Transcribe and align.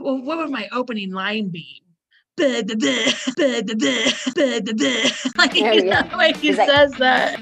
well, 0.00 0.20
what 0.20 0.38
would 0.38 0.50
my 0.50 0.68
opening 0.72 1.12
line 1.12 1.48
be? 1.48 1.82
Like, 2.38 2.76
he 6.36 6.52
says 6.52 6.92
that. 6.94 7.40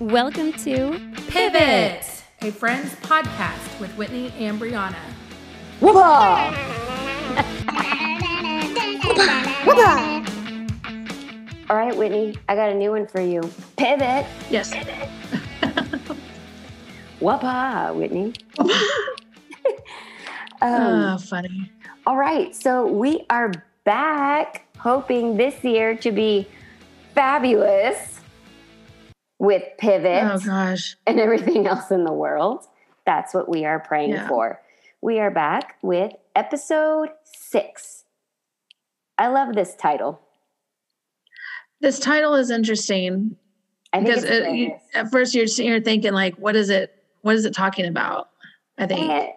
Welcome 0.00 0.52
to 0.54 1.00
Pivot, 1.28 2.04
a 2.42 2.50
friends 2.50 2.94
podcast 2.96 3.80
with 3.80 3.90
Whitney 3.96 4.32
and 4.38 4.60
Brianna. 4.60 4.96
Whoopah! 5.80 6.52
All 11.68 11.76
right, 11.76 11.96
Whitney, 11.96 12.36
I 12.48 12.54
got 12.54 12.70
a 12.70 12.74
new 12.74 12.90
one 12.90 13.06
for 13.06 13.20
you. 13.20 13.40
Pivot. 13.76 14.26
Yes. 14.50 14.70
Pivot. 14.72 15.08
Whoopah, 17.20 17.94
Whitney. 17.94 18.34
um, 20.62 21.14
oh, 21.14 21.18
funny. 21.18 21.70
all 22.06 22.16
right, 22.16 22.54
so 22.54 22.86
we 22.86 23.24
are 23.30 23.52
back, 23.84 24.66
hoping 24.78 25.36
this 25.36 25.62
year 25.64 25.96
to 25.96 26.10
be 26.12 26.46
fabulous 27.14 28.20
with 29.38 29.62
Pivot 29.78 30.24
Oh 30.24 30.38
gosh. 30.38 30.96
and 31.06 31.20
everything 31.20 31.66
else 31.68 31.90
in 31.90 32.04
the 32.04 32.12
world. 32.12 32.64
That's 33.04 33.32
what 33.34 33.48
we 33.48 33.64
are 33.64 33.78
praying 33.80 34.10
Yeah. 34.10 34.28
for. 34.28 34.60
We 35.00 35.20
are 35.20 35.30
back 35.30 35.76
with 35.82 36.12
episode 36.34 37.10
six. 37.24 38.04
I 39.18 39.28
love 39.28 39.54
this 39.54 39.74
title. 39.76 40.20
This 41.80 41.98
title 41.98 42.34
is 42.34 42.50
interesting 42.50 43.36
I 43.92 43.98
think 43.98 44.08
because 44.08 44.24
it's 44.24 44.46
it, 44.46 44.54
you, 44.54 44.74
at 44.94 45.10
first 45.10 45.34
you're 45.34 45.46
sitting 45.46 45.70
here 45.70 45.80
thinking 45.80 46.12
like, 46.12 46.34
what 46.36 46.56
is 46.56 46.70
it? 46.70 46.92
What 47.22 47.34
is 47.36 47.44
it 47.44 47.54
talking 47.54 47.86
about? 47.86 48.30
I 48.78 48.86
think. 48.86 49.32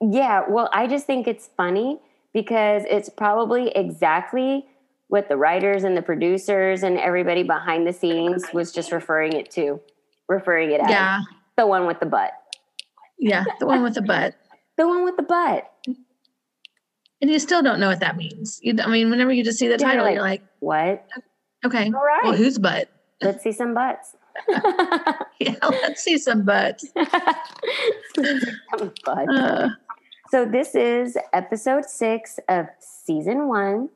Yeah, 0.00 0.44
well, 0.48 0.68
I 0.72 0.86
just 0.86 1.06
think 1.06 1.26
it's 1.26 1.48
funny 1.56 1.98
because 2.32 2.84
it's 2.88 3.08
probably 3.08 3.70
exactly 3.70 4.66
what 5.08 5.28
the 5.28 5.36
writers 5.36 5.84
and 5.84 5.96
the 5.96 6.02
producers 6.02 6.82
and 6.82 6.98
everybody 6.98 7.42
behind 7.42 7.86
the 7.86 7.92
scenes 7.92 8.44
was 8.52 8.72
just 8.72 8.92
referring 8.92 9.32
it 9.32 9.50
to, 9.52 9.80
referring 10.28 10.70
it 10.70 10.80
as 10.80 10.90
Yeah. 10.90 11.20
the 11.56 11.66
one 11.66 11.86
with 11.86 11.98
the 11.98 12.06
butt. 12.06 12.32
Yeah. 13.18 13.44
The 13.58 13.66
one 13.66 13.82
with 13.82 13.94
the 13.94 14.02
butt. 14.02 14.34
The 14.76 14.86
one 14.86 15.02
with 15.02 15.16
the 15.16 15.24
butt. 15.24 15.68
And 17.20 17.28
you 17.28 17.40
still 17.40 17.62
don't 17.62 17.80
know 17.80 17.88
what 17.88 17.98
that 17.98 18.16
means. 18.16 18.60
You, 18.62 18.76
I 18.80 18.86
mean, 18.88 19.10
whenever 19.10 19.32
you 19.32 19.42
just 19.42 19.58
see 19.58 19.66
the 19.66 19.72
Yeah, 19.72 19.78
title, 19.88 20.04
like- 20.04 20.14
you're 20.14 20.22
like, 20.22 20.42
What? 20.60 21.04
okay, 21.66 21.86
All 21.86 21.90
right. 22.04 22.20
well, 22.22 22.34
whose 22.36 22.58
butt? 22.58 22.88
Let's 23.20 23.42
see 23.42 23.50
some 23.50 23.74
butts. 23.74 24.14
Yeah, 25.40 25.54
let's 25.68 26.00
see 26.02 26.16
some 26.18 26.44
butts. 26.44 26.84
some 26.94 28.92
butts. 29.04 29.30
Uh, 29.32 29.68
So 30.30 30.44
this 30.44 30.74
is 30.74 31.16
episode 31.32 31.86
six 31.86 32.38
of 32.50 32.66
season 32.80 33.48
one. 33.48 33.88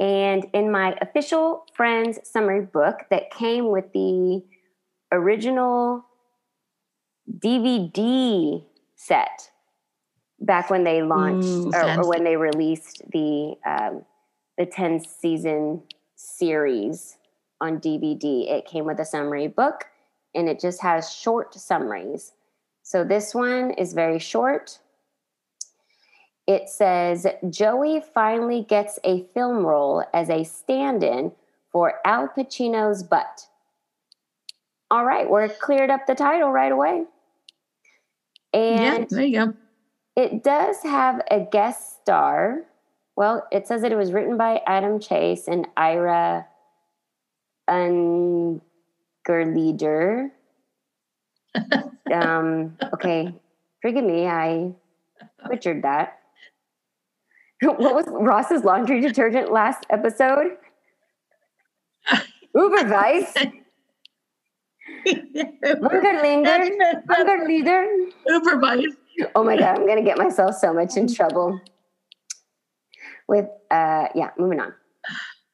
And 0.00 0.46
in 0.52 0.72
my 0.72 0.96
official 1.00 1.66
Friends 1.74 2.18
summary 2.24 2.62
book 2.62 3.02
that 3.10 3.30
came 3.30 3.68
with 3.68 3.92
the 3.92 4.42
original 5.12 6.04
DVD 7.30 8.64
set 8.96 9.52
back 10.40 10.68
when 10.68 10.82
they 10.82 11.02
launched 11.02 11.46
Ooh, 11.46 11.70
or, 11.72 12.00
or 12.00 12.08
when 12.08 12.24
they 12.24 12.36
released 12.36 13.02
the 13.12 13.54
um, 13.64 14.04
the 14.58 14.66
10 14.66 15.04
season 15.04 15.82
series 16.16 17.16
on 17.60 17.78
DVD, 17.78 18.50
it 18.50 18.66
came 18.66 18.84
with 18.84 18.98
a 18.98 19.04
summary 19.04 19.46
book 19.46 19.84
and 20.34 20.48
it 20.48 20.58
just 20.58 20.82
has 20.82 21.12
short 21.12 21.54
summaries. 21.54 22.32
So 22.82 23.04
this 23.04 23.32
one 23.32 23.70
is 23.70 23.92
very 23.92 24.18
short. 24.18 24.80
It 26.46 26.68
says 26.68 27.26
Joey 27.50 28.02
finally 28.14 28.64
gets 28.68 28.98
a 29.04 29.24
film 29.34 29.64
role 29.64 30.04
as 30.12 30.28
a 30.28 30.44
stand 30.44 31.02
in 31.04 31.32
for 31.70 31.94
Al 32.04 32.28
Pacino's 32.28 33.02
butt. 33.02 33.46
All 34.90 35.04
right, 35.04 35.28
we're 35.30 35.48
cleared 35.48 35.88
up 35.90 36.06
the 36.06 36.14
title 36.14 36.50
right 36.50 36.72
away. 36.72 37.04
yeah, 38.52 38.94
And 38.96 39.08
there 39.08 39.24
you 39.24 39.46
go. 39.46 39.54
it 40.16 40.42
does 40.42 40.82
have 40.82 41.22
a 41.30 41.40
guest 41.40 42.00
star. 42.02 42.62
Well, 43.16 43.46
it 43.52 43.66
says 43.68 43.82
that 43.82 43.92
it 43.92 43.96
was 43.96 44.12
written 44.12 44.36
by 44.36 44.60
Adam 44.66 44.98
Chase 45.00 45.46
and 45.48 45.66
Ira 45.76 46.46
Ungerleider. 47.70 48.60
um, 52.12 52.76
okay, 52.94 53.34
forgive 53.80 54.04
me, 54.04 54.26
I 54.26 54.72
butchered 55.48 55.82
that. 55.82 56.18
what 57.78 57.94
was 57.94 58.06
Ross's 58.08 58.64
laundry 58.64 59.00
detergent 59.00 59.52
last 59.52 59.86
episode? 59.88 60.56
Uberweiss. 62.56 63.32
Ungerleider. 67.08 67.88
Uber 68.26 68.56
bite. 68.56 68.86
Oh 69.34 69.44
my 69.44 69.58
god, 69.58 69.78
I'm 69.78 69.86
gonna 69.86 70.02
get 70.02 70.16
myself 70.16 70.56
so 70.56 70.72
much 70.72 70.96
in 70.96 71.06
trouble. 71.06 71.60
With 73.28 73.44
uh 73.70 74.08
yeah, 74.14 74.30
moving 74.38 74.58
on. 74.58 74.72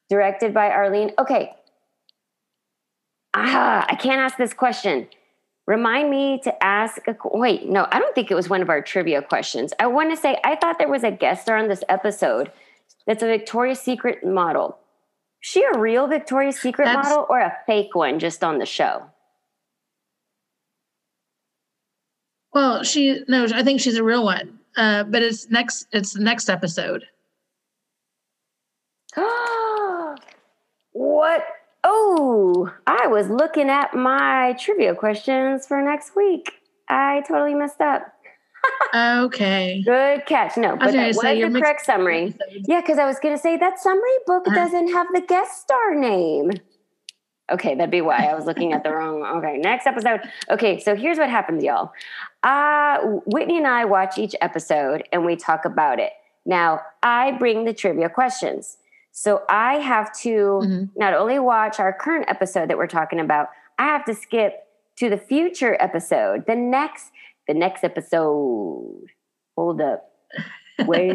Directed 0.09 0.53
by 0.53 0.69
Arlene. 0.69 1.11
Okay. 1.19 1.51
Ah, 3.33 3.85
I 3.87 3.95
can't 3.95 4.21
ask 4.21 4.37
this 4.37 4.53
question. 4.53 5.09
Remind 5.69 6.09
me 6.09 6.39
to 6.45 6.63
ask 6.63 7.07
a 7.07 7.15
wait, 7.25 7.69
no, 7.69 7.87
I 7.91 7.99
don't 7.99 8.15
think 8.15 8.31
it 8.31 8.33
was 8.33 8.49
one 8.49 8.63
of 8.63 8.69
our 8.69 8.81
trivia 8.81 9.21
questions. 9.21 9.71
I 9.79 9.85
want 9.85 10.09
to 10.09 10.17
say 10.17 10.39
I 10.43 10.55
thought 10.55 10.79
there 10.79 10.89
was 10.89 11.03
a 11.03 11.11
guest 11.11 11.43
star 11.43 11.57
on 11.57 11.67
this 11.67 11.83
episode 11.87 12.51
that's 13.05 13.21
a 13.21 13.27
Victoria's 13.27 13.79
Secret 13.79 14.25
model. 14.25 14.79
Is 15.43 15.49
she 15.51 15.63
a 15.63 15.77
real 15.77 16.07
Victoria's 16.07 16.59
Secret 16.59 16.85
That's- 16.85 17.05
model 17.05 17.27
or 17.29 17.39
a 17.39 17.55
fake 17.67 17.93
one 17.93 18.17
just 18.17 18.43
on 18.43 18.57
the 18.57 18.65
show? 18.65 19.03
Well, 22.51 22.81
she 22.83 23.23
no, 23.27 23.45
I 23.53 23.61
think 23.61 23.79
she's 23.79 23.97
a 23.97 24.03
real 24.03 24.25
one. 24.25 24.57
Uh, 24.75 25.03
but 25.03 25.21
it's 25.21 25.51
next. 25.51 25.85
It's 25.91 26.13
the 26.13 26.23
next 26.23 26.49
episode. 26.49 27.03
what? 30.93 31.45
Oh, 31.91 32.71
I 32.85 33.07
was 33.07 33.29
looking 33.29 33.67
at 33.67 33.95
my 33.95 34.55
trivia 34.59 34.93
questions 34.93 35.65
for 35.65 35.81
next 35.81 36.15
week. 36.15 36.51
I 36.87 37.23
totally 37.27 37.55
messed 37.55 37.81
up. 37.81 38.13
Okay. 38.93 39.81
Good 39.85 40.27
catch. 40.27 40.55
No, 40.55 40.75
but 40.75 40.91
that 40.91 41.07
was 41.07 41.17
the 41.17 41.59
correct 41.59 41.83
summary. 41.85 42.35
Yeah, 42.67 42.81
because 42.81 42.99
I 42.99 43.05
was 43.07 43.17
going 43.19 43.35
to 43.35 43.41
say 43.41 43.57
that 43.57 43.79
summary 43.79 44.17
book 44.27 44.47
Uh-huh. 44.47 44.55
doesn't 44.55 44.89
have 44.93 45.07
the 45.13 45.21
guest 45.21 45.61
star 45.61 45.95
name. 45.95 46.51
Okay, 47.51 47.73
that'd 47.73 47.89
be 47.89 48.01
why 48.01 48.17
I 48.29 48.35
was 48.35 48.45
looking 48.45 48.73
at 48.73 48.83
the 48.83 48.91
wrong. 48.93 49.23
Okay, 49.37 49.57
next 49.57 49.87
episode. 49.87 50.21
Okay, 50.51 50.79
so 50.79 50.95
here's 50.95 51.17
what 51.17 51.29
happens, 51.31 51.63
y'all. 51.63 51.91
Uh, 52.43 52.99
Whitney 53.25 53.57
and 53.57 53.65
I 53.67 53.85
watch 53.85 54.19
each 54.19 54.35
episode 54.41 55.07
and 55.11 55.25
we 55.25 55.35
talk 55.35 55.65
about 55.65 55.99
it. 55.99 56.11
Now, 56.45 56.81
I 57.01 57.31
bring 57.31 57.65
the 57.65 57.73
trivia 57.73 58.09
questions. 58.09 58.77
So 59.21 59.43
I 59.49 59.79
have 59.79 60.13
to 60.19 60.61
Mhm. 60.63 60.89
not 60.95 61.13
only 61.13 61.39
watch 61.39 61.77
our 61.77 61.91
current 61.91 62.29
episode 62.29 62.69
that 62.69 62.77
we're 62.77 62.87
talking 62.87 63.19
about, 63.19 63.49
I 63.77 63.83
have 63.83 64.05
to 64.05 64.13
skip 64.13 64.65
to 64.95 65.09
the 65.09 65.17
future 65.17 65.75
episode, 65.81 66.45
the 66.45 66.55
next, 66.55 67.11
the 67.45 67.53
next 67.53 67.83
episode. 67.83 69.07
Hold 69.57 69.81
up. 69.81 70.09
Wait. 70.87 71.11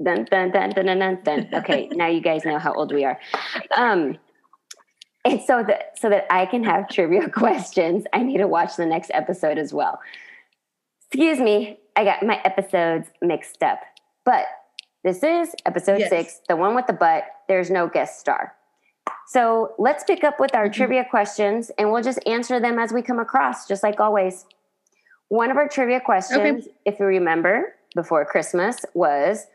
dun, 0.00 0.24
dun, 0.30 0.52
dun, 0.52 0.70
dun, 0.70 0.86
dun, 0.86 0.98
dun, 1.00 1.18
dun. 1.24 1.48
Okay, 1.52 1.88
now 1.88 2.06
you 2.06 2.20
guys 2.20 2.44
know 2.44 2.60
how 2.60 2.72
old 2.74 2.92
we 2.92 3.04
are. 3.04 3.18
Um, 3.76 4.16
and 5.24 5.40
so 5.42 5.64
that 5.64 5.98
so 5.98 6.08
that 6.10 6.32
I 6.32 6.46
can 6.46 6.62
have 6.62 6.88
trivia 6.88 7.28
questions, 7.42 8.04
I 8.12 8.22
need 8.22 8.38
to 8.38 8.46
watch 8.46 8.76
the 8.76 8.86
next 8.86 9.10
episode 9.12 9.58
as 9.58 9.74
well. 9.74 9.98
Excuse 11.08 11.40
me, 11.40 11.80
I 11.96 12.04
got 12.04 12.22
my 12.22 12.40
episodes 12.44 13.10
mixed 13.20 13.64
up. 13.64 13.80
But 14.24 14.46
this 15.06 15.22
is 15.22 15.54
episode 15.64 16.00
Yes. 16.00 16.10
six, 16.10 16.40
the 16.48 16.56
one 16.56 16.74
with 16.74 16.88
the 16.88 16.92
butt. 16.92 17.24
There's 17.46 17.70
no 17.70 17.86
guest 17.86 18.18
star. 18.18 18.54
So 19.28 19.72
let's 19.78 20.02
pick 20.02 20.24
up 20.24 20.40
with 20.40 20.52
our 20.54 20.68
Mhm. 20.68 20.72
trivia 20.72 21.04
questions 21.04 21.70
and 21.78 21.92
we'll 21.92 22.02
just 22.02 22.18
answer 22.26 22.58
them 22.58 22.76
as 22.80 22.92
we 22.92 23.02
come 23.02 23.20
across, 23.20 23.68
just 23.68 23.84
like 23.84 24.00
always. 24.00 24.46
One 25.28 25.52
of 25.52 25.56
our 25.56 25.68
trivia 25.68 26.00
questions, 26.00 26.66
if 26.84 26.98
you 26.98 27.06
remember 27.06 27.76
before 27.94 28.24
Christmas, 28.24 28.84
was 28.94 29.46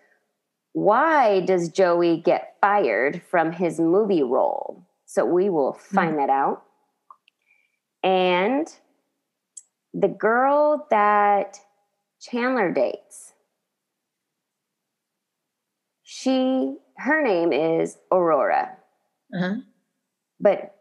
why 0.72 1.42
does 1.42 1.68
Joey 1.68 2.16
get 2.22 2.56
fired 2.62 3.22
from 3.24 3.52
his 3.52 3.78
movie 3.78 4.24
role? 4.24 4.84
So 5.06 5.26
we 5.26 5.50
will 5.50 5.74
find 5.74 6.18
that 6.18 6.30
out. 6.30 6.64
And 8.04 8.74
the 9.94 10.08
girl 10.08 10.88
that 10.92 11.60
Chandler 12.22 12.72
dates, 12.72 13.31
she 16.22 16.76
her 16.98 17.24
name 17.24 17.52
is 17.52 17.98
Aurora. 18.12 18.78
Uh-huh. 19.34 19.56
But 20.40 20.76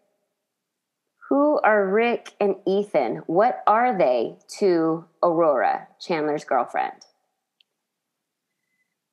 who 1.28 1.60
are 1.60 1.86
Rick 1.86 2.34
and 2.40 2.56
Ethan? 2.66 3.22
What 3.26 3.62
are 3.66 3.96
they 3.96 4.36
to 4.58 5.04
Aurora, 5.22 5.88
Chandler's 6.00 6.44
girlfriend? 6.44 6.94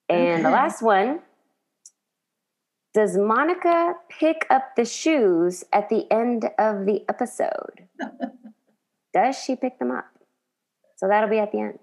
And 0.10 0.44
the 0.44 0.50
last 0.50 0.82
one 0.82 1.20
Does 2.94 3.18
Monica 3.18 3.94
pick 4.10 4.48
up 4.50 4.76
the 4.76 4.86
shoes 4.86 5.64
at 5.72 5.90
the 5.90 6.12
end 6.12 6.50
of 6.58 6.86
the 6.86 7.06
episode? 7.08 7.88
Does 9.14 9.38
she 9.38 9.56
pick 9.56 9.80
them 9.80 9.92
up? 9.92 10.08
So 10.98 11.08
that'll 11.08 11.30
be 11.30 11.40
at 11.40 11.52
the 11.52 11.60
end. 11.60 11.80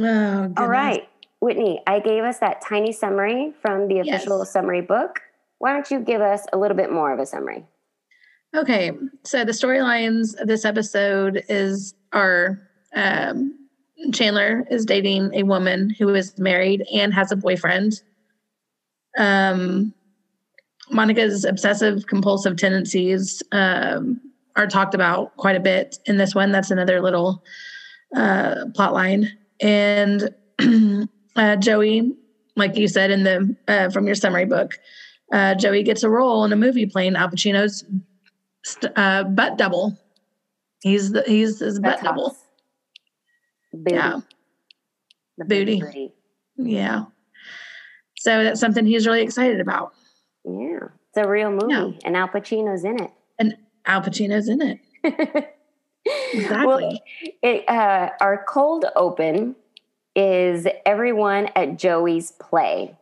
Oh, 0.00 0.52
All 0.56 0.68
right. 0.68 1.08
Whitney, 1.40 1.80
I 1.86 2.00
gave 2.00 2.24
us 2.24 2.38
that 2.38 2.60
tiny 2.60 2.92
summary 2.92 3.52
from 3.62 3.88
the 3.88 4.00
official 4.00 4.38
Yes. 4.38 4.52
summary 4.52 4.80
book. 4.80 5.20
Why 5.58 5.72
don't 5.72 5.90
you 5.90 6.00
give 6.00 6.20
us 6.20 6.44
a 6.52 6.58
little 6.58 6.76
bit 6.76 6.90
more 6.90 7.12
of 7.12 7.18
a 7.20 7.26
summary? 7.26 7.64
Okay, 8.56 8.92
so 9.24 9.44
the 9.44 9.52
storylines 9.52 10.40
of 10.40 10.48
this 10.48 10.64
episode 10.64 11.42
is 11.48 11.94
are 12.12 12.60
um, 12.94 13.54
Chandler 14.12 14.64
is 14.70 14.84
dating 14.86 15.30
a 15.34 15.42
woman 15.42 15.90
who 15.90 16.14
is 16.14 16.38
married 16.38 16.84
and 16.92 17.12
has 17.12 17.30
a 17.30 17.36
boyfriend. 17.36 18.00
Um, 19.18 19.92
Monica's 20.90 21.44
obsessive 21.44 22.06
compulsive 22.06 22.56
tendencies 22.56 23.42
um, 23.52 24.20
are 24.56 24.66
talked 24.66 24.94
about 24.94 25.36
quite 25.36 25.56
a 25.56 25.60
bit 25.60 25.98
in 26.06 26.16
this 26.16 26.34
one. 26.34 26.50
That's 26.52 26.70
another 26.70 27.02
little 27.02 27.42
uh, 28.16 28.66
plot 28.74 28.94
line. 28.94 29.36
And 29.60 30.34
uh, 31.38 31.56
Joey, 31.56 32.12
like 32.56 32.76
you 32.76 32.88
said 32.88 33.10
in 33.10 33.22
the 33.24 33.56
uh, 33.68 33.88
from 33.90 34.06
your 34.06 34.14
summary 34.14 34.44
book, 34.44 34.78
uh, 35.32 35.54
Joey 35.54 35.82
gets 35.82 36.02
a 36.02 36.10
role 36.10 36.44
in 36.44 36.52
a 36.52 36.56
movie 36.56 36.86
playing 36.86 37.16
Al 37.16 37.28
Pacino's 37.28 37.84
st- 38.64 38.92
uh, 38.96 39.24
butt 39.24 39.56
double. 39.56 39.96
He's 40.82 41.12
the 41.12 41.22
he's 41.26 41.58
his 41.60 41.78
butt 41.80 41.92
That's 41.92 42.02
double. 42.02 42.36
Booty. 43.72 43.94
Yeah, 43.94 44.20
The 45.38 45.44
Booty. 45.44 46.12
yeah. 46.56 47.04
So 48.18 48.42
that's 48.44 48.58
something 48.60 48.84
he's 48.86 49.06
really 49.06 49.22
excited 49.22 49.60
about. 49.60 49.92
Yeah. 50.44 50.88
It's 51.10 51.16
a 51.24 51.28
real 51.28 51.50
movie, 51.52 51.66
Yeah. 51.72 51.90
and 52.04 52.16
Al 52.16 52.28
Pacino's 52.28 52.84
in 52.84 53.00
it. 53.02 53.10
And 53.38 53.56
Al 53.86 54.02
Pacino's 54.02 54.48
in 54.48 54.60
it. 54.62 55.54
Exactly. 56.32 56.66
Well, 56.66 56.98
it, 57.42 57.68
uh, 57.68 58.08
our 58.22 58.42
cold 58.48 58.86
open 58.96 59.54
is 60.18 60.66
everyone 60.84 61.48
at 61.54 61.78
Joey's 61.78 62.32
play, 62.32 62.98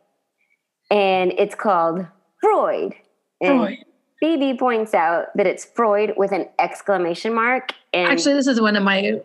and 0.91 1.33
it's 1.35 1.55
called 1.55 2.05
Freud. 2.41 2.93
And 3.41 3.59
Freud. 3.59 3.77
Phoebe 4.19 4.55
points 4.57 4.93
out 4.93 5.35
that 5.35 5.47
it's 5.47 5.65
Freud 5.65 6.13
with 6.15 6.31
an 6.31 6.47
exclamation 6.59 7.33
mark. 7.33 7.71
And 7.91 8.07
Actually, 8.07 8.35
this 8.35 8.45
is 8.47 8.61
one 8.61 8.75
of 8.75 8.83
my 8.83 9.19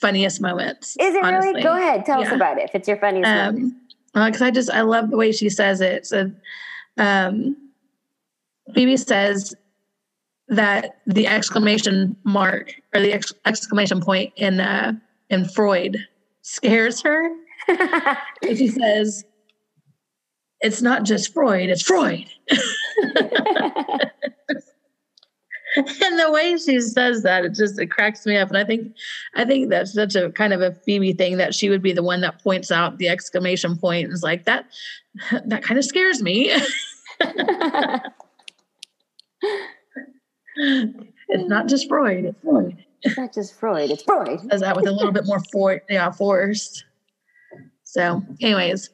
funniest 0.00 0.40
moments. 0.40 0.96
is 0.98 1.14
it 1.14 1.22
honestly. 1.22 1.48
really? 1.50 1.62
Go 1.62 1.76
ahead, 1.76 2.06
tell 2.06 2.22
us 2.22 2.32
about 2.32 2.58
it. 2.58 2.64
If 2.64 2.74
it's 2.74 2.88
your 2.88 2.96
funniest 2.96 3.30
moment. 3.30 3.74
Um, 4.14 4.26
because 4.26 4.40
I 4.40 4.50
just 4.50 4.70
I 4.70 4.80
love 4.80 5.10
the 5.10 5.16
way 5.18 5.30
she 5.30 5.50
says 5.50 5.82
it. 5.82 6.06
So, 6.06 6.32
um, 6.96 7.54
Phoebe 8.74 8.96
says 8.96 9.54
that 10.48 11.00
the 11.06 11.26
exclamation 11.26 12.16
mark 12.24 12.74
or 12.94 13.02
the 13.02 13.12
ex- 13.12 13.34
exclamation 13.44 14.00
point 14.00 14.32
in 14.36 14.58
uh, 14.58 14.94
in 15.28 15.44
Freud 15.44 15.98
scares 16.46 17.02
her. 17.02 17.28
And 17.68 18.56
she 18.56 18.68
says, 18.68 19.24
"It's 20.60 20.80
not 20.80 21.02
just 21.02 21.34
Freud; 21.34 21.68
it's 21.68 21.82
Freud." 21.82 22.26
and 25.76 26.18
the 26.18 26.30
way 26.30 26.56
she 26.56 26.80
says 26.80 27.24
that, 27.24 27.44
it 27.44 27.54
just 27.54 27.80
it 27.80 27.88
cracks 27.88 28.24
me 28.24 28.36
up. 28.36 28.48
And 28.48 28.58
I 28.58 28.64
think, 28.64 28.94
I 29.34 29.44
think 29.44 29.70
that's 29.70 29.92
such 29.92 30.14
a 30.14 30.30
kind 30.30 30.52
of 30.52 30.62
a 30.62 30.72
Phoebe 30.72 31.12
thing 31.12 31.36
that 31.38 31.54
she 31.54 31.68
would 31.68 31.82
be 31.82 31.92
the 31.92 32.04
one 32.04 32.20
that 32.20 32.40
points 32.42 32.70
out 32.70 32.98
the 32.98 33.08
exclamation 33.08 33.76
point 33.76 34.04
and 34.04 34.14
is 34.14 34.22
like 34.22 34.44
that. 34.44 34.66
That 35.46 35.64
kind 35.64 35.78
of 35.78 35.84
scares 35.84 36.22
me. 36.22 36.50
it's 37.20 38.04
not 41.28 41.66
just 41.66 41.88
Freud; 41.88 42.26
it's 42.26 42.40
Freud. 42.40 42.85
It's 43.02 43.16
not 43.16 43.32
just 43.32 43.58
Freud, 43.58 43.90
it's 43.90 44.02
Freud. 44.02 44.40
Says 44.50 44.60
that 44.60 44.76
with 44.76 44.86
a 44.86 44.92
little 44.92 45.12
bit 45.12 45.26
more 45.26 45.40
for 45.52 45.82
yeah 45.88 46.10
forced. 46.10 46.84
So, 47.84 48.22
anyways, 48.40 48.90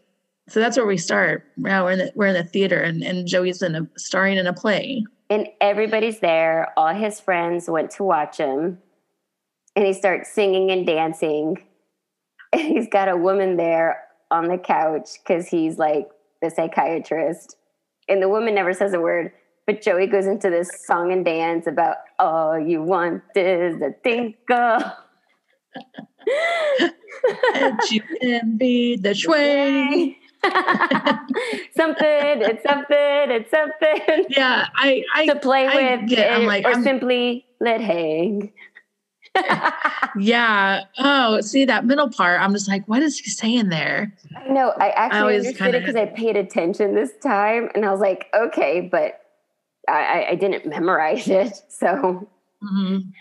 so 0.48 0.60
that's 0.60 0.76
where 0.76 0.86
we 0.86 0.98
start. 0.98 1.44
Now 1.56 1.84
we're 1.84 1.92
in 1.92 1.98
the 1.98 2.12
we're 2.14 2.26
in 2.26 2.34
the 2.34 2.44
theater, 2.44 2.80
and 2.80 3.02
and 3.02 3.26
Joey's 3.26 3.62
in 3.62 3.74
a 3.74 3.88
starring 3.96 4.38
in 4.38 4.46
a 4.46 4.52
play. 4.52 5.04
And 5.32 5.48
everybody's 5.62 6.20
there. 6.20 6.74
All 6.76 6.92
his 6.92 7.18
friends 7.18 7.66
went 7.66 7.90
to 7.92 8.04
watch 8.04 8.36
him. 8.36 8.78
And 9.74 9.86
he 9.86 9.94
starts 9.94 10.30
singing 10.30 10.70
and 10.70 10.86
dancing. 10.86 11.56
And 12.54 12.60
he's 12.60 12.86
got 12.86 13.08
a 13.08 13.16
woman 13.16 13.56
there 13.56 14.02
on 14.30 14.48
the 14.48 14.58
couch 14.58 15.08
because 15.14 15.48
he's 15.48 15.78
like 15.78 16.10
the 16.42 16.50
psychiatrist. 16.50 17.56
And 18.10 18.20
the 18.20 18.28
woman 18.28 18.54
never 18.54 18.74
says 18.74 18.92
a 18.92 19.00
word. 19.00 19.32
But 19.66 19.80
Joey 19.82 20.06
goes 20.08 20.26
into 20.26 20.50
this 20.50 20.70
song 20.86 21.12
and 21.12 21.24
dance 21.24 21.66
about 21.66 21.96
all 22.18 22.58
you 22.58 22.82
want 22.82 23.22
is 23.36 23.80
a 23.80 23.94
tinkle. 24.02 24.92
and 27.54 27.78
you 27.90 28.02
can 28.20 28.56
be 28.56 28.96
the 28.96 29.14
sway. 29.14 30.18
something, 31.76 32.02
it's 32.04 32.62
something, 32.64 32.96
it's 33.30 33.50
something 33.50 34.24
Yeah, 34.28 34.66
I, 34.74 35.04
I, 35.14 35.26
to 35.26 35.36
play 35.36 35.66
I 35.68 35.96
with, 36.00 36.08
get- 36.10 36.32
I'm 36.32 36.46
like, 36.46 36.64
or 36.64 36.70
I'm- 36.72 36.82
simply 36.82 37.46
let 37.60 37.80
hang. 37.80 38.52
yeah. 40.18 40.82
Oh, 40.98 41.40
see 41.40 41.64
that 41.64 41.86
middle 41.86 42.10
part. 42.10 42.40
I'm 42.40 42.52
just 42.52 42.68
like, 42.68 42.86
what 42.86 43.02
is 43.02 43.18
he 43.18 43.30
saying 43.30 43.68
there? 43.70 44.12
I 44.36 44.48
know. 44.48 44.74
I 44.78 44.90
actually 44.90 45.20
always 45.20 45.46
understood 45.46 45.68
it 45.68 45.72
kinda- 45.72 45.80
because 45.80 45.96
I 45.96 46.06
paid 46.06 46.36
attention 46.36 46.94
this 46.96 47.12
time, 47.22 47.70
and 47.74 47.86
I 47.86 47.92
was 47.92 48.00
like, 48.00 48.26
okay, 48.36 48.80
but 48.80 49.20
I, 49.88 50.26
I, 50.30 50.34
didn't 50.36 50.64
memorize 50.66 51.28
it, 51.28 51.60
so 51.68 52.28
Mhm. 52.62 53.12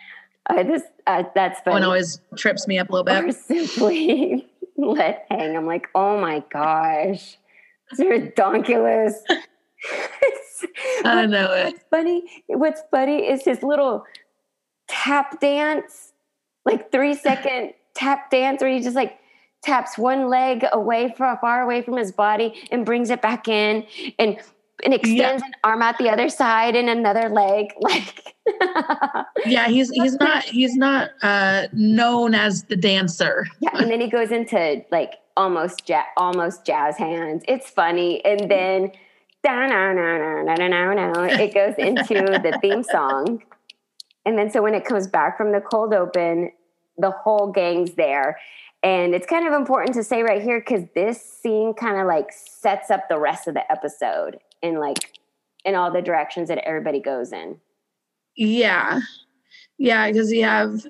I 0.48 0.64
just 0.64 0.86
uh, 1.08 1.24
that's 1.34 1.60
funny. 1.62 1.76
One 1.76 1.84
always 1.84 2.20
trips 2.36 2.68
me 2.68 2.78
up 2.78 2.90
a 2.90 2.94
little 2.94 3.14
or 3.14 3.24
bit. 3.24 3.36
simply 3.48 4.48
let 4.78 5.26
hang. 5.30 5.56
I'm 5.56 5.66
like, 5.66 5.88
oh 5.96 6.20
my 6.20 6.44
gosh, 6.52 7.38
it's 7.92 8.00
redonkulous. 8.00 9.14
I 11.06 11.26
know 11.26 11.52
it. 11.54 11.66
What's 11.74 11.84
funny? 11.90 12.44
What's 12.48 12.82
funny 12.92 13.28
is 13.28 13.44
his 13.44 13.64
little 13.64 14.06
tap 14.88 15.40
dance, 15.40 16.14
like 16.66 16.92
three 16.92 17.16
second 17.16 17.74
tap 17.96 18.30
dance, 18.30 18.62
where 18.62 18.72
he 18.72 18.82
just 18.82 18.96
like 18.96 19.18
taps 19.64 19.98
one 19.98 20.28
leg 20.28 20.66
away 20.72 21.14
from 21.16 21.38
far 21.38 21.62
away 21.62 21.82
from 21.82 21.98
his 21.98 22.12
body 22.12 22.54
and 22.72 22.86
brings 22.86 23.10
it 23.10 23.22
back 23.22 23.48
in 23.48 23.86
and 24.18 24.38
and 24.84 24.94
extends 24.94 25.44
an 25.44 25.52
arm 25.64 25.82
out 25.82 25.98
the 25.98 26.10
other 26.10 26.30
side 26.30 26.76
and 26.76 26.90
another 26.90 27.30
leg. 27.30 27.74
Like 27.82 28.36
Yeah, 29.46 29.68
he's 29.68 29.90
he's 29.94 30.16
not 30.16 30.44
he's 30.44 30.76
not 30.76 31.12
uh 31.22 31.68
known 31.74 32.34
as 32.36 32.64
the 32.64 32.76
dancer. 32.76 33.46
yeah, 33.60 33.72
and 33.76 33.90
then 33.92 34.02
he 34.02 34.08
goes 34.10 34.32
into 34.32 34.84
like 34.92 35.14
almost 35.38 35.88
ja- 35.88 36.04
almost 36.18 36.66
jazz 36.66 36.98
hands. 36.98 37.44
It's 37.48 37.70
funny, 37.70 38.24
and 38.26 38.50
then 38.50 38.92
da 39.44 39.68
na 39.68 39.94
na 39.94 40.18
na 40.18 40.44
na 40.44 40.56
na 40.56 40.94
na 40.94 40.94
na 40.94 41.24
it 41.26 41.54
goes 41.54 41.76
into 41.78 42.16
the 42.16 42.58
theme 42.62 42.84
song, 42.84 43.44
and 44.26 44.38
then 44.38 44.50
so 44.50 44.62
when 44.62 44.74
it 44.74 44.86
comes 44.86 45.08
back 45.08 45.38
from 45.38 45.52
the 45.52 45.62
cold 45.62 45.94
open, 45.94 46.52
the 46.98 47.12
whole 47.12 47.52
gang's 47.52 47.94
there. 47.96 48.40
And 48.84 49.14
it's 49.14 49.28
kind 49.28 49.46
of 49.48 49.54
important 49.54 49.94
to 49.96 50.04
say 50.04 50.24
right 50.24 50.42
here 50.42 50.60
because 50.60 50.86
this 50.96 51.22
scene 51.22 51.76
kind 51.76 52.00
of 52.00 52.08
like 52.08 52.32
sets 52.32 52.90
up 52.90 53.10
the 53.10 53.20
rest 53.20 53.48
of 53.48 53.54
the 53.54 53.72
episode 53.72 54.40
in 54.62 54.80
like 54.80 55.20
in 55.66 55.76
all 55.76 55.92
the 55.92 56.02
directions 56.02 56.48
that 56.50 56.60
everybody 56.60 57.00
goes 57.00 57.32
in. 57.32 57.60
Yeah. 58.36 59.02
Yeah, 59.78 60.08
because 60.08 60.32
you 60.32 60.44
have, 60.44 60.86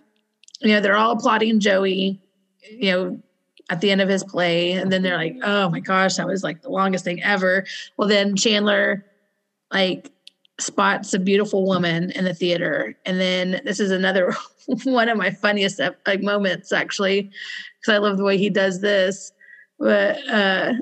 you 0.62 0.74
know, 0.74 0.82
they're 0.82 0.96
all 0.96 1.12
applauding 1.12 1.60
Joey, 1.60 2.22
you 2.70 2.92
know, 2.92 3.22
at 3.70 3.82
the 3.82 3.92
end 3.92 4.02
of 4.02 4.10
his 4.10 4.24
play. 4.24 4.74
And 4.74 4.92
then 4.92 5.02
they're 5.02 5.18
like, 5.18 5.38
oh 5.44 5.70
my 5.70 5.80
gosh, 5.80 6.16
that 6.16 6.28
was 6.28 6.44
like 6.44 6.62
the 6.62 6.70
longest 6.70 7.04
thing 7.04 7.22
ever. 7.24 7.66
Well, 7.98 8.08
then 8.08 8.36
Chandler, 8.36 9.06
like, 9.72 10.12
spots 10.60 11.14
a 11.14 11.20
beautiful 11.20 11.66
woman 11.66 12.12
in 12.12 12.26
the 12.26 12.34
theater. 12.34 12.96
And 13.06 13.20
then 13.20 13.62
this 13.66 13.80
is 13.80 13.92
another 13.92 14.36
one 14.84 15.10
of 15.10 15.18
my 15.18 15.32
funniest 15.32 15.80
like 16.06 16.22
moments, 16.22 16.72
actually, 16.72 17.32
because 17.80 17.96
I 17.96 17.98
love 17.98 18.18
the 18.18 18.24
way 18.24 18.38
he 18.38 18.50
does 18.50 18.82
this. 18.82 19.32
But, 19.80 20.18
uh, 20.30 20.74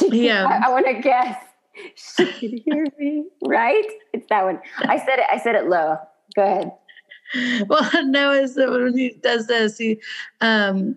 Yeah. 0.08 0.60
I, 0.64 0.70
want 0.70 0.86
to 0.86 0.94
guess. 0.94 1.36
She 1.96 2.26
can 2.26 2.58
hear 2.64 2.86
me, 2.98 3.24
right? 3.44 3.86
It's 4.12 4.26
that 4.28 4.44
one. 4.44 4.60
I 4.80 4.98
said 4.98 5.18
it. 5.18 5.26
I 5.30 5.38
said 5.38 5.54
it 5.54 5.68
low. 5.68 5.96
Go 6.36 6.42
ahead. 6.42 6.72
well, 7.68 7.90
no, 8.04 8.32
is 8.32 8.54
that 8.56 8.70
when 8.70 8.96
he 8.96 9.16
does 9.22 9.46
this, 9.46 9.78
he, 9.78 9.98
um, 10.40 10.96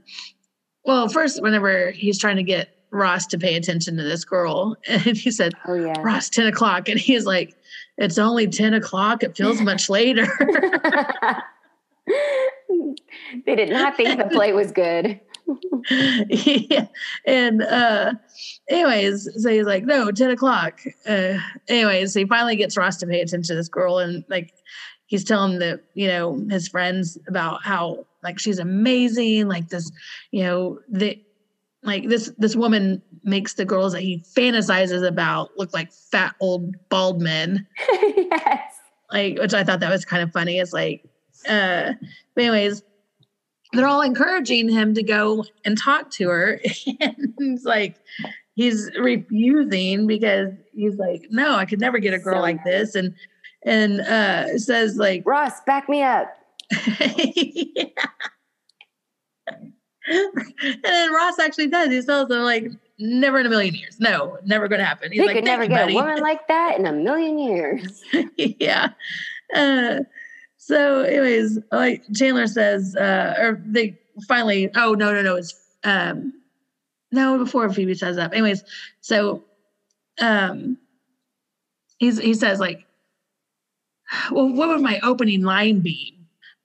well, 0.84 1.08
first, 1.08 1.42
whenever 1.42 1.92
he's 1.92 2.20
trying 2.20 2.36
to 2.36 2.44
get 2.44 2.78
Ross 2.92 3.26
to 3.28 3.38
pay 3.38 3.56
attention 3.56 3.98
to 3.98 4.04
this 4.04 4.26
girl, 4.26 4.76
and 4.88 5.18
he 5.18 5.32
said, 5.32 5.54
Oh 5.68 5.76
yeah. 5.76 6.00
Ross, 6.02 6.30
10 6.30 6.48
o'clock. 6.48 6.90
And 6.90 7.00
he's 7.00 7.26
like, 7.26 7.56
it's 7.98 8.18
only 8.18 8.48
10 8.48 8.74
o'clock. 8.74 9.24
It 9.24 9.38
feels 9.38 9.62
much 9.62 9.90
later. 9.90 10.28
they 13.46 13.56
did 13.56 13.70
not 13.70 13.96
think 13.96 14.18
the 14.18 14.26
play 14.26 14.52
was 14.52 14.72
good. 14.72 15.20
Yeah. 15.90 16.88
And 17.26 17.62
uh 17.62 18.14
anyways, 18.70 19.30
so 19.42 19.50
he's 19.50 19.66
like, 19.66 19.86
no, 19.86 20.12
10 20.12 20.32
o'clock. 20.32 20.82
Uh 21.08 21.38
anyways, 21.68 22.14
so 22.14 22.20
he 22.20 22.26
finally 22.26 22.56
gets 22.56 22.78
Ross 22.78 22.98
to 22.98 23.08
pay 23.08 23.22
attention 23.22 23.44
to 23.44 23.56
this 23.56 23.70
girl 23.70 24.00
and 24.00 24.24
like 24.30 24.54
he's 25.08 25.24
telling 25.24 25.60
the, 25.60 25.80
you 25.94 26.08
know, 26.08 26.44
his 26.50 26.68
friends 26.68 27.18
about 27.28 27.64
how 27.64 28.06
like 28.24 28.40
she's 28.40 28.60
amazing, 28.60 29.48
like 29.48 29.70
this, 29.70 29.92
you 30.32 30.44
know, 30.44 30.80
the 30.90 31.22
like 31.84 32.10
this 32.10 32.32
this 32.38 32.56
woman 32.56 33.02
makes 33.24 33.54
the 33.54 33.66
girls 33.66 33.94
that 33.94 34.02
he 34.02 34.24
fantasizes 34.36 35.06
about 35.08 35.56
look 35.58 35.74
like 35.74 35.92
fat 35.92 36.36
old 36.40 36.76
bald 36.90 37.22
men. 37.22 37.68
yes. 37.90 38.74
Like, 39.12 39.38
which 39.38 39.54
I 39.54 39.64
thought 39.64 39.80
that 39.82 39.92
was 39.92 40.04
kind 40.04 40.24
of 40.24 40.32
funny. 40.32 40.60
It's 40.60 40.74
like, 40.74 41.04
uh, 41.48 41.94
anyways, 42.38 42.84
they're 43.76 43.88
all 43.88 44.02
encouraging 44.02 44.70
him 44.70 44.94
to 44.96 45.04
go 45.04 45.46
and 45.64 45.78
talk 45.78 46.10
to 46.12 46.30
her. 46.30 46.60
and 47.02 47.34
he's 47.40 47.66
like, 47.66 47.96
he's 48.56 48.90
refusing 49.00 50.08
because 50.08 50.52
he's 50.74 50.96
like, 50.98 51.28
no, 51.30 51.56
I 51.56 51.66
could 51.66 51.80
never 51.80 52.00
get 52.00 52.14
a 52.14 52.20
girl 52.20 52.36
So 52.38 52.42
like 52.42 52.64
this. 52.64 52.96
And 52.96 53.14
and 53.66 54.02
uh 54.02 54.58
says 54.58 54.98
like 54.98 55.24
Ross, 55.26 55.62
back 55.66 55.90
me 55.90 56.02
up. 56.04 56.36
yeah. 56.90 57.86
and 60.08 60.84
then 60.84 61.14
Ross 61.14 61.40
actually 61.40 61.68
does. 61.68 61.90
He 61.90 62.02
tells 62.02 62.30
them 62.30 62.42
like, 62.42 62.72
never 63.00 63.40
in 63.40 63.46
a 63.46 63.50
million 63.50 63.74
years. 63.76 64.00
No, 64.00 64.38
never 64.46 64.68
gonna 64.68 64.86
happen. 64.86 65.12
He's 65.12 65.22
He 65.22 65.28
like, 65.28 65.36
could 65.38 65.46
"Thank 65.46 65.60
never 65.60 65.64
you, 65.64 65.70
get 65.70 65.82
buddy." 65.84 65.94
a 65.94 65.96
woman 65.96 66.20
like 66.22 66.48
that 66.48 66.78
in 66.80 66.86
a 66.86 66.94
million 66.94 67.40
years. 67.40 68.04
yeah. 68.38 68.90
Uh, 69.54 70.00
so, 70.68 71.02
anyways, 71.02 71.60
like 71.72 72.04
Chandler 72.16 72.48
says, 72.48 72.96
uh, 72.96 73.36
or 73.40 73.62
they 73.66 74.00
finally, 74.28 74.72
oh 74.76 74.94
no, 74.94 75.14
no, 75.14 75.22
no, 75.22 75.36
it's 75.36 75.54
um 75.84 76.34
no, 77.12 77.38
before 77.38 77.72
Phoebe 77.72 77.94
says 77.94 78.16
that. 78.16 78.34
Anyways, 78.34 78.64
so 79.02 79.44
um 80.20 80.78
he's 82.00 82.18
he 82.18 82.34
says 82.34 82.60
like, 82.60 82.84
well, 84.32 84.50
what 84.52 84.70
would 84.70 84.82
my 84.82 85.00
opening 85.04 85.44
line 85.44 85.82
be? 85.82 86.14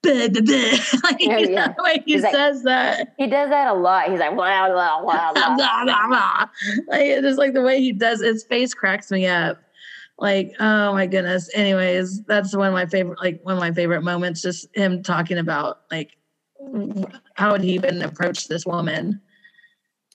Blah, 0.02 0.28
blah, 0.28 0.40
blah. 0.40 0.56
like, 1.04 1.16
Oh, 1.20 1.20
you 1.20 1.28
know, 1.28 1.38
yeah. 1.38 1.74
the 1.76 1.82
way 1.82 2.02
he 2.06 2.14
He's 2.14 2.22
like- 2.22 2.32
says 2.32 2.62
that. 2.62 3.12
He 3.18 3.26
does 3.26 3.50
that 3.50 3.68
a 3.68 3.74
lot. 3.74 4.10
He's 4.10 4.18
like, 4.18 4.34
blah, 4.34 4.68
blah, 4.68 5.02
blah, 5.02 5.32
blah, 5.34 5.54
blah. 5.56 5.84
blah, 5.84 6.06
blah. 6.08 6.46
Like 6.88 7.20
just 7.20 7.38
like 7.38 7.52
the 7.52 7.60
way 7.60 7.80
he 7.80 7.92
does 7.92 8.22
his 8.22 8.44
face 8.44 8.72
cracks 8.72 9.10
me 9.10 9.26
up. 9.26 9.58
Like, 10.20 10.52
oh 10.60 10.92
my 10.92 11.06
goodness. 11.06 11.50
Anyways, 11.54 12.22
that's 12.24 12.54
one 12.54 12.68
of 12.68 12.74
my 12.74 12.84
favorite, 12.86 13.18
like 13.20 13.40
one 13.42 13.54
of 13.54 13.60
my 13.60 13.72
favorite 13.72 14.02
moments, 14.02 14.42
just 14.42 14.68
him 14.76 15.02
talking 15.02 15.38
about 15.38 15.80
like 15.90 16.16
how 17.34 17.52
would 17.52 17.62
he 17.62 17.72
even 17.72 18.02
approach 18.02 18.46
this 18.46 18.66
woman. 18.66 19.20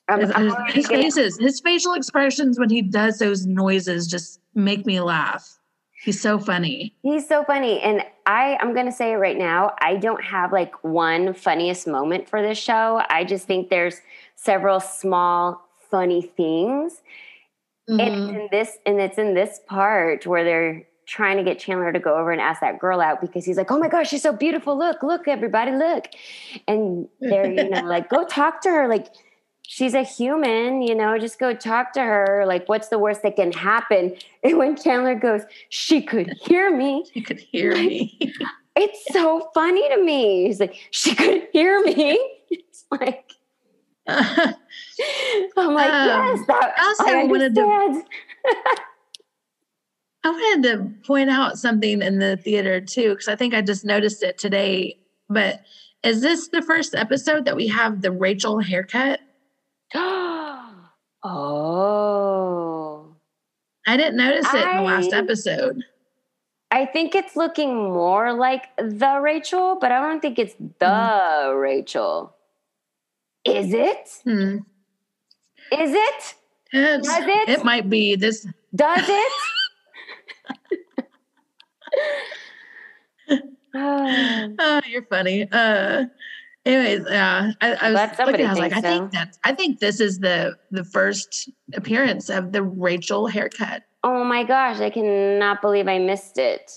I'm, 0.08 0.20
His, 0.20 0.32
his- 0.36 0.54
his 0.74 0.86
faces, 0.86 1.38
his 1.38 1.60
facial 1.60 1.94
expressions 1.94 2.56
when 2.56 2.70
he 2.70 2.82
does 2.82 3.18
those 3.18 3.46
noises 3.46 4.06
just 4.06 4.40
make 4.54 4.86
me 4.86 5.00
laugh. 5.00 5.58
He's 6.04 6.20
so 6.20 6.38
funny. 6.38 6.94
He's 7.02 7.26
so 7.26 7.42
funny. 7.42 7.80
And 7.80 8.04
I, 8.26 8.56
I'm 8.60 8.74
going 8.74 8.86
to 8.86 8.92
say 8.92 9.12
it 9.12 9.16
right 9.16 9.36
now. 9.36 9.74
I 9.80 9.96
don't 9.96 10.22
have 10.22 10.52
like 10.52 10.72
one 10.84 11.34
funniest 11.34 11.88
moment 11.88 12.28
for 12.28 12.42
this 12.42 12.58
show. 12.58 13.02
I 13.10 13.24
just 13.24 13.48
think 13.48 13.70
there's 13.70 14.00
several 14.36 14.78
small 14.78 15.66
funny 15.90 16.22
things. 16.22 17.02
And 17.88 18.08
it's 18.08 18.16
Mhm. 18.26 18.34
in 18.34 18.48
this, 18.50 18.78
and 18.86 19.00
it's 19.00 19.18
in 19.18 19.34
this 19.34 19.60
part 19.66 20.26
where 20.26 20.44
they're 20.44 20.86
trying 21.06 21.36
to 21.36 21.44
get 21.44 21.58
Chandler 21.60 21.92
to 21.92 22.00
go 22.00 22.16
over 22.16 22.32
and 22.32 22.40
ask 22.40 22.60
that 22.60 22.78
girl 22.80 23.00
out 23.00 23.20
because 23.20 23.44
he's 23.44 23.56
like, 23.56 23.70
"Oh 23.70 23.78
my 23.78 23.88
gosh, 23.88 24.08
she's 24.10 24.22
so 24.22 24.32
beautiful! 24.32 24.76
Look, 24.76 25.02
look, 25.02 25.28
everybody, 25.28 25.70
look!" 25.72 26.06
And 26.68 27.08
they're 27.30 27.50
you 27.52 27.68
know 27.70 27.82
like, 27.84 28.08
"Go 28.10 28.24
talk 28.24 28.60
to 28.62 28.70
her." 28.70 28.88
Like, 28.88 29.06
she's 29.62 29.94
a 29.94 30.02
human, 30.02 30.82
you 30.82 30.94
know. 30.96 31.18
Just 31.18 31.38
go 31.38 31.54
talk 31.54 31.92
to 31.94 32.00
her. 32.02 32.44
Like, 32.46 32.68
what's 32.68 32.88
the 32.88 32.98
worst 32.98 33.22
that 33.22 33.36
can 33.36 33.52
happen? 33.52 34.16
And 34.44 34.58
when 34.58 34.76
Chandler 34.76 35.14
goes, 35.14 35.42
"She 35.70 36.02
could 36.02 36.30
hear 36.46 36.76
me," 36.76 37.04
You 37.14 37.22
could 37.22 37.38
hear 37.40 37.72
me. 37.76 38.18
it's 38.76 39.12
so 39.12 39.50
funny 39.54 39.88
to 39.90 40.02
me. 40.04 40.46
He's 40.48 40.60
like, 40.60 40.76
"She 40.90 41.14
could 41.14 41.48
hear 41.52 41.82
me." 41.84 42.18
It's 42.50 42.84
like. 42.92 43.32
I'm 44.08 44.54
like, 45.74 45.90
Um, 45.90 46.36
yes, 46.36 46.46
that, 46.46 46.74
I 46.76 46.84
also 46.84 47.04
I 47.04 47.24
wanted 47.24 47.54
to-. 47.54 47.62
I 50.24 50.30
wanted 50.30 50.62
to 50.64 50.90
point 51.06 51.30
out 51.30 51.58
something 51.58 52.02
in 52.02 52.18
the 52.18 52.36
theater 52.36 52.80
too, 52.80 53.10
because 53.10 53.28
I 53.28 53.36
think 53.36 53.54
I 53.54 53.62
just 53.62 53.84
noticed 53.84 54.22
it 54.22 54.38
today. 54.38 54.98
But 55.28 55.62
is 56.02 56.20
this 56.20 56.48
the 56.48 56.62
first 56.62 56.94
episode 56.94 57.44
that 57.46 57.56
we 57.56 57.66
have 57.68 58.00
the 58.02 58.12
Rachel 58.12 58.60
haircut? 58.60 59.20
oh. 59.94 60.76
I 63.88 63.96
didn't 63.96 64.16
notice 64.16 64.46
it 64.52 64.68
in 64.68 64.76
the 64.76 64.82
last 64.82 65.12
episode. 65.12 65.82
I 66.72 66.86
think 66.86 67.14
it's 67.14 67.36
looking 67.36 67.74
more 67.92 68.32
like 68.32 68.64
the 68.76 69.20
Rachel, 69.20 69.78
but 69.80 69.92
I 69.92 70.00
don't 70.00 70.20
think 70.20 70.38
it's 70.38 70.54
the 70.78 71.54
Rachel. 71.56 72.35
Is 73.46 73.72
it? 73.72 74.08
Hmm. 74.24 74.58
Is 75.72 75.92
it? 75.94 76.34
It's- 76.72 77.06
Does 77.06 77.24
it? 77.26 77.48
it 77.48 77.64
might 77.64 77.88
be 77.88 78.16
this. 78.16 78.46
Does 78.74 79.04
it? 79.08 79.32
Oh, 83.74 84.54
Oh, 84.58 84.80
you're 84.86 85.02
funny. 85.04 85.48
Uh, 85.50 86.04
anyways, 86.64 87.06
yeah, 87.08 87.52
I, 87.60 87.74
I 87.74 87.90
was 87.92 88.18
looking. 88.18 88.46
I 88.46 88.50
was 88.50 88.58
like, 88.58 88.72
I 88.72 88.80
think 88.80 89.12
that 89.12 89.36
I 89.44 89.52
think 89.52 89.80
this 89.80 90.00
is 90.00 90.18
the 90.20 90.56
the 90.70 90.84
first 90.84 91.50
appearance 91.74 92.28
of 92.30 92.52
the 92.52 92.62
Rachel 92.62 93.26
haircut. 93.26 93.82
oh 94.04 94.24
my 94.24 94.44
gosh, 94.44 94.80
I 94.80 94.90
cannot 94.90 95.60
believe 95.62 95.88
I 95.88 95.98
missed 95.98 96.38
it. 96.38 96.70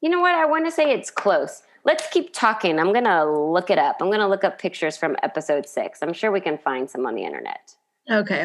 You 0.00 0.10
know 0.10 0.20
what? 0.20 0.34
I 0.34 0.44
want 0.46 0.64
to 0.66 0.70
say 0.70 0.92
it's 0.92 1.10
close. 1.10 1.62
Let's 1.86 2.08
keep 2.08 2.32
talking. 2.32 2.80
I'm 2.80 2.92
going 2.92 3.04
to 3.04 3.24
look 3.24 3.70
it 3.70 3.78
up. 3.78 3.98
I'm 4.00 4.08
going 4.08 4.18
to 4.18 4.26
look 4.26 4.42
up 4.42 4.58
pictures 4.58 4.96
from 4.96 5.16
episode 5.22 5.68
six. 5.68 6.02
I'm 6.02 6.12
sure 6.12 6.32
we 6.32 6.40
can 6.40 6.58
find 6.58 6.90
some 6.90 7.06
on 7.06 7.14
the 7.14 7.22
internet. 7.22 7.76
Okay. 8.10 8.44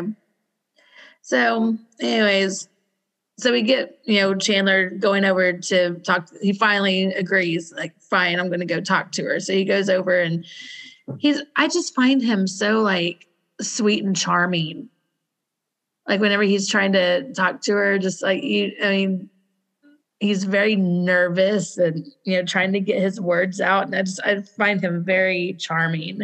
So, 1.24 1.76
anyways, 2.00 2.70
so 3.40 3.52
we 3.52 3.64
get, 3.64 3.98
you 4.04 4.22
know, 4.22 4.36
Chandler 4.36 4.92
going 4.92 5.26
over 5.26 5.54
to 5.54 5.96
talk. 5.96 6.30
He 6.40 6.54
finally 6.54 7.06
agrees, 7.06 7.74
like, 7.76 8.00
fine, 8.00 8.40
I'm 8.40 8.50
going 8.50 8.60
to 8.60 8.66
go 8.68 8.80
talk 8.80 9.12
to 9.14 9.24
her. 9.24 9.40
So 9.40 9.54
he 9.54 9.66
goes 9.66 9.90
over 9.90 10.20
and 10.20 10.46
he's, 11.18 11.42
I 11.56 11.68
just 11.68 11.96
find 11.96 12.22
him 12.22 12.46
so 12.46 12.82
like 12.82 13.28
sweet 13.60 14.04
and 14.04 14.16
charming. 14.16 14.90
Like, 16.08 16.22
whenever 16.22 16.44
he's 16.44 16.70
trying 16.70 16.94
to 16.94 17.34
talk 17.34 17.62
to 17.62 17.74
her, 17.74 17.98
just 17.98 18.22
like, 18.22 18.44
you, 18.44 18.74
I 18.84 18.90
mean, 18.90 19.30
he's 20.22 20.44
very 20.44 20.76
nervous 20.76 21.78
and, 21.78 22.06
you 22.24 22.38
know, 22.38 22.46
trying 22.46 22.72
to 22.74 22.80
get 22.80 23.02
his 23.02 23.20
words 23.20 23.60
out. 23.60 23.86
And 23.86 23.96
I 23.96 24.04
just, 24.04 24.22
I 24.24 24.42
find 24.56 24.80
him 24.80 25.04
very 25.04 25.56
charming 25.60 26.22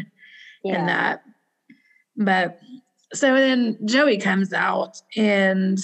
in 0.64 0.86
that. 0.86 1.24
But 2.16 2.60
so 3.14 3.34
then 3.36 3.78
Joey 3.86 4.18
comes 4.18 4.54
out 4.54 5.02
and 5.16 5.80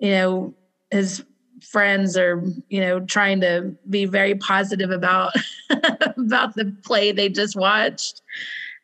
you 0.00 0.10
know 0.10 0.54
his 0.90 1.24
friends 1.62 2.16
are 2.16 2.42
you 2.68 2.80
know 2.80 3.00
trying 3.00 3.40
to 3.40 3.76
be 3.88 4.04
very 4.04 4.34
positive 4.34 4.90
about 4.90 5.32
about 6.16 6.54
the 6.54 6.74
play 6.84 7.12
they 7.12 7.28
just 7.28 7.56
watched 7.56 8.22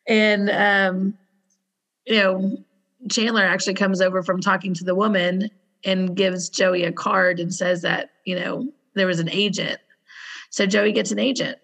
and 0.09 0.51
um 0.51 1.15
you 2.07 2.17
know 2.17 2.57
Chandler 3.11 3.45
actually 3.45 3.75
comes 3.75 4.01
over 4.01 4.23
from 4.23 4.41
talking 4.41 4.75
to 4.75 4.85
the 4.85 4.95
woman 4.95 5.51
and 5.85 6.17
gives 6.17 6.49
Joey 6.49 6.85
a 6.85 6.93
card 6.93 7.41
and 7.41 7.53
says 7.55 7.83
that 7.83 8.11
you 8.25 8.35
know 8.39 8.69
there 8.95 9.07
was 9.07 9.21
an 9.21 9.29
agent 9.31 9.79
so 10.51 10.67
Joey 10.67 10.93
gets 10.93 11.11
an 11.11 11.19
agent 11.19 11.59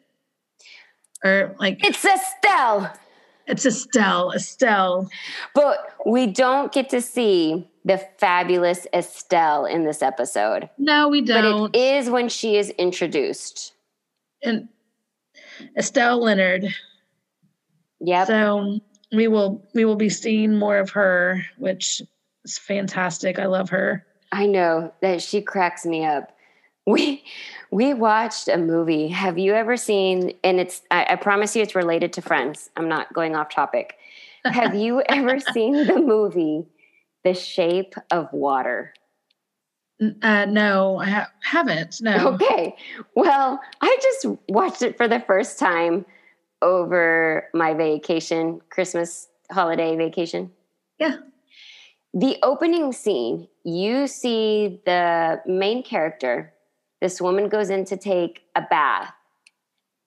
or 1.25 1.55
like 1.59 1.85
It's 1.85 2.05
Estelle. 2.05 2.93
it's 3.47 3.67
Estelle. 3.67 4.33
Estelle. 4.33 5.09
But 5.55 5.79
we 6.07 6.27
don't 6.27 6.73
get 6.73 6.89
to 6.91 7.01
see 7.01 7.69
the 7.85 7.99
fabulous 8.19 8.87
Estelle 8.93 9.65
in 9.67 9.85
this 9.85 10.03
episode. 10.03 10.69
No, 10.79 11.09
we 11.09 11.21
don't. 11.21 11.71
But 11.73 11.79
it 11.79 11.97
is 11.99 12.11
when 12.11 12.29
she 12.29 12.57
is 12.57 12.71
introduced. 12.71 13.73
and 14.43 14.69
Estelle 15.77 16.23
Leonard. 16.23 16.67
Yep. 18.01 18.27
So 18.27 18.81
we 19.13 19.29
will 19.29 19.63
we 19.75 19.85
will 19.85 19.97
be 19.97 20.09
seeing 20.09 20.57
more 20.59 20.79
of 20.79 20.91
her, 20.91 21.43
which 21.59 22.01
is 22.45 22.59
fantastic. 22.59 23.39
I 23.39 23.47
love 23.47 23.69
her. 23.71 24.07
I 24.33 24.47
know 24.47 24.93
that 25.03 25.23
she 25.23 25.43
cracks 25.43 25.85
me 25.85 26.05
up. 26.05 26.37
We 26.87 27.25
we 27.71 27.95
watched 27.95 28.49
a 28.49 28.57
movie. 28.57 29.09
Have 29.09 29.39
you 29.39 29.55
ever 29.55 29.77
seen? 29.77 30.33
And 30.43 30.59
it's 30.61 30.83
I, 30.91 31.07
I 31.11 31.17
promise 31.17 31.55
you, 31.55 31.63
it's 31.63 31.75
related 31.75 32.13
to 32.15 32.23
Friends. 32.23 32.71
I'm 32.77 32.89
not 32.89 33.13
going 33.13 33.37
off 33.37 33.51
topic. 33.51 33.97
Have 34.45 34.75
you 34.75 35.03
ever 35.09 35.39
seen 35.41 35.87
the 35.87 36.01
movie 36.01 36.67
The 37.25 37.35
Shape 37.35 37.95
of 38.11 38.33
Water? 38.33 38.95
Uh, 40.23 40.47
no, 40.47 40.99
I 40.99 41.11
ha- 41.11 41.31
haven't. 41.43 42.01
No. 42.01 42.29
Okay. 42.35 42.75
Well, 43.15 43.61
I 43.83 43.99
just 44.01 44.27
watched 44.49 44.81
it 44.81 44.97
for 44.97 45.07
the 45.07 45.21
first 45.21 45.59
time 45.59 46.07
over 46.63 47.49
my 47.55 47.75
vacation, 47.75 48.61
Christmas 48.71 49.29
holiday 49.51 49.97
vacation? 49.97 50.51
Yeah. 50.99 51.17
The 52.13 52.39
opening 52.43 52.93
scene, 52.93 53.49
you 53.65 54.07
see 54.07 54.81
the 54.87 55.41
main 55.47 55.83
character. 55.83 56.53
This 57.01 57.21
woman 57.21 57.49
goes 57.49 57.71
in 57.71 57.85
to 57.87 57.97
take 57.97 58.43
a 58.55 58.63
bath, 58.63 59.13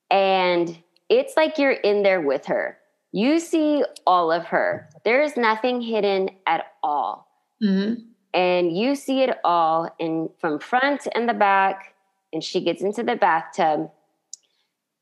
and 0.10 0.77
it's 1.10 1.36
like 1.36 1.57
you're 1.57 1.72
in 1.72 2.03
there 2.03 2.22
with 2.22 2.45
her. 2.45 2.77
You 3.12 3.39
see 3.39 3.83
all 4.07 4.31
of 4.31 4.45
her. 4.45 4.89
There 5.05 5.22
is 5.22 5.38
nothing 5.38 5.81
hidden 5.81 6.29
at 6.48 6.65
all 6.83 7.27
hmm 7.62 7.93
and 8.33 8.75
you 8.75 8.95
see 8.95 9.22
it 9.22 9.38
all 9.43 9.89
in 10.00 10.29
from 10.39 10.60
front 10.60 11.07
and 11.15 11.29
the 11.29 11.33
back 11.33 11.93
and 12.31 12.43
she 12.43 12.62
gets 12.62 12.81
into 12.81 13.03
the 13.03 13.15
bathtub 13.15 13.91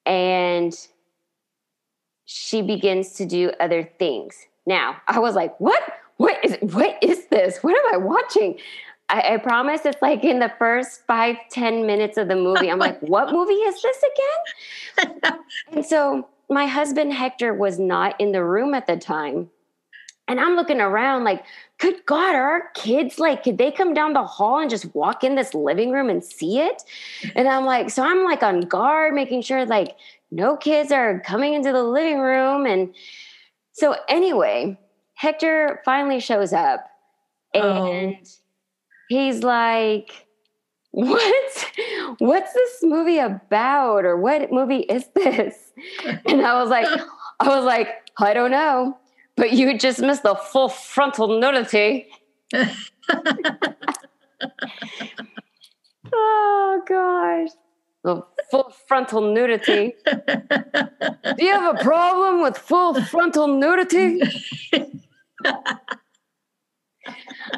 and 0.06 0.76
she 2.26 2.62
begins 2.62 3.14
to 3.14 3.26
do 3.26 3.52
other 3.60 3.90
things 4.00 4.36
now 4.66 4.98
i 5.08 5.20
was 5.20 5.36
like 5.36 5.58
what 5.60 5.82
what 6.18 6.44
is 6.44 6.58
what 6.74 6.98
is 7.02 7.21
this? 7.32 7.64
What 7.64 7.76
am 7.76 7.94
i 7.94 7.98
watching? 7.98 8.60
I, 9.10 9.34
I 9.34 9.38
promise 9.38 9.86
it's 9.86 10.02
like 10.02 10.24
in 10.24 10.40
the 10.40 10.52
first 10.60 11.06
five 11.08 11.36
ten 11.50 11.86
minutes 11.86 12.18
of 12.18 12.28
the 12.28 12.36
movie. 12.36 12.70
I'm 12.70 12.82
oh 12.82 12.86
like 12.86 13.00
what 13.02 13.34
movie 13.34 13.54
is 13.54 13.82
this 13.82 14.04
again? 14.98 15.22
And 15.72 15.86
so 15.86 16.28
my 16.50 16.68
husband 16.68 17.14
hector 17.14 17.54
was 17.54 17.80
not 17.80 18.20
in 18.20 18.32
the 18.32 18.44
room 18.44 18.74
at 18.74 18.88
the 18.88 18.98
time. 18.98 19.50
And 20.28 20.40
i'm 20.40 20.56
looking 20.56 20.80
around 20.80 21.24
like 21.26 21.44
good 21.82 22.06
God, 22.06 22.36
are 22.36 22.50
our 22.50 22.70
kids 22.76 23.18
like, 23.18 23.44
could 23.44 23.58
they 23.58 23.72
come 23.72 23.94
down 23.94 24.14
the 24.14 24.24
hall 24.24 24.60
and 24.60 24.70
just 24.70 24.94
walk 24.94 25.24
in 25.24 25.36
this 25.36 25.56
living 25.56 25.92
room 25.92 26.10
and 26.10 26.24
see 26.24 26.60
it? 26.60 26.84
And 27.36 27.48
I'm 27.48 27.66
like, 27.66 27.90
so 27.90 28.04
I'm 28.04 28.24
like 28.24 28.44
on 28.44 28.62
guard, 28.62 29.16
making 29.16 29.42
sure 29.42 29.66
like 29.66 29.96
no 30.30 30.56
kids 30.56 30.92
are 30.92 31.20
coming 31.22 31.56
into 31.56 31.72
the 31.72 31.84
living 31.84 32.20
room. 32.20 32.66
And 32.68 32.94
so, 33.74 33.96
anyway, 34.08 34.78
Hector 35.16 35.82
finally 35.84 36.20
shows 36.20 36.54
up 36.54 36.91
Oh. 37.54 37.92
and 37.92 38.16
he's 39.10 39.44
like, 39.44 40.28
what 40.92 41.72
what's 42.20 42.54
this 42.54 42.80
movie 42.84 43.20
about 43.20 44.06
or 44.06 44.18
what 44.18 44.52
movie 44.52 44.82
is 44.82 45.06
this 45.16 45.72
and 46.26 46.42
i 46.42 46.62
was 46.62 46.70
like 46.70 46.86
i 47.40 47.48
was 47.48 47.64
like 47.64 47.88
i 48.20 48.34
don't 48.34 48.52
know 48.52 48.98
but 49.36 49.52
you 49.54 49.78
just 49.78 50.00
missed 50.02 50.24
the 50.24 50.36
full 50.36 50.70
frontal 50.70 51.40
nudity. 51.40 52.08
oh 56.14 56.82
gosh. 56.88 57.50
The 58.04 58.22
full 58.50 58.74
frontal 58.88 59.34
nudity. 59.34 59.96
Do 60.06 61.46
you 61.46 61.54
have 61.54 61.76
a 61.76 61.84
problem 61.84 62.42
with 62.42 62.58
full 62.58 63.02
frontal 63.02 63.48
nudity? 63.48 64.22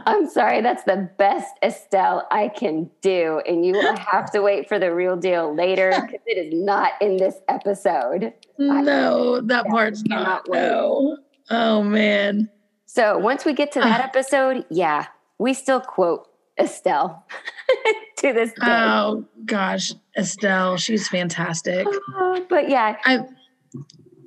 I'm 0.05 0.27
sorry, 0.29 0.62
that's 0.62 0.83
the 0.83 1.10
best 1.17 1.53
Estelle 1.63 2.27
I 2.31 2.50
can 2.50 2.89
do. 3.01 3.41
And 3.48 3.65
you 3.65 3.74
will 3.74 3.98
have 3.98 4.31
to 4.31 4.41
wait 4.41 4.67
for 4.67 4.79
the 4.79 4.93
real 4.93 5.15
deal 5.15 5.53
later 5.53 5.89
because 5.89 6.22
it 6.25 6.38
is 6.38 6.53
not 6.53 6.93
in 7.01 7.17
this 7.17 7.36
episode. 7.48 8.33
No, 8.57 9.41
that 9.41 9.65
part's 9.67 10.03
not. 10.05 10.48
No. 10.50 11.17
Oh 11.50 11.83
man. 11.83 12.50
So 12.86 13.17
once 13.17 13.45
we 13.45 13.53
get 13.53 13.72
to 13.74 13.79
that 13.79 14.01
ah. 14.01 14.03
episode, 14.03 14.65
yeah, 14.69 15.07
we 15.39 15.53
still 15.53 15.81
quote 15.81 16.27
Estelle 16.60 17.25
to 18.17 18.33
this 18.33 18.51
day. 18.51 18.67
Oh 18.67 19.25
gosh, 19.45 19.93
Estelle, 20.17 20.77
she's 20.77 21.07
fantastic. 21.07 21.88
Oh, 22.15 22.45
but 22.50 22.69
yeah, 22.69 22.98
I 23.03 23.25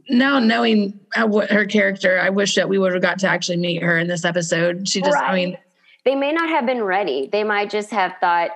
now 0.09 0.39
knowing 0.39 0.99
how, 1.13 1.27
what 1.27 1.51
her 1.51 1.65
character, 1.65 2.19
I 2.19 2.31
wish 2.31 2.55
that 2.55 2.69
we 2.69 2.79
would 2.79 2.93
have 2.93 3.03
got 3.03 3.19
to 3.21 3.29
actually 3.29 3.59
meet 3.59 3.83
her 3.83 3.99
in 3.99 4.07
this 4.09 4.25
episode. 4.25 4.89
She 4.89 5.01
just, 5.01 5.17
I 5.17 5.35
mean, 5.35 5.59
they 6.05 6.15
may 6.15 6.33
not 6.33 6.49
have 6.49 6.67
been 6.67 6.83
ready. 6.83 7.29
They 7.31 7.45
might 7.45 7.71
just 7.71 7.91
have 7.91 8.15
thought 8.21 8.51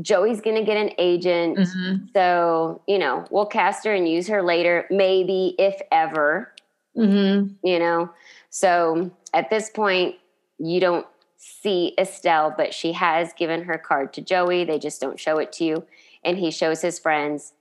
Joey's 0.00 0.40
going 0.40 0.56
to 0.56 0.64
get 0.64 0.76
an 0.76 0.90
agent. 0.98 1.58
mhm, 1.58 2.08
So, 2.14 2.80
you 2.86 2.98
know, 2.98 3.26
we'll 3.30 3.46
cast 3.46 3.84
her 3.84 3.92
and 3.92 4.08
use 4.08 4.28
her 4.28 4.42
later, 4.42 4.86
maybe 4.90 5.54
if 5.58 5.80
ever, 5.90 6.54
mhm. 6.96 7.54
you 7.62 7.78
know. 7.78 8.10
So 8.50 9.10
at 9.34 9.50
this 9.50 9.70
point, 9.70 10.16
you 10.58 10.80
don't 10.80 11.06
see 11.36 11.92
Estelle, 11.98 12.54
but 12.56 12.72
she 12.72 12.92
has 12.92 13.32
given 13.32 13.64
her 13.64 13.76
card 13.76 14.12
to 14.12 14.20
Joey. 14.20 14.64
They 14.64 14.78
just 14.78 15.00
don't 15.00 15.18
show 15.18 15.38
it 15.38 15.52
to 15.54 15.64
you. 15.64 15.84
And 16.24 16.38
he 16.38 16.50
shows 16.52 16.80
his 16.80 16.98
friends 17.00 17.52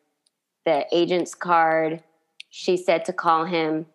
the 0.65 0.85
agent's 0.91 1.33
card. 1.33 2.03
She 2.51 2.77
said 2.77 3.05
to 3.05 3.13
call 3.13 3.45
him. 3.45 3.87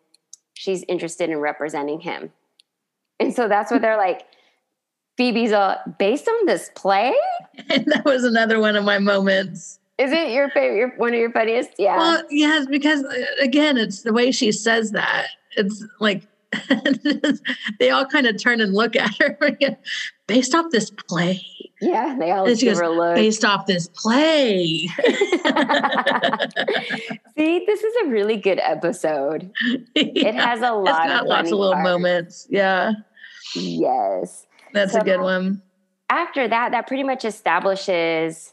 She's 0.55 0.83
interested 0.88 1.31
in 1.31 1.38
representing 1.38 2.01
him. 2.01 2.33
And 3.21 3.33
so 3.33 3.47
that's 3.47 3.71
what 3.71 3.83
they're 3.83 3.99
like. 3.99 4.23
Phoebe's 5.16 5.53
all 5.53 5.77
based 5.99 6.27
on 6.27 6.47
this 6.47 6.71
play. 6.75 7.14
And 7.71 7.85
that 7.92 8.05
was 8.05 8.25
another 8.25 8.59
one 8.59 8.75
of 8.75 8.85
my 8.85 8.99
moments. 8.99 9.79
Is 9.99 10.11
it 10.12 10.31
your 10.31 10.51
favorite? 10.51 10.77
Your, 10.77 10.88
one 10.97 11.12
of 11.12 11.19
your 11.19 11.31
funniest? 11.31 11.71
Yeah. 11.79 11.97
Well, 11.97 12.23
yes, 12.31 12.66
because 12.66 13.05
uh, 13.05 13.25
again, 13.40 13.79
it's 13.79 14.03
the 14.03 14.12
way 14.12 14.31
she 14.31 14.53
says 14.53 14.90
that. 14.92 15.29
It's 15.57 15.85
like 16.01 16.27
they 17.79 17.90
all 17.90 18.07
kind 18.07 18.27
of 18.27 18.40
turn 18.42 18.61
and 18.61 18.73
look 18.75 18.97
at 18.97 19.14
her 19.21 19.38
based 20.27 20.55
off 20.55 20.66
this 20.71 20.90
play. 20.90 21.40
yeah. 21.81 22.16
They 22.19 22.31
all 22.31 22.47
And 22.47 22.59
she 22.59 22.66
give 22.66 22.75
goes, 22.75 22.81
her 22.81 22.87
a 22.87 22.90
look. 22.90 23.14
Based 23.14 23.45
off 23.45 23.66
this 23.66 23.88
play. 23.88 24.88
See, 27.37 27.64
this 27.66 27.83
is 27.85 27.95
a 28.05 28.09
really 28.09 28.37
good 28.37 28.59
episode. 28.62 29.51
It 29.95 30.35
has 30.35 30.61
a 30.62 30.73
lot 30.73 31.11
of 31.11 31.27
lots 31.27 31.51
of 31.53 31.59
little 31.59 31.75
parts. 31.75 31.85
moments. 31.88 32.47
Yeah, 32.51 32.92
Yes. 33.55 34.47
that's 34.73 34.95
a 34.95 35.01
good 35.01 35.21
one. 35.21 35.62
After 36.09 36.49
that, 36.49 36.73
that 36.73 36.87
pretty 36.87 37.03
much 37.03 37.25
establishes. 37.25 38.53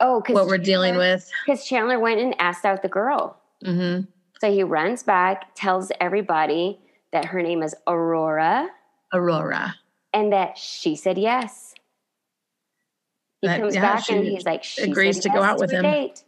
Oh, 0.00 0.22
What 0.28 0.46
we're 0.46 0.58
dealing 0.58 0.96
with. 0.96 1.28
Because 1.44 1.66
Chandler 1.66 1.98
went 1.98 2.20
and 2.20 2.34
asked 2.38 2.64
out 2.64 2.82
the 2.82 2.88
girl. 2.88 3.36
hmm 3.64 4.00
So 4.40 4.52
he 4.52 4.62
runs 4.62 5.02
back, 5.02 5.54
tells 5.56 5.90
everybody 6.00 6.78
that 7.12 7.24
her 7.26 7.42
name 7.42 7.62
is 7.62 7.74
Aurora 7.86 8.68
Aurora. 9.12 9.74
and 10.12 10.32
that 10.32 10.58
she 10.58 10.96
said 10.96 11.18
yes. 11.18 11.74
He 13.40 13.46
That- 13.48 13.60
comes 13.60 13.74
yeah, 13.74 13.80
back 13.80 14.08
and 14.10 14.24
he's 14.24 14.44
like, 14.44 14.64
she 14.64 14.82
agrees 14.82 15.20
to 15.20 15.28
go 15.28 15.36
yes 15.36 15.44
out 15.44 15.58
with 15.60 15.70
him. 15.70 15.82
Date. 15.82 16.24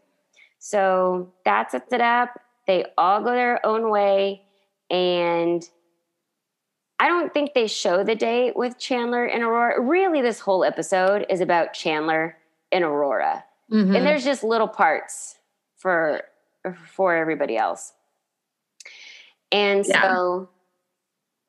So 0.59 1.33
that 1.45 1.71
sets 1.73 1.93
it 1.93 2.01
up. 2.01 2.31
They 2.67 2.85
all 2.97 3.21
go 3.23 3.31
their 3.33 3.65
own 3.67 3.91
way. 3.91 4.43
And 4.91 5.63
I 6.99 7.09
don't 7.09 7.33
think 7.33 7.55
they 7.55 7.67
show 7.67 8.05
the 8.05 8.15
date 8.15 8.57
with 8.57 8.79
Chandler 8.79 9.25
and 9.25 9.43
Aurora. 9.43 9.81
Really, 9.81 10.21
this 10.21 10.39
whole 10.41 10.65
episode 10.65 11.25
is 11.31 11.41
about 11.41 11.73
Chandler 11.73 12.37
and 12.71 12.85
Aurora. 12.85 13.45
Mhm. 13.73 13.97
And 13.97 14.07
there's 14.07 14.25
just 14.25 14.45
little 14.45 14.69
parts 14.69 15.39
for 15.77 16.23
for 16.93 17.15
everybody 17.17 17.57
else. 17.57 17.95
And 19.51 19.85
Yeah. 19.87 20.03
so 20.03 20.49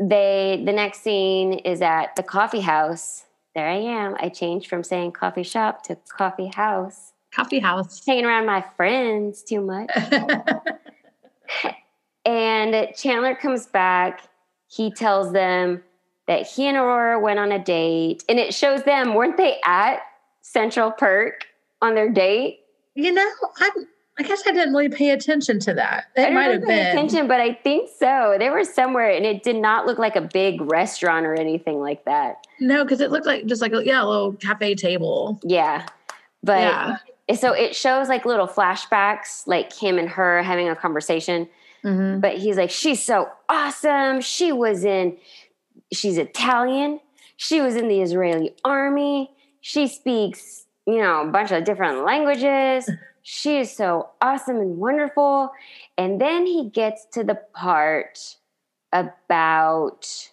they 0.02 0.62
the 0.66 0.74
next 0.74 1.02
scene 1.02 1.54
is 1.54 1.82
at 1.82 2.16
the 2.16 2.24
coffee 2.24 2.62
house. 2.62 3.26
There 3.56 3.68
I 3.68 3.78
am. 3.78 4.16
I 4.20 4.30
changed 4.30 4.68
from 4.68 4.84
saying 4.84 5.12
coffee 5.12 5.44
shop 5.44 5.84
to 5.84 5.98
coffee 6.10 6.52
house. 6.54 7.14
Coffee 7.34 7.60
house. 7.60 8.06
Hanging 8.06 8.26
around 8.26 8.46
my 8.46 8.62
friends 8.76 9.44
too 9.44 9.62
much. 9.62 9.90
And 12.26 12.90
Chandler 12.96 13.36
comes 13.36 13.66
back. 13.66 14.22
He 14.68 14.92
tells 14.92 15.34
them 15.34 15.84
that 16.28 16.48
he 16.48 16.68
and 16.68 16.78
Aurora 16.78 17.20
went 17.20 17.40
on 17.40 17.52
a 17.52 17.60
date. 17.60 18.24
And 18.30 18.40
it 18.40 18.54
shows 18.54 18.84
them, 18.84 19.14
weren't 19.16 19.38
they 19.38 19.58
at 19.66 20.02
Central 20.42 20.92
Perk 20.92 21.46
on 21.82 21.96
their 21.96 22.10
date? 22.10 22.60
you 22.94 23.12
know, 23.12 23.30
I 23.58 23.70
I 24.24 24.28
guess 24.28 24.44
I 24.46 24.52
didn't 24.52 24.74
really 24.74 24.90
pay 24.90 25.10
attention 25.10 25.60
to 25.62 25.74
that. 25.74 26.06
I 26.16 26.22
It 26.22 26.24
didn't 26.26 26.34
might 26.36 26.52
have 26.52 26.62
pay 26.62 26.68
been. 26.68 26.88
attention, 26.88 27.28
but 27.28 27.42
I 27.42 27.54
think 27.54 27.90
so. 27.98 28.36
They 28.38 28.52
were 28.52 28.64
somewhere, 28.64 29.10
and 29.10 29.26
it 29.26 29.42
did 29.42 29.56
not 29.56 29.88
look 29.88 29.98
like 29.98 30.16
a 30.16 30.22
big 30.22 30.62
restaurant 30.62 31.26
or 31.26 31.34
anything 31.34 31.80
like 31.80 32.06
that. 32.06 32.46
No, 32.60 32.84
because 32.84 33.02
it 33.02 33.10
looked 33.10 33.26
like 33.26 33.48
just 33.48 33.62
like 33.64 33.74
a, 33.74 33.84
yeah, 33.84 34.04
a 34.04 34.06
little 34.06 34.34
cafe 34.34 34.76
table. 34.76 35.40
Yeah, 35.44 35.88
but 36.44 36.60
yeah. 36.60 37.36
so 37.36 37.54
it 37.54 37.76
shows 37.76 38.10
like 38.10 38.26
little 38.26 38.48
flashbacks, 38.48 39.48
like 39.48 39.74
him 39.76 39.98
and 39.98 40.08
her 40.10 40.44
having 40.44 40.70
a 40.70 40.76
conversation. 40.76 41.50
hmm 41.82 42.20
But 42.20 42.38
he's 42.38 42.58
like, 42.58 42.70
she's 42.70 43.04
so 43.04 43.28
awesome. 43.50 44.22
She 44.22 44.52
was 44.52 44.86
in, 44.86 45.18
she's 45.92 46.20
Italian. 46.20 47.00
She 47.38 47.60
was 47.60 47.76
in 47.76 47.88
the 47.88 48.02
Israeli 48.02 48.54
army. 48.64 49.32
She 49.62 49.88
speaks, 49.88 50.68
you 50.86 50.98
know, 51.00 51.22
a 51.22 51.32
bunch 51.32 51.52
of 51.52 51.64
different 51.64 52.04
languages. 52.06 52.88
She 53.24 53.58
is 53.58 53.76
so 53.76 54.10
awesome 54.22 54.58
and 54.58 54.78
wonderful. 54.78 55.52
And 55.98 56.20
then 56.20 56.46
he 56.46 56.70
gets 56.70 57.06
to 57.14 57.24
the 57.24 57.36
part 57.54 58.38
about 58.92 60.30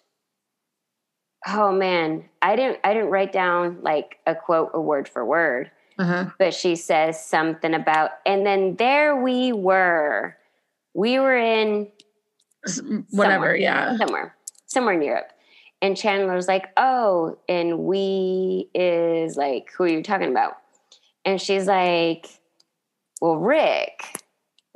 oh 1.47 1.71
man, 1.71 2.25
I 2.41 2.55
didn't 2.55 2.79
I 2.83 2.93
didn't 2.93 3.09
write 3.09 3.31
down 3.31 3.79
like 3.81 4.17
a 4.27 4.35
quote 4.35 4.71
a 4.73 4.81
word 4.81 5.07
for 5.07 5.23
word 5.25 5.71
Uh-huh. 5.97 6.25
but 6.37 6.53
she 6.53 6.75
says 6.75 7.23
something 7.25 7.73
about, 7.73 8.11
and 8.25 8.45
then 8.45 8.75
there 8.75 9.15
we 9.15 9.53
were 9.53 10.35
we 10.93 11.19
were 11.19 11.37
in 11.37 11.87
Whatever, 12.65 13.05
Somewhere. 13.07 13.55
yeah. 13.55 13.95
somewhere, 13.97 14.35
somewhere 14.65 14.93
in 14.95 15.01
Europe. 15.01 15.31
And 15.81 15.95
Chandler's 15.95 16.49
like, 16.49 16.65
oh, 16.75 17.37
and 17.47 17.79
we 17.79 18.69
is 18.75 19.37
like, 19.37 19.71
who 19.77 19.85
are 19.85 19.87
you 19.87 20.03
talking 20.03 20.29
about? 20.29 20.57
And 21.23 21.39
she's 21.41 21.67
like, 21.67 22.27
well, 23.21 23.37
Rick, 23.37 24.03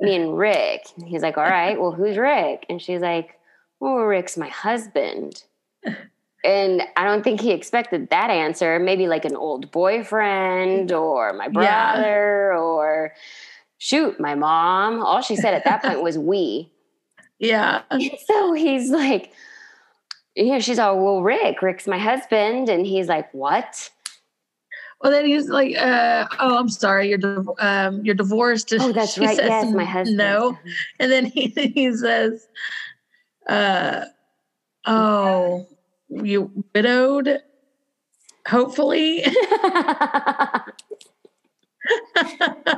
me 0.00 0.16
and 0.16 0.36
Rick. 0.36 0.86
And 0.96 1.06
he's 1.06 1.22
like, 1.22 1.36
all 1.36 1.44
right, 1.44 1.80
well, 1.80 1.92
who's 1.92 2.16
Rick? 2.16 2.66
And 2.68 2.80
she's 2.80 3.00
like, 3.00 3.38
well, 3.80 3.96
Rick's 3.96 4.36
my 4.36 4.48
husband. 4.48 5.42
And 6.44 6.82
I 6.96 7.04
don't 7.04 7.22
think 7.22 7.40
he 7.40 7.52
expected 7.52 8.10
that 8.10 8.28
answer. 8.30 8.78
Maybe 8.78 9.06
like 9.08 9.24
an 9.24 9.34
old 9.36 9.70
boyfriend 9.70 10.92
or 10.92 11.32
my 11.32 11.46
Yeah. 11.46 11.92
brother 11.94 12.52
or 12.54 13.14
shoot, 13.78 14.20
my 14.20 14.34
mom. 14.34 15.02
All 15.02 15.22
she 15.22 15.36
said 15.36 15.54
at 15.54 15.64
that 15.64 15.82
point 15.82 16.02
was 16.02 16.18
we. 16.18 16.70
Yeah. 17.38 17.82
And 17.90 18.10
so 18.26 18.52
he's 18.52 18.90
like, 18.90 19.32
you 20.36 20.52
know, 20.52 20.60
she's 20.60 20.78
all, 20.78 21.02
well, 21.02 21.22
Rick, 21.22 21.62
Rick's 21.62 21.86
my 21.86 21.98
husband. 21.98 22.68
And 22.68 22.84
he's 22.86 23.08
like, 23.08 23.32
what? 23.32 23.90
Well, 25.02 25.12
then 25.12 25.26
he's 25.26 25.48
like, 25.48 25.76
uh, 25.76 26.26
"Oh, 26.40 26.56
I'm 26.58 26.68
sorry, 26.68 27.10
you're 27.10 27.44
um, 27.58 28.04
you're 28.04 28.14
divorced." 28.14 28.72
Oh, 28.78 28.92
that's 28.92 29.18
right. 29.18 29.36
says, 29.36 29.48
Yes, 29.48 29.72
my 29.74 29.84
husband. 29.84 30.16
No, 30.16 30.58
and 30.98 31.12
then 31.12 31.26
he 31.26 31.48
he 31.74 31.92
says, 31.94 32.48
uh, 33.48 34.04
"Oh, 34.86 35.66
you 36.08 36.50
widowed." 36.74 37.40
Hopefully, 38.46 39.24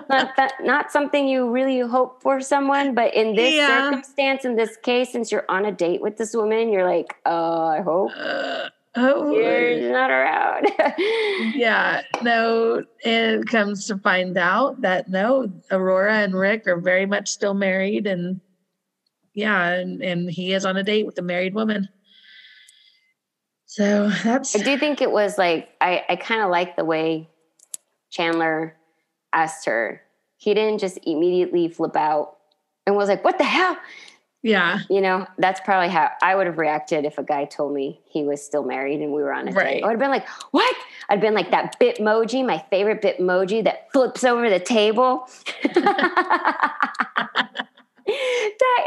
not 0.08 0.36
that, 0.36 0.52
not 0.62 0.90
something 0.92 1.28
you 1.28 1.50
really 1.50 1.80
hope 1.80 2.22
for 2.22 2.40
someone, 2.40 2.94
but 2.94 3.14
in 3.14 3.34
this 3.34 3.54
Yeah. 3.54 3.82
circumstance, 3.90 4.44
in 4.44 4.56
this 4.56 4.76
case, 4.76 5.10
since 5.12 5.30
you're 5.30 5.44
on 5.48 5.64
a 5.64 5.72
date 5.72 6.00
with 6.00 6.16
this 6.16 6.34
woman, 6.34 6.70
you're 6.70 6.84
like, 6.84 7.16
oh, 7.26 7.66
I 7.66 7.80
hope 7.80 8.12
hopefully. 8.96 9.82
you're 9.82 9.92
not 9.92 10.10
around. 10.10 10.66
Yeah, 11.54 12.02
no, 12.22 12.84
it 13.00 13.46
comes 13.46 13.86
to 13.86 13.98
find 13.98 14.36
out 14.38 14.80
that 14.80 15.08
no, 15.08 15.52
Aurora 15.70 16.18
and 16.18 16.34
Rick 16.34 16.66
are 16.66 16.80
very 16.80 17.06
much 17.06 17.28
still 17.28 17.54
married, 17.54 18.06
and 18.06 18.40
yeah, 19.34 19.68
and, 19.68 20.02
and 20.02 20.30
he 20.30 20.52
is 20.52 20.64
on 20.64 20.76
a 20.76 20.82
date 20.82 21.06
with 21.06 21.18
a 21.18 21.22
married 21.22 21.54
woman. 21.54 21.88
So 23.66 24.08
that's 24.08 24.56
I 24.56 24.62
do 24.62 24.78
think 24.78 25.02
it 25.02 25.10
was 25.10 25.36
like 25.36 25.68
I, 25.80 26.04
I 26.08 26.16
kind 26.16 26.40
of 26.40 26.50
like 26.50 26.76
the 26.76 26.84
way 26.84 27.28
Chandler 28.10 28.76
asked 29.32 29.66
her. 29.66 30.00
He 30.38 30.54
didn't 30.54 30.78
just 30.78 30.98
immediately 31.02 31.68
flip 31.68 31.96
out 31.96 32.36
and 32.86 32.96
was 32.96 33.08
like, 33.08 33.24
"What 33.24 33.38
the 33.38 33.44
hell?" 33.44 33.76
Yeah, 34.46 34.78
You 34.88 35.00
know, 35.00 35.26
that's 35.38 35.60
probably 35.60 35.88
how 35.88 36.10
I 36.22 36.34
would 36.36 36.46
have 36.46 36.58
reacted 36.58 37.04
if 37.04 37.18
a 37.18 37.22
guy 37.24 37.44
told 37.46 37.74
me 37.74 38.00
he 38.08 38.22
was 38.24 38.44
still 38.44 38.62
married 38.64 39.00
and 39.00 39.12
we 39.12 39.22
were 39.22 39.32
on 39.32 39.48
a 39.48 39.52
Right. 39.52 39.74
date. 39.74 39.82
I 39.82 39.86
would 39.86 39.92
have 39.94 40.00
been 40.00 40.10
like, 40.10 40.26
"What?" 40.52 40.74
I'd 41.08 41.20
been 41.20 41.34
like 41.34 41.50
that 41.50 41.78
Bitmoji, 41.80 42.46
my 42.46 42.64
favorite 42.70 43.02
Bitmoji 43.02 43.64
that 43.64 43.90
flips 43.92 44.22
over 44.24 44.48
the 44.48 44.60
table. 44.60 45.28
that 45.64 46.72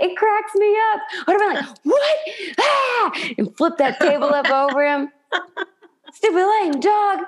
it 0.01 0.17
cracks 0.17 0.55
me 0.55 0.77
up. 0.93 1.01
I 1.27 1.33
would 1.33 1.41
have 1.41 1.51
been 1.51 1.65
like, 1.65 1.77
"What?" 1.83 2.17
Ah! 2.59 3.11
and 3.37 3.55
flip 3.57 3.77
that 3.77 3.99
table 3.99 4.33
up 4.33 4.49
over 4.49 4.85
him. 4.85 5.09
Stupid 6.13 6.45
lame 6.45 6.79
dog. 6.79 7.19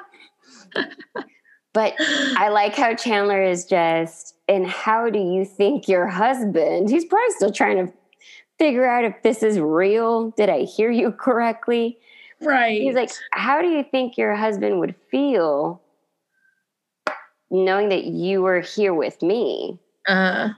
But 1.74 1.94
I 2.00 2.50
like 2.50 2.76
how 2.76 2.94
Chandler 2.96 3.42
is 3.42 3.66
just, 3.66 4.36
and 4.50 4.68
how 4.68 5.10
do 5.10 5.20
you 5.20 5.46
think 5.46 5.88
your 5.88 6.06
husband? 6.08 6.90
He's 6.90 7.06
probably 7.06 7.30
still 7.36 7.52
trying 7.52 7.88
to 7.88 7.94
figure 8.62 8.86
out 8.88 9.04
if 9.04 9.24
this 9.24 9.42
is 9.42 9.60
real. 9.60 10.30
Did 10.38 10.48
I 10.50 10.60
hear 10.66 10.92
you 10.92 11.12
correctly? 11.20 11.98
right. 12.42 12.80
He's 12.80 12.94
like, 12.94 13.10
how 13.32 13.60
do 13.62 13.68
you 13.68 13.84
think 13.84 14.18
your 14.18 14.36
husband 14.36 14.80
would 14.80 14.96
feel 15.10 15.82
knowing 17.50 17.90
that 17.90 18.04
you 18.06 18.42
were 18.44 18.60
here 18.62 18.94
with 18.94 19.22
me? 19.24 19.80
uh, 20.08 20.50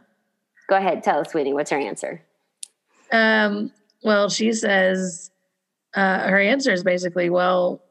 Go 0.69 0.75
ahead, 0.75 1.03
tell 1.03 1.19
us, 1.19 1.33
Whitney. 1.33 1.53
What's 1.53 1.71
her 1.71 1.77
answer? 1.79 2.21
um, 3.11 3.71
well, 4.03 4.27
she 4.29 4.51
says 4.51 5.29
uh, 5.93 6.27
her 6.27 6.39
answer 6.39 6.71
is 6.73 6.83
basically, 6.83 7.29
well, 7.29 7.81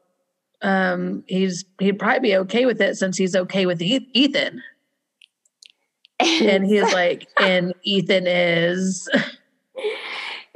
um, 0.61 1.23
he's 1.27 1.65
he'd 1.79 1.97
probably 1.99 2.19
be 2.29 2.37
okay 2.37 2.65
with 2.65 2.79
it 2.81 2.97
since 2.97 3.17
he's 3.17 3.35
okay 3.35 3.65
with 3.65 3.81
Ethan, 3.81 4.61
and 6.19 6.65
he's 6.65 6.91
like, 6.93 7.27
and 7.39 7.73
Ethan 7.83 8.27
is. 8.27 9.09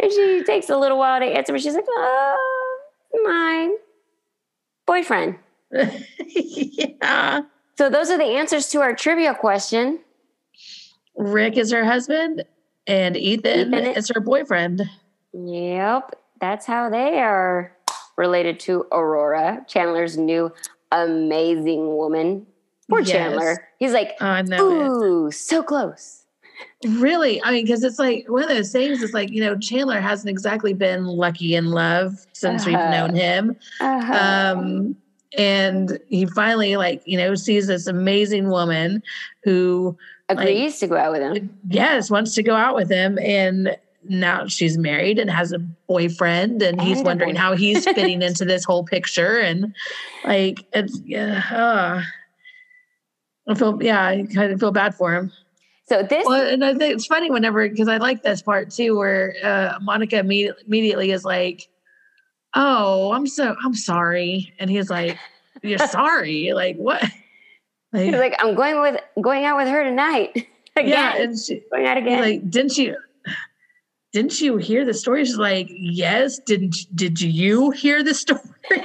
And 0.01 0.11
she 0.11 0.43
takes 0.43 0.69
a 0.69 0.77
little 0.77 0.97
while 0.97 1.19
to 1.19 1.25
answer, 1.25 1.53
but 1.53 1.61
she's 1.61 1.73
like, 1.73 1.85
oh, 1.87 2.79
my 3.23 3.75
boyfriend. 4.85 5.37
yeah. 6.27 7.41
So 7.77 7.89
those 7.89 8.09
are 8.09 8.17
the 8.17 8.23
answers 8.23 8.69
to 8.69 8.81
our 8.81 8.95
trivia 8.95 9.33
question. 9.35 9.99
Rick 11.15 11.57
is 11.57 11.71
her 11.71 11.83
husband, 11.83 12.43
and 12.85 13.17
Ethan, 13.17 13.73
Ethan- 13.73 13.95
is 13.95 14.09
her 14.13 14.19
boyfriend. 14.21 14.83
Yep, 15.33 16.15
that's 16.39 16.65
how 16.65 16.89
they 16.89 17.19
are 17.19 17.75
related 18.17 18.59
to 18.61 18.85
Aurora, 18.91 19.65
Chandler's 19.67 20.17
new 20.17 20.51
amazing 20.91 21.87
woman. 21.95 22.45
Poor 22.89 22.99
Yes. 22.99 23.09
Chandler. 23.09 23.67
He's 23.79 23.91
like, 23.93 24.13
I 24.21 24.41
know 24.43 24.69
it. 24.71 24.87
ooh, 24.87 25.31
so 25.31 25.61
close. 25.61 26.23
Really, 26.85 27.41
I 27.43 27.51
mean, 27.51 27.65
because 27.65 27.83
it's 27.83 27.97
like 27.99 28.25
one 28.29 28.43
of 28.43 28.49
those 28.49 28.71
things. 28.71 29.01
It's 29.01 29.13
like 29.13 29.31
you 29.31 29.41
know, 29.41 29.57
Chandler 29.57 29.99
hasn't 29.99 30.29
exactly 30.29 30.73
been 30.73 31.05
lucky 31.05 31.55
in 31.55 31.71
love 31.71 32.25
since 32.33 32.65
we've 32.65 32.75
Uh-huh. 32.75 32.91
known 32.91 33.15
him. 33.15 33.55
Uh-huh. 33.81 34.53
Um, 34.55 34.95
and 35.37 35.99
he 36.07 36.25
finally, 36.27 36.77
like 36.77 37.01
you 37.05 37.17
know, 37.17 37.35
sees 37.35 37.67
this 37.67 37.87
amazing 37.87 38.49
woman 38.49 39.01
who, 39.43 39.97
Agrees 40.29 40.77
to 40.79 40.87
go 40.87 40.97
out 40.97 41.13
with 41.13 41.21
him. 41.21 41.49
yes, 41.69 42.11
wants 42.11 42.35
to 42.35 42.43
go 42.43 42.55
out 42.55 42.75
with 42.75 42.89
him, 42.91 43.17
and 43.19 43.75
now 44.09 44.45
she's 44.47 44.77
married 44.77 45.17
and 45.19 45.29
has 45.31 45.51
a 45.51 45.59
boyfriend, 45.59 46.61
and 46.61 46.79
he's 46.81 46.97
And 46.99 47.07
wondering 47.07 47.35
how 47.35 47.55
he's 47.55 47.83
fitting 47.95 48.21
into 48.21 48.45
this 48.45 48.63
whole 48.63 48.83
picture, 48.83 49.39
and 49.39 49.73
like 50.25 50.63
it's 50.73 50.99
yeah. 51.05 51.41
Uh, 51.51 52.03
I 53.49 53.55
feel 53.55 53.81
yeah, 53.81 54.05
I 54.05 54.27
kind 54.33 54.51
of 54.51 54.59
feel 54.59 54.71
bad 54.71 54.93
for 54.93 55.13
him. 55.15 55.31
So 55.89 56.03
this, 56.03 56.25
Well, 56.25 56.45
and 56.45 56.65
I 56.65 56.73
think 56.73 56.95
it's 56.95 57.05
funny 57.05 57.31
whenever 57.31 57.67
because 57.69 57.87
I 57.87 57.95
like 57.97 58.21
this 58.21 58.41
part 58.41 58.71
too, 58.71 58.97
where 58.97 59.35
uh, 59.41 59.79
Monica 59.81 60.17
imme- 60.17 60.53
immediately 60.65 61.11
is 61.11 61.23
like, 61.23 61.69
"Oh, 62.53 63.13
I'm 63.13 63.25
so 63.25 63.55
I'm 63.63 63.73
sorry," 63.73 64.53
and 64.59 64.69
he's 64.69 64.89
like, 64.89 65.17
"You're 65.61 65.79
sorry? 65.87 66.51
Like 66.53 66.75
what?" 66.75 67.01
Like, 67.93 68.03
he's 68.03 68.15
like, 68.15 68.35
I'm 68.39 68.53
going 68.53 68.81
with 68.81 68.99
going 69.21 69.45
out 69.45 69.55
with 69.57 69.69
her 69.69 69.83
tonight. 69.83 70.47
Again. 70.75 70.89
yeah, 70.89 71.15
and 71.17 71.39
she, 71.39 71.63
going 71.71 71.87
out 71.87 71.97
again. 71.97 72.21
like, 72.21 72.49
"Didn't 72.51 72.77
you?" 72.77 72.95
Didn't 74.13 74.39
you 74.39 74.55
hear 74.57 74.85
the 74.85 74.93
story? 74.93 75.25
She's 75.25 75.37
like, 75.37 75.67
"Yes." 75.69 76.37
Didn't 76.39 76.75
Did 76.93 77.19
you 77.21 77.71
hear 77.71 78.03
the 78.03 78.13
story? 78.13 78.41
I 78.71 78.75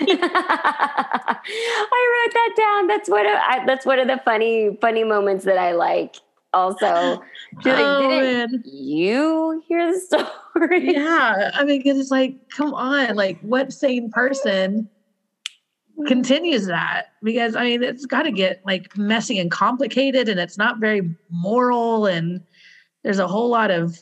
wrote 2.24 2.32
that 2.32 2.54
down. 2.56 2.86
That's 2.86 3.10
one 3.10 3.26
of 3.26 3.32
I, 3.34 3.64
that's 3.66 3.84
one 3.84 3.98
of 3.98 4.06
the 4.08 4.20
funny 4.24 4.78
funny 4.80 5.04
moments 5.04 5.44
that 5.44 5.58
I 5.58 5.72
like. 5.72 6.16
Also, 6.54 7.22
she's 7.62 7.66
like, 7.66 7.76
oh 7.78 8.08
didn't 8.08 8.52
man, 8.52 8.64
you 8.66 9.62
hear 9.66 9.92
the 9.92 9.98
story? 10.52 10.92
yeah. 10.94 11.50
I 11.54 11.64
mean, 11.64 11.78
because 11.82 11.98
it's 11.98 12.10
like, 12.10 12.36
come 12.50 12.74
on, 12.74 13.14
like, 13.16 13.40
what 13.40 13.72
sane 13.72 14.10
person 14.10 14.88
continues 16.06 16.66
that? 16.66 17.06
Because 17.22 17.56
I 17.56 17.64
mean, 17.64 17.82
it's 17.82 18.04
got 18.06 18.22
to 18.24 18.30
get 18.32 18.60
like 18.66 18.96
messy 18.96 19.38
and 19.38 19.50
complicated, 19.50 20.28
and 20.28 20.38
it's 20.38 20.58
not 20.58 20.78
very 20.78 21.14
moral, 21.30 22.06
and 22.06 22.42
there's 23.02 23.18
a 23.18 23.26
whole 23.28 23.48
lot 23.48 23.70
of 23.70 23.98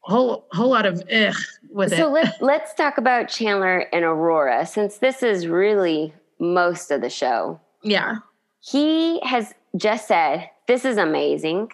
whole 0.00 0.46
whole 0.52 0.70
lot 0.70 0.86
of 0.86 1.02
ugh 1.12 1.34
with 1.70 1.90
So 1.90 2.08
it. 2.08 2.10
let, 2.10 2.42
let's 2.42 2.72
talk 2.74 2.96
about 2.98 3.28
Chandler 3.28 3.80
and 3.92 4.04
Aurora, 4.04 4.64
since 4.66 4.98
this 4.98 5.22
is 5.22 5.46
really 5.46 6.12
most 6.38 6.90
of 6.90 7.00
the 7.00 7.10
show. 7.10 7.60
Yeah, 7.82 8.16
He 8.60 9.20
has 9.20 9.52
just 9.76 10.08
said, 10.08 10.48
This 10.68 10.84
is 10.84 10.98
amazing. 10.98 11.72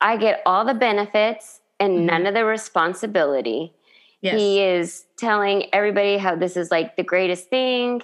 I 0.00 0.16
get 0.18 0.42
all 0.44 0.64
the 0.66 0.74
benefits 0.74 1.60
and 1.78 2.00
Mhm. 2.00 2.02
none 2.04 2.26
of 2.26 2.34
the 2.34 2.44
responsibility. 2.44 3.72
yes, 4.22 4.34
He 4.38 4.62
is 4.62 5.06
telling 5.16 5.72
everybody 5.72 6.18
how 6.18 6.34
this 6.34 6.54
is 6.54 6.70
like 6.70 6.96
the 6.96 7.02
greatest 7.02 7.48
thing. 7.48 8.02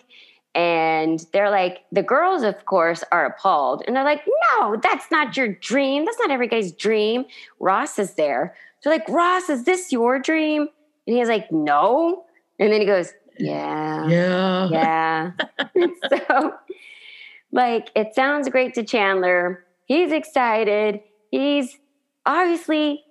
And 0.55 1.23
they're 1.35 1.51
like, 1.51 1.85
the 1.93 2.03
girls, 2.03 2.43
of 2.43 2.65
course, 2.65 3.05
are 3.13 3.27
appalled. 3.27 3.83
And 3.87 3.95
they're 3.95 4.03
like, 4.05 4.23
no, 4.55 4.77
that's 4.77 5.11
not 5.11 5.37
your 5.37 5.49
dream. 5.49 6.07
That's 6.07 6.19
not 6.19 6.31
every 6.31 6.49
guy's 6.49 6.73
dream. 6.73 7.27
Ross 7.61 7.99
is 7.99 8.15
there. 8.15 8.57
So, 8.81 8.89
they're 8.89 8.99
like, 9.01 9.09
Ross, 9.11 9.51
is 9.51 9.65
this 9.65 9.93
your 9.93 10.19
dream? 10.19 10.69
And 11.07 11.17
he's 11.19 11.29
like, 11.29 11.53
no. 11.53 12.25
And 12.59 12.73
then 12.73 12.81
he 12.81 12.87
goes, 12.87 13.13
yeah, 13.39 14.09
yeah, 14.09 14.69
yeah. 14.71 15.31
so, 16.09 16.55
like, 17.53 17.91
it 17.95 18.15
sounds 18.15 18.49
great 18.49 18.73
to 18.75 18.83
Chandler. 18.85 19.66
He's 19.87 20.13
excited. 20.13 21.01
He's 21.31 21.79
obviously 22.25 23.03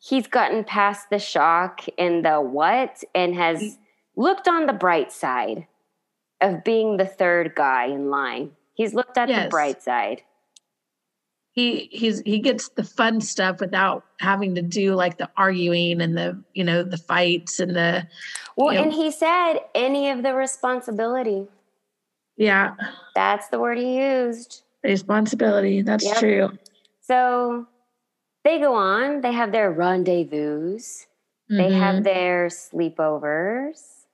he's 0.00 0.26
gotten 0.26 0.62
past 0.64 1.08
the 1.10 1.18
shock 1.18 1.80
and 1.98 2.24
the 2.24 2.40
what 2.40 3.02
and 3.14 3.34
has 3.34 3.78
looked 4.16 4.46
on 4.48 4.66
the 4.66 4.72
bright 4.72 5.10
side 5.12 5.66
of 6.40 6.62
being 6.64 6.96
the 6.96 7.06
third 7.06 7.54
guy 7.56 7.86
in 7.86 8.10
line. 8.10 8.50
He's 8.74 8.92
looked 8.94 9.16
at 9.16 9.28
the 9.28 9.48
bright 9.48 9.82
side. 9.82 10.22
he 11.52 11.88
he's 11.90 12.20
he 12.20 12.38
gets 12.40 12.68
the 12.70 12.84
fun 12.84 13.20
stuff 13.22 13.60
without 13.60 14.04
having 14.20 14.54
to 14.56 14.62
do 14.62 14.94
like 14.94 15.16
the 15.16 15.30
arguing 15.36 16.00
and 16.02 16.16
the 16.16 16.38
you 16.52 16.62
know 16.64 16.82
the 16.82 16.98
fights 16.98 17.58
and 17.60 17.74
the 17.74 18.06
Well, 18.56 18.74
Yep. 18.74 18.82
and 18.84 18.92
he 18.92 19.10
said 19.10 19.60
any 19.74 20.10
of 20.10 20.22
the 20.22 20.34
responsibility. 20.34 21.46
yeah 22.36 22.74
That's 23.14 23.48
the 23.48 23.58
word 23.60 23.78
he 23.78 23.98
used. 23.98 24.62
Responsibility 24.84 25.82
that's 25.82 26.04
Yep. 26.04 26.16
true 26.18 26.58
So 27.00 27.66
they 28.44 28.58
go 28.58 28.74
on, 28.74 29.20
they 29.22 29.32
have 29.32 29.52
their 29.52 29.70
rendezvous, 29.72 30.78
they 31.48 31.70
Mhm. 31.70 31.78
have 31.78 32.04
their 32.04 32.48
sleepovers. 32.48 34.04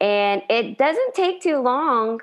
And 0.00 0.42
it 0.48 0.78
doesn't 0.78 1.14
take 1.14 1.40
too 1.42 1.58
long 1.60 2.20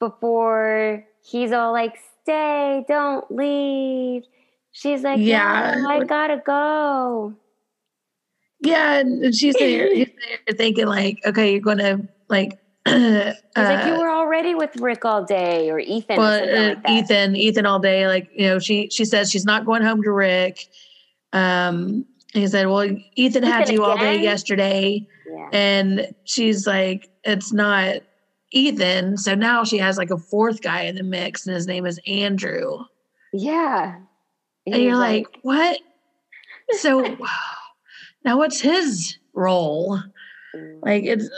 before 0.00 1.04
he's 1.22 1.52
all 1.52 1.72
like, 1.72 1.98
stay, 2.22 2.84
don't 2.88 3.30
leave. 3.30 4.24
She's 4.72 5.02
like, 5.02 5.20
Yeah. 5.20 5.76
yeah, 5.76 5.88
I 5.88 6.04
gotta 6.04 6.42
go. 6.44 7.34
yeah 8.60 8.98
and 9.00 9.34
she's 9.34 9.54
there 9.56 9.92
he's 9.94 10.08
there 10.46 10.56
thinking 10.56 10.86
like 10.86 11.18
okay 11.26 11.52
you're 11.52 11.60
gonna 11.60 12.00
like 12.28 12.50
uh, 12.88 13.32
like, 13.56 13.86
you 13.86 13.98
were 13.98 14.10
already 14.10 14.54
with 14.54 14.76
Rick 14.76 15.04
all 15.04 15.24
day 15.24 15.70
or 15.70 15.78
Ethan 15.78 16.16
well, 16.16 16.42
uh, 16.42 16.68
like 16.68 16.82
that. 16.82 16.90
Ethan, 16.90 17.36
Ethan 17.36 17.66
all 17.66 17.78
day. 17.78 18.06
Like, 18.06 18.28
you 18.34 18.46
know, 18.46 18.58
she 18.58 18.88
she 18.90 19.04
says 19.04 19.30
she's 19.30 19.44
not 19.44 19.64
going 19.64 19.82
home 19.82 20.02
to 20.02 20.10
Rick. 20.10 20.66
Um, 21.32 22.06
he 22.32 22.46
said, 22.46 22.66
Well, 22.66 22.88
Ethan, 23.16 23.42
had 23.42 23.62
Ethan 23.62 23.74
you 23.74 23.84
all 23.84 23.96
day 23.96 24.20
yesterday. 24.20 25.06
Yeah. 25.30 25.48
And 25.52 26.14
she's 26.24 26.66
like, 26.66 27.10
It's 27.24 27.52
not 27.52 27.96
Ethan. 28.52 29.16
So 29.16 29.34
now 29.34 29.64
she 29.64 29.78
has 29.78 29.98
like 29.98 30.10
a 30.10 30.18
fourth 30.18 30.62
guy 30.62 30.82
in 30.82 30.94
the 30.94 31.02
mix, 31.02 31.46
and 31.46 31.54
his 31.54 31.66
name 31.66 31.86
is 31.86 32.00
Andrew. 32.06 32.78
Yeah. 33.32 33.96
And 34.66 34.74
He's 34.74 34.84
you're 34.84 34.96
like, 34.96 35.26
What? 35.42 35.80
So 36.72 37.16
now 38.24 38.38
what's 38.38 38.60
his 38.60 39.18
role? 39.34 39.98
mm. 40.54 40.78
Like 40.82 41.04
it's 41.04 41.28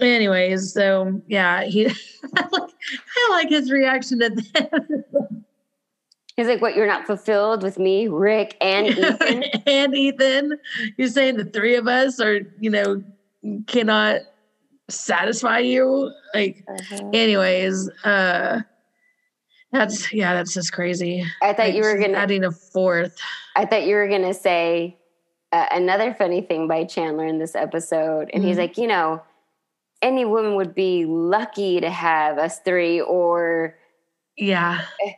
anyways, 0.00 0.72
so 0.72 1.20
yeah, 1.26 1.64
he 1.64 1.86
I 2.36 2.48
like 2.50 2.70
I 3.16 3.28
like 3.30 3.48
his 3.48 3.70
reaction 3.70 4.20
to 4.20 4.30
that. 4.30 5.32
He's 6.36 6.46
like, 6.46 6.62
what? 6.62 6.74
You're 6.74 6.86
not 6.86 7.06
fulfilled 7.06 7.62
with 7.62 7.78
me, 7.78 8.08
Rick, 8.08 8.56
and 8.60 8.86
Ethan. 8.98 9.44
and 9.66 9.94
Ethan, 9.94 10.58
you're 10.96 11.08
saying 11.08 11.36
the 11.36 11.44
three 11.44 11.76
of 11.76 11.86
us 11.86 12.20
are, 12.20 12.40
you 12.58 12.70
know, 12.70 13.02
cannot 13.66 14.20
satisfy 14.88 15.58
you. 15.58 16.10
Like, 16.34 16.64
Uh-huh. 16.68 17.10
anyways, 17.12 17.88
uh 18.04 18.60
that's 19.72 20.12
yeah, 20.12 20.34
that's 20.34 20.52
just 20.54 20.72
crazy. 20.72 21.24
I 21.42 21.52
thought 21.54 21.66
Like, 21.66 21.74
you 21.74 21.82
were 21.82 21.98
gonna. 21.98 22.18
adding 22.18 22.44
a 22.44 22.50
fourth. 22.52 23.16
I 23.56 23.64
thought 23.66 23.84
you 23.84 23.94
were 23.94 24.08
gonna 24.08 24.34
say 24.34 24.96
uh, 25.50 25.66
another 25.70 26.14
funny 26.14 26.40
thing 26.40 26.66
by 26.66 26.84
Chandler 26.84 27.26
in 27.26 27.38
this 27.38 27.54
episode, 27.54 28.30
and 28.32 28.42
he's 28.42 28.56
Mhm. 28.56 28.60
like, 28.60 28.78
you 28.78 28.86
know, 28.86 29.22
any 30.02 30.24
woman 30.24 30.56
would 30.56 30.74
be 30.74 31.06
lucky 31.06 31.80
to 31.80 31.90
have 31.90 32.38
us 32.38 32.58
three, 32.60 33.00
or 33.00 33.76
Yeah. 34.36 34.84
Eh, 35.06 35.12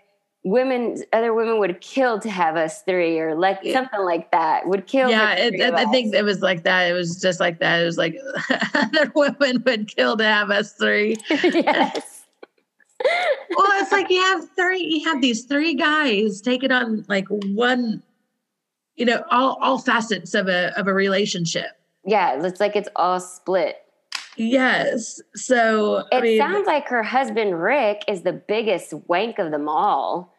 women, 0.44 1.02
other 1.12 1.32
women 1.32 1.58
would 1.58 1.80
kill 1.80 2.20
to 2.20 2.30
have 2.30 2.56
us 2.56 2.82
three, 2.82 3.18
or 3.18 3.34
like 3.34 3.64
something 3.72 4.00
like 4.00 4.30
that. 4.30 4.68
Would 4.68 4.86
kill. 4.86 5.10
Yeah, 5.10 5.34
the 5.34 5.54
it, 5.54 5.74
I 5.74 5.86
think 5.86 6.14
it 6.14 6.22
was 6.22 6.42
like 6.42 6.64
that. 6.64 6.88
It 6.88 6.92
was 6.92 7.20
just 7.20 7.40
like 7.40 7.58
that. 7.60 7.82
It 7.82 7.86
was 7.86 7.98
like 7.98 8.16
other 8.74 9.10
women 9.14 9.62
would 9.64 9.88
kill 9.88 10.16
to 10.16 10.24
have 10.24 10.50
us 10.50 10.72
three. 10.74 11.16
yes. 11.30 12.24
well, 13.56 13.66
it's 13.82 13.92
like 13.92 14.08
you 14.08 14.20
have 14.20 14.48
three, 14.54 14.80
you 14.80 15.10
have 15.10 15.20
these 15.20 15.44
three 15.44 15.74
guys 15.74 16.40
taking 16.40 16.70
on 16.70 17.04
like 17.08 17.26
one, 17.28 18.02
you 18.96 19.04
know, 19.04 19.24
all 19.30 19.58
all 19.60 19.78
facets 19.78 20.34
of 20.34 20.48
a 20.48 20.78
of 20.78 20.86
a 20.86 20.94
relationship. 20.94 21.72
Yeah, 22.04 22.42
it's 22.42 22.60
like 22.60 22.76
it's 22.76 22.88
all 22.96 23.20
split. 23.20 23.83
Yes. 24.36 25.20
So 25.34 26.04
I 26.12 26.18
It 26.18 26.22
mean, 26.22 26.38
sounds 26.38 26.66
like 26.66 26.88
her 26.88 27.02
husband 27.02 27.60
Rick 27.62 28.04
is 28.08 28.22
the 28.22 28.32
biggest 28.32 28.92
wank 29.08 29.38
of 29.38 29.50
them 29.50 29.68
all. 29.68 30.34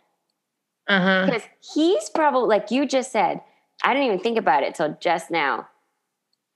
uh 0.87 0.99
huh. 1.01 1.25
Because 1.25 1.43
he's 1.73 2.09
probably, 2.09 2.47
like 2.49 2.71
you 2.71 2.85
just 2.85 3.11
said, 3.11 3.41
I 3.83 3.93
didn't 3.93 4.07
even 4.07 4.19
think 4.19 4.37
about 4.37 4.63
it 4.63 4.75
till 4.75 4.97
just 4.99 5.31
now. 5.31 5.67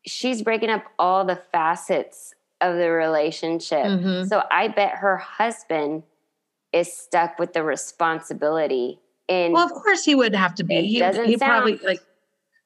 She's 0.06 0.42
breaking 0.42 0.70
up 0.70 0.84
all 0.98 1.26
the 1.26 1.42
facets 1.52 2.34
of 2.62 2.76
the 2.78 2.90
relationship. 2.92 3.86
Mhm. 3.86 4.28
So 4.28 4.44
I 4.52 4.68
bet 4.68 4.92
her 4.96 5.18
husband 5.18 6.04
is 6.74 6.92
stuck 6.94 7.40
with 7.40 7.54
the 7.54 7.64
responsibility. 7.64 9.00
And 9.28 9.54
Well, 9.54 9.66
of 9.66 9.72
course 9.72 10.04
he 10.06 10.16
would 10.16 10.36
have 10.36 10.56
to 10.56 10.64
be. 10.64 10.82
He, 10.88 11.00
doesn't 11.00 11.26
he 11.26 11.38
probably 11.38 11.78
like 11.78 12.02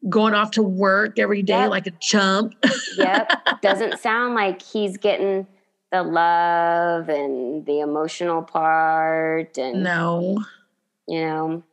going 0.09 0.33
off 0.33 0.51
to 0.51 0.63
work 0.63 1.17
every 1.19 1.41
day 1.41 1.53
Yep. 1.61 1.69
like 1.69 1.87
a 1.87 1.91
chump. 1.91 2.53
yep, 2.97 3.31
doesn't 3.61 3.99
sound 3.99 4.35
like 4.35 4.61
he's 4.61 4.97
getting 4.97 5.47
the 5.91 6.03
love 6.03 7.09
and 7.09 7.65
the 7.65 7.79
emotional 7.79 8.41
part. 8.41 9.57
And, 9.57 9.83
no. 9.83 10.43
you 11.07 11.21
know, 11.21 11.63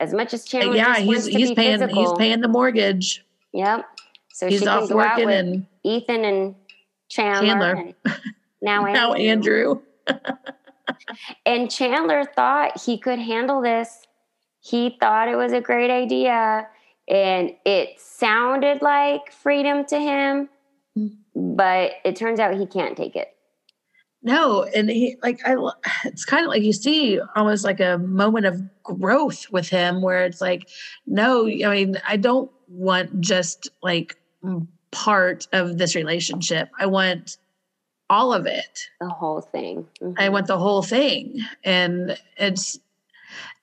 as 0.00 0.12
much 0.12 0.34
as 0.34 0.44
Chandler 0.44 0.76
yeah, 0.76 0.96
he's 0.98 1.26
he's 1.26 1.50
be 1.50 1.54
paying 1.54 1.78
physical, 1.78 2.02
he's 2.02 2.18
paying 2.18 2.40
the 2.40 2.48
mortgage. 2.48 3.24
Yep. 3.52 3.86
So 4.32 4.46
he's 4.48 4.58
she 4.60 4.64
can 4.66 4.68
off 4.68 4.90
out 4.90 4.96
working 4.96 5.26
with 5.26 5.34
and 5.34 5.66
Ethan 5.84 6.24
and 6.24 6.54
Chandler. 7.08 7.46
Chandler. 7.46 7.94
and 8.04 8.20
now 8.60 8.84
Andrew. 8.86 8.92
now 8.92 9.12
Andrew. 9.14 9.80
And 11.44 11.70
Chandler 11.70 12.24
thought 12.24 12.80
he 12.80 12.98
could 12.98 13.18
handle 13.18 13.60
this. 13.60 14.06
He 14.60 14.96
thought 15.00 15.28
it 15.28 15.36
was 15.36 15.52
a 15.52 15.60
great 15.60 15.90
idea. 15.90 16.68
And 17.08 17.52
it 17.64 18.00
sounded 18.00 18.82
like 18.82 19.32
freedom 19.32 19.84
to 19.86 19.98
him, 19.98 20.48
Mm. 20.96 21.16
but 21.34 21.92
it 22.04 22.16
turns 22.16 22.40
out 22.40 22.56
he 22.56 22.66
can't 22.66 22.96
take 22.96 23.16
it. 23.16 23.28
No, 24.22 24.64
and 24.64 24.88
he 24.90 25.16
like 25.22 25.40
I 25.46 25.54
it's 26.04 26.24
kind 26.24 26.44
of 26.44 26.48
like 26.48 26.62
you 26.62 26.72
see 26.72 27.20
almost 27.36 27.64
like 27.64 27.80
a 27.80 27.98
moment 27.98 28.46
of 28.46 28.60
growth 28.82 29.46
with 29.52 29.68
him 29.68 30.02
where 30.02 30.24
it's 30.24 30.40
like 30.40 30.68
no, 31.06 31.46
I 31.46 31.68
mean, 31.70 31.96
I 32.06 32.16
don't 32.16 32.50
want 32.68 33.20
just 33.20 33.68
like 33.82 34.16
part 34.90 35.46
of 35.52 35.78
this 35.78 35.94
relationship. 35.94 36.70
I 36.78 36.86
want 36.86 37.36
all 38.08 38.32
of 38.32 38.46
it. 38.46 38.88
The 39.00 39.08
whole 39.08 39.40
thing. 39.42 39.86
I 40.16 40.28
Mhm. 40.28 40.32
want 40.32 40.46
the 40.46 40.58
whole 40.58 40.82
thing. 40.82 41.40
And 41.64 42.16
it's 42.38 42.78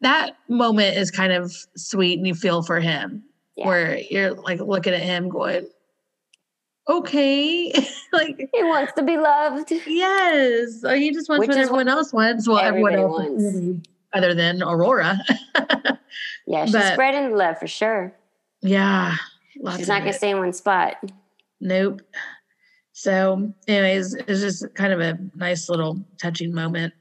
that 0.02 0.38
moment 0.48 0.98
is 0.98 1.10
kind 1.12 1.34
of 1.34 1.52
sweet 1.76 2.18
and 2.20 2.28
you 2.28 2.36
feel 2.36 2.62
for 2.62 2.80
him 2.80 3.24
Yeah. 3.56 3.68
where 3.68 3.98
you're 4.00 4.32
like 4.34 4.60
looking 4.60 4.94
at 4.94 5.02
him 5.02 5.30
going, 5.30 5.68
okay, 6.90 7.72
like 8.14 8.50
He 8.54 8.64
wants 8.64 8.94
to 8.94 9.04
be 9.04 9.18
loved. 9.18 9.72
Yes, 9.88 10.84
uh, 10.84 10.94
he 10.94 11.12
just 11.12 11.30
wants 11.30 11.42
Which 11.48 11.50
what 11.50 11.58
everyone 11.58 11.88
else 11.88 12.12
wants. 12.14 12.48
Well, 12.48 12.60
everyone 12.60 12.96
else, 12.96 13.20
wants. 13.20 13.88
other 14.14 14.34
than 14.34 14.62
Aurora. 14.64 15.18
Yeah, 16.46 16.66
she's 16.66 16.74
But- 16.74 16.94
spreading 16.94 17.30
the 17.32 17.36
love 17.38 17.58
for 17.58 17.68
sure. 17.68 18.14
yeah, 18.62 19.16
lots 19.62 19.78
She's 19.78 19.88
not 19.88 20.00
going 20.00 20.10
it. 20.10 20.12
to 20.12 20.18
stay 20.18 20.30
in 20.32 20.40
one 20.40 20.52
spot. 20.54 20.96
Nope. 21.62 22.02
So, 22.92 23.54
anyways, 23.68 24.14
it's 24.14 24.42
just 24.42 24.76
kind 24.76 24.92
of 24.94 25.00
a 25.00 25.18
nice 25.36 25.70
little 25.70 26.04
touching 26.22 26.54
moment 26.54 26.94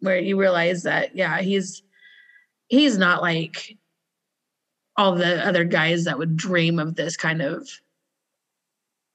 where 0.00 0.18
you 0.18 0.38
realize 0.38 0.82
that, 0.82 1.14
yeah, 1.16 1.40
he's 1.40 1.82
he's 2.68 2.98
not 2.98 3.22
like 3.22 3.78
all 4.96 5.14
the 5.14 5.46
other 5.46 5.64
guys 5.64 6.04
that 6.04 6.18
would 6.18 6.36
dream 6.36 6.78
of 6.78 6.94
this 6.96 7.16
kind 7.16 7.42
of 7.42 7.68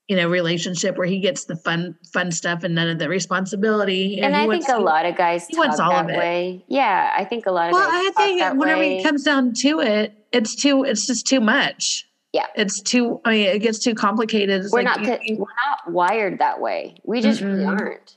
you 0.08 0.16
know 0.18 0.28
relationship 0.30 0.98
where 0.98 1.08
he 1.08 1.20
gets 1.20 1.46
the 1.46 1.56
fun 1.56 1.96
fun 2.14 2.32
stuff 2.32 2.64
and 2.64 2.76
none 2.76 2.90
of 2.90 3.00
the 3.00 3.08
responsibility 3.10 4.18
know, 4.20 4.28
and 4.28 4.36
I 4.36 4.46
wants 4.46 4.66
think 4.66 4.78
a 4.78 4.82
lot 4.82 5.06
of 5.06 5.16
guys 5.16 5.48
he 5.48 5.58
wants 5.58 5.80
all 5.80 5.92
that 5.92 6.06
of 6.06 6.10
it. 6.12 6.18
way. 6.18 6.66
Yeah, 6.68 7.14
I 7.18 7.24
think 7.26 7.46
a 7.46 7.52
lot 7.52 7.68
of 7.70 7.74
Well, 7.74 7.90
guys 7.90 8.14
I 8.18 8.26
think 8.26 8.40
that 8.42 8.58
whenever 8.58 8.80
way. 8.82 8.98
it 9.00 9.04
comes 9.04 9.24
down 9.24 9.54
to 9.54 9.80
it, 9.80 10.14
it's 10.32 10.56
too. 10.56 10.84
It's 10.84 11.06
just 11.08 11.26
too 11.28 11.40
much. 11.40 12.08
Yeah. 12.34 12.46
it's 12.56 12.82
too. 12.82 13.20
I 13.26 13.32
mean, 13.32 13.48
it 13.48 13.60
gets 13.60 13.80
too 13.80 13.94
complicated. 13.94 14.64
It's 14.64 14.72
we're 14.74 14.84
like 14.84 15.02
not 15.06 15.24
you- 15.28 15.38
we're 15.38 15.46
not 15.70 15.92
wired 15.92 16.40
that 16.40 16.60
way. 16.62 16.96
We 17.04 17.22
just 17.22 17.42
really 17.42 17.64
Mm-mm. 17.64 17.80
aren't. 17.80 18.16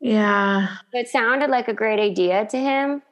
yeah. 0.00 0.68
It 0.92 1.08
sounded 1.08 1.50
like 1.50 1.68
a 1.68 1.74
great 1.74 2.00
idea 2.00 2.46
to 2.46 2.56
him. 2.58 3.02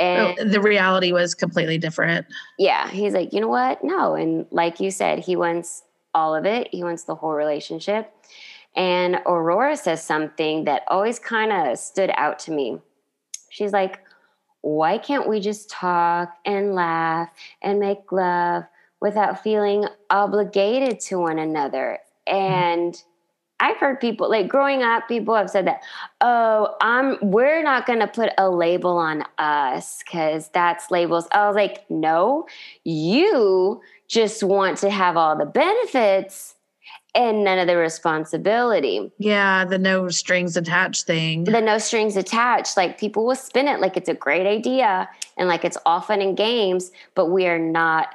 Oh, 0.00 0.02
and 0.02 0.38
Oh, 0.40 0.44
the 0.44 0.60
reality 0.60 1.12
was 1.12 1.34
completely 1.34 1.78
different. 1.78 2.26
yeah, 2.58 2.88
he's 2.90 3.12
like, 3.14 3.32
you 3.32 3.40
know 3.40 3.48
what? 3.48 3.84
No. 3.84 4.14
And 4.14 4.46
like 4.50 4.80
you 4.80 4.90
said, 4.90 5.18
he 5.18 5.36
wants 5.36 5.82
all 6.14 6.34
of 6.34 6.46
it. 6.46 6.68
He 6.72 6.82
wants 6.82 7.04
the 7.04 7.14
whole 7.14 7.32
relationship. 7.34 8.12
And 8.76 9.16
Aurora 9.26 9.76
says 9.76 10.02
something 10.02 10.64
that 10.64 10.82
always 10.88 11.18
kind 11.18 11.52
of 11.52 11.78
stood 11.78 12.10
out 12.16 12.38
to 12.40 12.50
me. 12.52 12.78
She's 13.50 13.72
like, 13.72 14.00
why 14.62 14.98
can't 14.98 15.28
we 15.28 15.40
just 15.40 15.70
talk 15.70 16.34
and 16.44 16.74
laugh 16.74 17.28
and 17.62 17.80
make 17.80 18.12
love 18.12 18.64
without 19.00 19.42
feeling 19.42 19.86
obligated 20.10 21.00
to 21.00 21.18
one 21.18 21.38
another? 21.38 21.98
Mm-hmm. 22.28 22.36
And 22.36 23.02
I've 23.60 23.76
heard 23.76 24.00
people 24.00 24.30
like 24.30 24.48
growing 24.48 24.82
up, 24.82 25.06
people 25.06 25.34
have 25.34 25.50
said 25.50 25.66
that, 25.66 25.82
oh, 26.20 26.74
I'm 26.80 27.18
we're 27.22 27.62
not 27.62 27.86
gonna 27.86 28.08
put 28.08 28.30
a 28.38 28.50
label 28.50 28.96
on 28.96 29.24
us 29.38 30.02
because 30.02 30.48
that's 30.48 30.90
labels. 30.90 31.28
I 31.32 31.46
was 31.46 31.56
like, 31.56 31.88
no, 31.90 32.46
you 32.84 33.80
just 34.08 34.42
want 34.42 34.78
to 34.78 34.90
have 34.90 35.16
all 35.16 35.36
the 35.36 35.46
benefits 35.46 36.56
and 37.14 37.44
none 37.44 37.58
of 37.58 37.66
the 37.66 37.76
responsibility. 37.76 39.10
Yeah, 39.18 39.64
the 39.64 39.78
no 39.78 40.08
strings 40.08 40.56
attached 40.56 41.06
thing. 41.06 41.44
The 41.44 41.60
no 41.60 41.78
strings 41.78 42.16
attached. 42.16 42.76
Like 42.76 42.98
people 42.98 43.26
will 43.26 43.36
spin 43.36 43.68
it 43.68 43.80
like 43.80 43.96
it's 43.96 44.08
a 44.08 44.14
great 44.14 44.46
idea 44.46 45.08
and 45.36 45.48
like 45.48 45.64
it's 45.64 45.78
all 45.84 46.00
fun 46.00 46.20
and 46.20 46.36
games, 46.36 46.92
but 47.14 47.26
we 47.26 47.46
are 47.46 47.58
not 47.58 48.14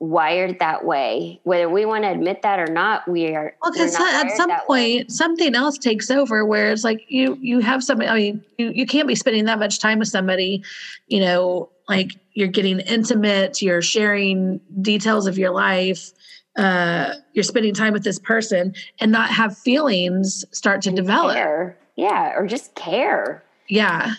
wired 0.00 0.58
that 0.60 0.84
way. 0.84 1.40
Whether 1.44 1.68
we 1.68 1.84
want 1.84 2.04
to 2.04 2.10
admit 2.10 2.42
that 2.42 2.60
or 2.60 2.72
not, 2.72 3.08
we 3.08 3.34
are. 3.34 3.54
Well, 3.62 3.72
because 3.72 3.94
at 3.94 4.30
some 4.36 4.48
that 4.48 4.68
way. 4.68 4.98
point 4.98 5.12
something 5.12 5.54
else 5.54 5.78
takes 5.78 6.10
over 6.10 6.44
where 6.44 6.70
it's 6.70 6.84
like 6.84 7.04
you 7.08 7.36
you 7.40 7.60
have 7.60 7.82
somebody. 7.82 8.08
I 8.08 8.14
mean, 8.14 8.44
you 8.58 8.70
you 8.74 8.86
can't 8.86 9.08
be 9.08 9.14
spending 9.14 9.44
that 9.46 9.58
much 9.58 9.78
time 9.80 9.98
with 9.98 10.08
somebody. 10.08 10.62
You 11.08 11.20
know, 11.20 11.70
like 11.88 12.12
you're 12.34 12.48
getting 12.48 12.80
intimate. 12.80 13.60
You're 13.62 13.82
sharing 13.82 14.60
details 14.80 15.26
of 15.26 15.38
your 15.38 15.50
life. 15.50 16.12
Uh, 16.56 17.14
you're 17.34 17.44
spending 17.44 17.72
time 17.72 17.92
with 17.92 18.02
this 18.02 18.18
person 18.18 18.74
and 19.00 19.12
not 19.12 19.30
have 19.30 19.56
feelings 19.56 20.44
start 20.50 20.82
to 20.82 20.90
develop. 20.90 21.36
Care. 21.36 21.78
Yeah, 21.94 22.32
or 22.36 22.46
just 22.46 22.74
care. 22.74 23.44
Yeah. 23.68 24.14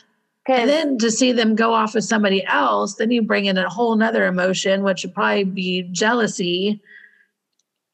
And 0.50 0.70
then 0.70 0.98
to 1.00 1.12
see 1.12 1.32
them 1.32 1.56
go 1.56 1.74
off 1.74 1.94
with 1.96 2.04
somebody 2.06 2.44
else, 2.46 2.96
then 2.96 3.12
you 3.12 3.22
bring 3.22 3.46
in 3.46 3.58
a 3.58 3.70
whole 3.70 3.96
nother 3.96 4.26
emotion, 4.26 4.84
which 4.84 5.04
would 5.04 5.14
probably 5.14 5.44
be 5.44 5.84
jealousy. 5.92 6.82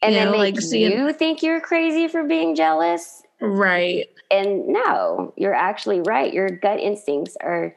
and 0.01 0.13
you 0.13 0.19
then 0.19 0.31
know, 0.31 0.37
like 0.37 0.59
seeing- 0.61 0.91
you 0.91 1.11
think 1.13 1.41
you're 1.41 1.59
crazy 1.61 2.07
for 2.07 2.23
being 2.23 2.55
jealous. 2.55 3.23
Right. 3.41 4.07
And 4.31 4.67
no, 4.67 5.33
you're 5.35 5.53
actually 5.53 6.01
right. 6.01 6.33
Your 6.33 6.49
gut 6.49 6.79
instincts 6.79 7.35
are 7.41 7.75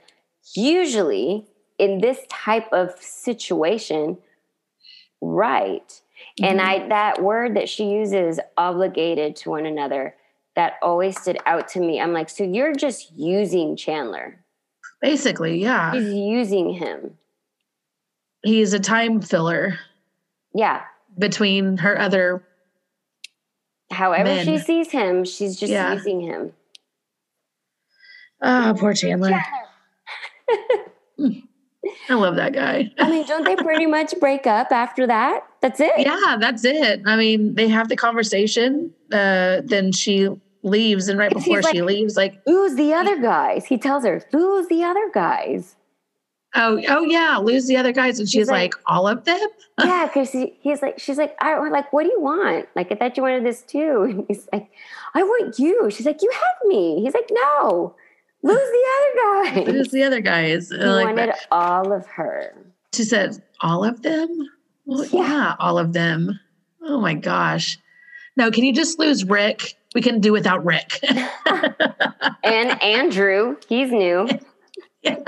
usually 0.54 1.46
in 1.78 2.00
this 2.00 2.18
type 2.28 2.72
of 2.72 2.90
situation 3.00 4.18
right. 5.20 6.00
And 6.42 6.60
Mm-hmm. 6.60 6.84
I 6.84 6.88
that 6.88 7.22
word 7.22 7.56
that 7.56 7.68
she 7.68 7.84
uses 7.90 8.40
obligated 8.56 9.36
to 9.36 9.50
one 9.50 9.66
another 9.66 10.14
that 10.56 10.74
always 10.82 11.20
stood 11.20 11.38
out 11.46 11.68
to 11.68 11.80
me. 11.80 12.00
I'm 12.00 12.12
like, 12.12 12.28
so 12.28 12.44
you're 12.44 12.74
just 12.74 13.12
using 13.16 13.76
Chandler. 13.76 14.44
Basically, 15.00 15.60
yeah. 15.60 15.92
He's 15.92 16.12
using 16.12 16.72
him. 16.74 17.16
He's 18.42 18.72
a 18.72 18.80
time 18.80 19.20
filler 19.20 19.78
Yeah. 20.54 20.82
between 21.18 21.76
her 21.78 21.98
other. 21.98 22.42
However 23.90 24.42
she 24.44 24.58
sees 24.58 24.90
him, 24.90 25.24
she's 25.24 25.58
just 25.58 25.72
Yeah. 25.72 25.94
using 25.94 26.20
him. 26.20 26.52
Oh, 28.42 28.74
poor 28.78 28.94
Chandler. 28.94 29.32
I 32.10 32.14
love 32.14 32.36
that 32.36 32.52
guy. 32.52 32.92
I 32.98 33.10
mean, 33.10 33.26
don't 33.26 33.44
they 33.44 33.56
pretty 33.56 33.86
much 33.96 34.14
break 34.20 34.46
up 34.46 34.70
after 34.72 35.06
that? 35.06 35.40
That's 35.60 35.80
it. 35.80 35.92
Yeah, 35.98 36.36
that's 36.38 36.64
it. 36.64 37.02
I 37.06 37.16
mean, 37.16 37.54
they 37.54 37.68
have 37.68 37.88
the 37.88 37.96
conversation. 37.96 38.92
Uh, 39.12 39.62
then 39.64 39.92
she 39.92 40.28
leaves, 40.68 41.08
and 41.08 41.18
right 41.18 41.32
before 41.32 41.62
she 41.62 41.82
leaves, 41.82 42.16
like, 42.16 42.40
Lose 42.46 42.74
the 42.76 42.92
other 42.94 43.20
guys. 43.20 43.64
He 43.66 43.78
tells 43.78 44.04
her, 44.04 44.22
lose 44.32 44.68
the 44.68 44.84
other 44.84 45.10
guys. 45.12 45.74
oh, 46.54 46.80
oh 46.88 47.02
yeah, 47.04 47.36
lose 47.38 47.66
the 47.66 47.76
other 47.76 47.92
guys, 47.92 48.18
and 48.18 48.28
she's 48.28 48.40
He's 48.42 48.48
like- 48.48 48.74
like, 48.74 48.82
all 48.86 49.06
of 49.08 49.24
them. 49.24 49.40
yeah, 49.80 50.06
because 50.12 50.30
he, 50.30 50.56
he's 50.60 50.80
like, 50.82 50.98
she's 50.98 51.18
like, 51.18 51.34
I 51.40 51.58
we're 51.58 51.70
like, 51.70 51.92
what 51.92 52.04
do 52.04 52.10
you 52.10 52.20
want? 52.20 52.68
Like, 52.74 52.90
I 52.92 52.94
thought 52.94 53.16
you 53.16 53.22
wanted 53.22 53.44
this 53.44 53.62
too. 53.62 54.02
And 54.08 54.24
he's 54.28 54.48
like, 54.52 54.70
I 55.14 55.22
want 55.22 55.58
you. 55.58 55.90
She's 55.90 56.06
like, 56.06 56.22
you 56.22 56.30
have 56.32 56.68
me. 56.68 57.02
He's 57.02 57.14
like, 57.14 57.28
no, 57.30 57.94
lose 58.42 58.56
the 58.56 58.86
other 58.96 59.54
guys. 59.64 59.68
Lose 59.74 59.88
the 59.90 60.02
other 60.04 60.20
guys. 60.20 60.68
he 60.70 60.76
like 60.76 61.06
wanted 61.06 61.30
that. 61.30 61.46
all 61.50 61.92
of 61.92 62.06
her. 62.06 62.54
She 62.94 63.04
said, 63.04 63.42
all 63.60 63.84
of 63.84 64.02
them. 64.02 64.28
Well, 64.86 65.04
Yeah. 65.06 65.20
yeah, 65.28 65.54
all 65.58 65.78
of 65.78 65.92
them. 65.92 66.38
Oh 66.82 67.00
my 67.00 67.12
gosh. 67.14 67.78
No, 68.36 68.50
can 68.50 68.64
you 68.64 68.72
just 68.72 68.98
lose 68.98 69.24
Rick? 69.24 69.74
We 69.94 70.02
can 70.02 70.20
do 70.20 70.32
without 70.32 70.64
Rick. 70.64 71.00
And 72.44 72.80
Andrew, 72.82 73.56
he's 73.68 73.90
new. 73.90 74.26
Yeah. 75.02 75.18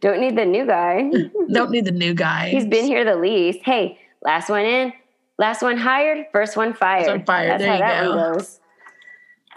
Don't 0.00 0.20
need 0.20 0.36
the 0.36 0.44
new 0.44 0.66
guy. 0.66 1.10
Don't 1.52 1.70
need 1.70 1.84
the 1.86 1.92
new 1.92 2.12
guy. 2.14 2.50
He's 2.50 2.66
been 2.66 2.84
here 2.84 3.04
the 3.04 3.16
least. 3.16 3.60
Hey, 3.64 3.98
last 4.22 4.50
one 4.50 4.64
in, 4.66 4.92
last 5.38 5.62
one 5.62 5.78
hired, 5.78 6.26
first 6.32 6.56
one 6.56 6.74
fired. 6.74 7.06
one 7.06 7.24
fired. 7.24 7.50
That's 7.52 7.62
There 7.62 7.68
how 7.70 7.74
you 7.76 7.80
that 7.80 8.02
go. 8.04 8.16
one 8.16 8.32
goes. 8.34 8.60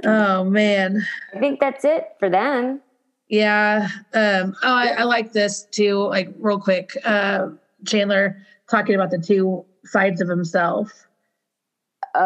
Oh 0.06 0.43
man. 0.46 1.06
I 1.36 1.39
think 1.39 1.60
that's 1.60 1.84
it 1.84 2.06
for 2.20 2.30
them. 2.30 2.82
Yeah. 3.30 3.89
Um, 4.13 4.56
oh, 4.63 4.74
I, 4.74 4.88
I 5.00 5.04
like 5.04 5.34
this 5.34 5.65
too. 5.72 6.08
Like 6.08 6.30
real 6.38 6.60
quick, 6.60 6.91
uh, 7.04 7.50
Chandler 7.86 8.38
talking 8.70 8.96
about 8.96 9.10
the 9.12 9.17
two 9.20 9.65
sides 9.84 10.22
of 10.22 10.30
himself. 10.30 11.07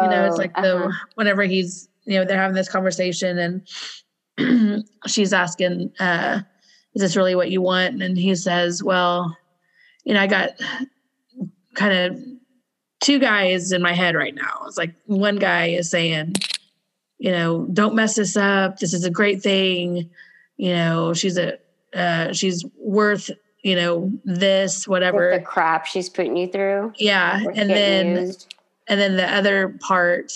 You 0.02 0.08
know, 0.10 0.26
it's 0.26 0.34
Oh, 0.34 0.38
like 0.38 0.52
uh-huh. 0.54 0.66
the 0.88 0.94
whenever 1.14 1.42
he's 1.42 1.88
you 2.04 2.18
know 2.18 2.24
they're 2.24 2.38
having 2.40 2.54
this 2.56 2.68
conversation 2.68 3.62
and 4.38 4.84
she's 5.06 5.32
asking, 5.32 5.92
uh, 6.00 6.40
"Is 6.94 7.02
this 7.02 7.16
really 7.16 7.34
what 7.34 7.50
you 7.50 7.60
want?" 7.62 8.02
And 8.02 8.16
he 8.16 8.34
says, 8.34 8.82
"Well, 8.82 9.36
you 10.04 10.14
know, 10.14 10.20
I 10.20 10.26
got 10.26 10.50
kind 11.74 11.92
of 11.94 12.22
two 13.00 13.18
guys 13.18 13.72
in 13.72 13.82
my 13.82 13.92
head 13.92 14.14
right 14.14 14.34
now. 14.34 14.62
It's 14.66 14.78
like 14.78 14.94
one 15.06 15.36
guy 15.36 15.66
is 15.68 15.90
saying." 15.90 16.34
You 17.18 17.30
know, 17.30 17.66
don't 17.72 17.94
mess 17.94 18.16
this 18.16 18.36
up. 18.36 18.78
This 18.78 18.92
is 18.92 19.04
a 19.04 19.10
great 19.10 19.42
thing. 19.42 20.10
You 20.56 20.70
know, 20.74 21.14
she's 21.14 21.38
a 21.38 21.56
uh, 21.94 22.32
she's 22.32 22.64
worth 22.76 23.30
you 23.62 23.76
know 23.76 24.10
this 24.24 24.88
whatever. 24.88 25.30
With 25.30 25.40
the 25.40 25.46
crap 25.46 25.86
she's 25.86 26.08
putting 26.08 26.36
you 26.36 26.48
through. 26.48 26.94
yeah, 26.98 27.40
and 27.54 27.70
then 27.70 28.06
used. 28.26 28.52
And 28.92 29.00
then 29.00 29.16
the 29.16 29.34
other 29.34 29.76
part 29.80 30.32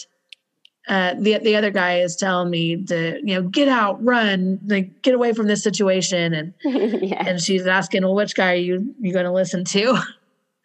uh 0.88 1.14
the 1.18 1.38
the 1.38 1.56
other 1.56 1.70
guy 1.70 1.98
is 1.98 2.16
telling 2.16 2.48
me 2.50 2.82
to 2.84 3.18
you 3.22 3.34
know 3.34 3.42
get 3.42 3.68
out 3.68 4.02
run 4.02 4.58
like 4.66 5.02
get 5.02 5.14
away 5.14 5.32
from 5.32 5.46
this 5.46 5.62
situation 5.62 6.32
and 6.32 6.54
yeah. 6.64 7.24
and 7.26 7.40
she's 7.40 7.66
asking 7.66 8.02
well 8.02 8.14
which 8.14 8.34
guy 8.34 8.52
are 8.52 8.54
you 8.54 8.94
you 9.00 9.12
going 9.12 9.24
to 9.24 9.32
listen 9.32 9.64
to 9.64 9.98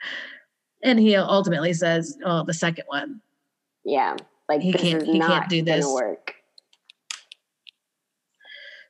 and 0.84 1.00
he 1.00 1.16
ultimately 1.16 1.74
says 1.74 2.18
oh 2.26 2.44
the 2.44 2.54
second 2.54 2.86
one 2.88 3.22
yeah. 3.84 4.16
Like 4.48 4.62
He 4.62 4.74
can't- 4.74 5.02
he 5.08 5.20
can't 5.20 5.50
do 5.50 5.64
this. 5.64 5.86
work. 5.88 6.36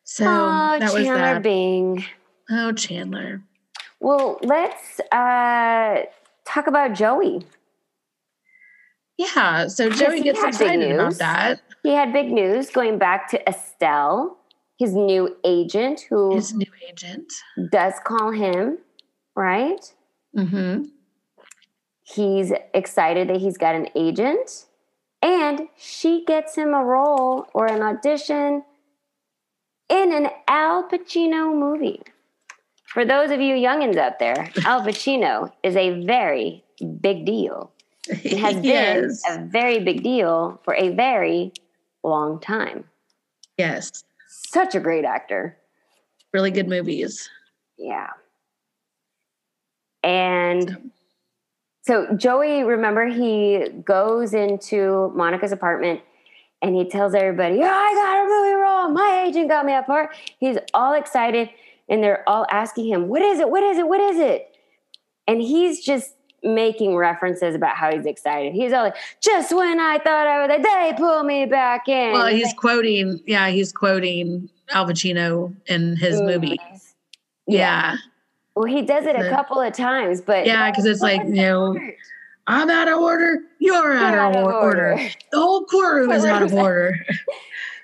so 0.04 0.26
oh, 0.26 0.78
that 0.80 0.94
was 0.94 1.04
Chandler 1.04 1.16
that 1.36 1.44
Bing. 1.44 2.04
oh 2.50 2.74
chandler 2.74 3.42
Well, 4.02 4.38
let's 4.44 5.00
uh 5.12 6.02
talk 6.46 6.68
about 6.68 6.94
Joey. 6.94 7.46
Yeah 9.24 9.68
so 9.68 9.90
joey 9.90 10.22
gets 10.22 10.44
excited 10.44 10.92
about 10.92 11.16
that 11.16 11.62
He 11.84 11.94
had 12.00 12.14
big 12.14 12.30
news 12.32 12.70
going 12.70 12.98
back 13.00 13.22
to 13.32 13.38
Estelle, 13.50 14.38
his 14.78 14.94
new 14.94 15.24
agent, 15.44 15.98
who 16.10 16.36
his 16.36 16.54
new 16.54 16.72
agent 16.88 17.28
does 17.72 17.96
call 18.10 18.30
him, 18.32 18.78
right? 19.36 19.84
mm-hmm 20.36 20.84
He's 22.04 22.52
excited 22.74 23.30
that 23.30 23.38
he's 23.38 23.58
got 23.58 23.74
an 23.74 23.88
agent, 23.96 24.66
and 25.22 25.68
she 25.78 26.26
gets 26.26 26.56
him 26.56 26.74
a 26.74 26.84
role 26.84 27.48
or 27.54 27.66
an 27.68 27.82
audition 27.82 28.64
in 29.90 30.12
an 30.14 30.28
Al 30.48 30.90
Pacino 30.90 31.44
movie. 31.58 32.02
For 32.86 33.06
those 33.06 33.32
of 33.32 33.40
you 33.40 33.56
youngins 33.56 33.96
out 33.98 34.20
there, 34.20 34.50
Al 34.66 34.82
Pacino 34.82 35.52
is 35.64 35.76
a 35.78 36.04
very 36.04 36.64
big 37.00 37.26
deal. 37.26 37.72
It 38.12 38.38
has 38.38 38.56
yes 38.64 39.22
been 39.28 39.42
a 39.42 39.46
very 39.48 39.80
big 39.80 40.04
deal 40.04 40.60
for 40.64 40.74
a 40.76 40.90
very 40.90 41.54
long 42.04 42.40
time. 42.40 42.84
yes 43.58 44.04
Such 44.28 44.76
a 44.76 44.80
great 44.80 45.06
actor. 45.06 45.58
really 46.34 46.52
good 46.52 46.68
movies 46.68 47.30
Yeah. 47.78 48.10
And 50.04 50.92
so 51.84 52.16
Joey, 52.16 52.64
remember, 52.64 53.08
he 53.08 53.68
goes 53.86 54.34
into 54.34 55.12
Monica's 55.16 55.52
apartment 55.52 56.02
and 56.62 56.76
he 56.76 56.88
tells 56.90 57.14
everybody, 57.16 57.60
oh, 57.60 57.64
I 57.68 57.94
got 57.94 58.26
a 58.26 58.28
movie 58.28 58.54
role. 58.56 58.90
My 58.90 59.26
agent 59.28 59.50
got 59.50 59.66
me 59.66 59.74
a 59.74 59.82
part. 59.84 60.16
He's 60.40 60.58
all 60.74 60.94
excited 60.94 61.50
and 61.90 62.04
they're 62.04 62.28
all 62.28 62.46
asking 62.52 62.88
him, 62.88 63.08
What 63.08 63.22
is 63.22 63.40
it? 63.40 63.50
What 63.50 63.64
is 63.64 63.78
it? 63.78 63.88
What 63.88 64.00
is 64.00 64.18
it? 64.20 64.56
And 65.28 65.42
he's 65.42 65.84
just 65.84 66.16
making 66.44 66.96
references 66.96 67.54
about 67.56 67.76
how 67.76 67.92
he's 67.96 68.06
excited. 68.06 68.54
He's 68.54 68.74
all 68.74 68.84
like, 68.86 68.96
Just 69.22 69.56
when 69.56 69.80
I 69.80 70.00
thought 70.00 70.28
I 70.28 70.48
was, 70.48 70.64
they 70.64 70.94
pull 70.98 71.24
me 71.24 71.46
back 71.46 71.88
in. 71.88 72.14
Well, 72.14 72.28
he's 72.28 72.54
quoting, 72.54 73.22
yeah, 73.28 73.50
he's 73.50 73.72
quoting 73.72 74.50
Al 74.70 74.86
Pacino 74.88 75.56
in 75.68 75.96
his 75.98 76.20
movie. 76.22 76.58
movies. 76.60 76.96
Yeah. 77.48 77.98
Well, 78.56 78.66
he 78.66 78.82
does 78.82 79.06
it 79.06 79.16
a 79.16 79.30
couple 79.30 79.62
of 79.62 79.74
times, 79.74 80.20
but 80.22 80.46
yeah, 80.46 80.70
because 80.70 80.86
it's 80.86 81.02
like, 81.02 81.22
you 81.24 81.36
know, 81.36 81.78
I'm 82.48 82.70
out 82.70 82.88
of 82.88 82.98
order. 83.00 83.40
You're 83.60 83.94
out, 83.94 84.14
You're 84.34 84.42
of, 84.42 84.46
or- 84.48 84.54
order. 84.54 85.10
The 85.32 85.38
whole 85.38 85.64
courtroom 85.66 86.12
is 86.12 86.26
out 86.26 86.42
of 86.44 86.54
order. 86.56 86.96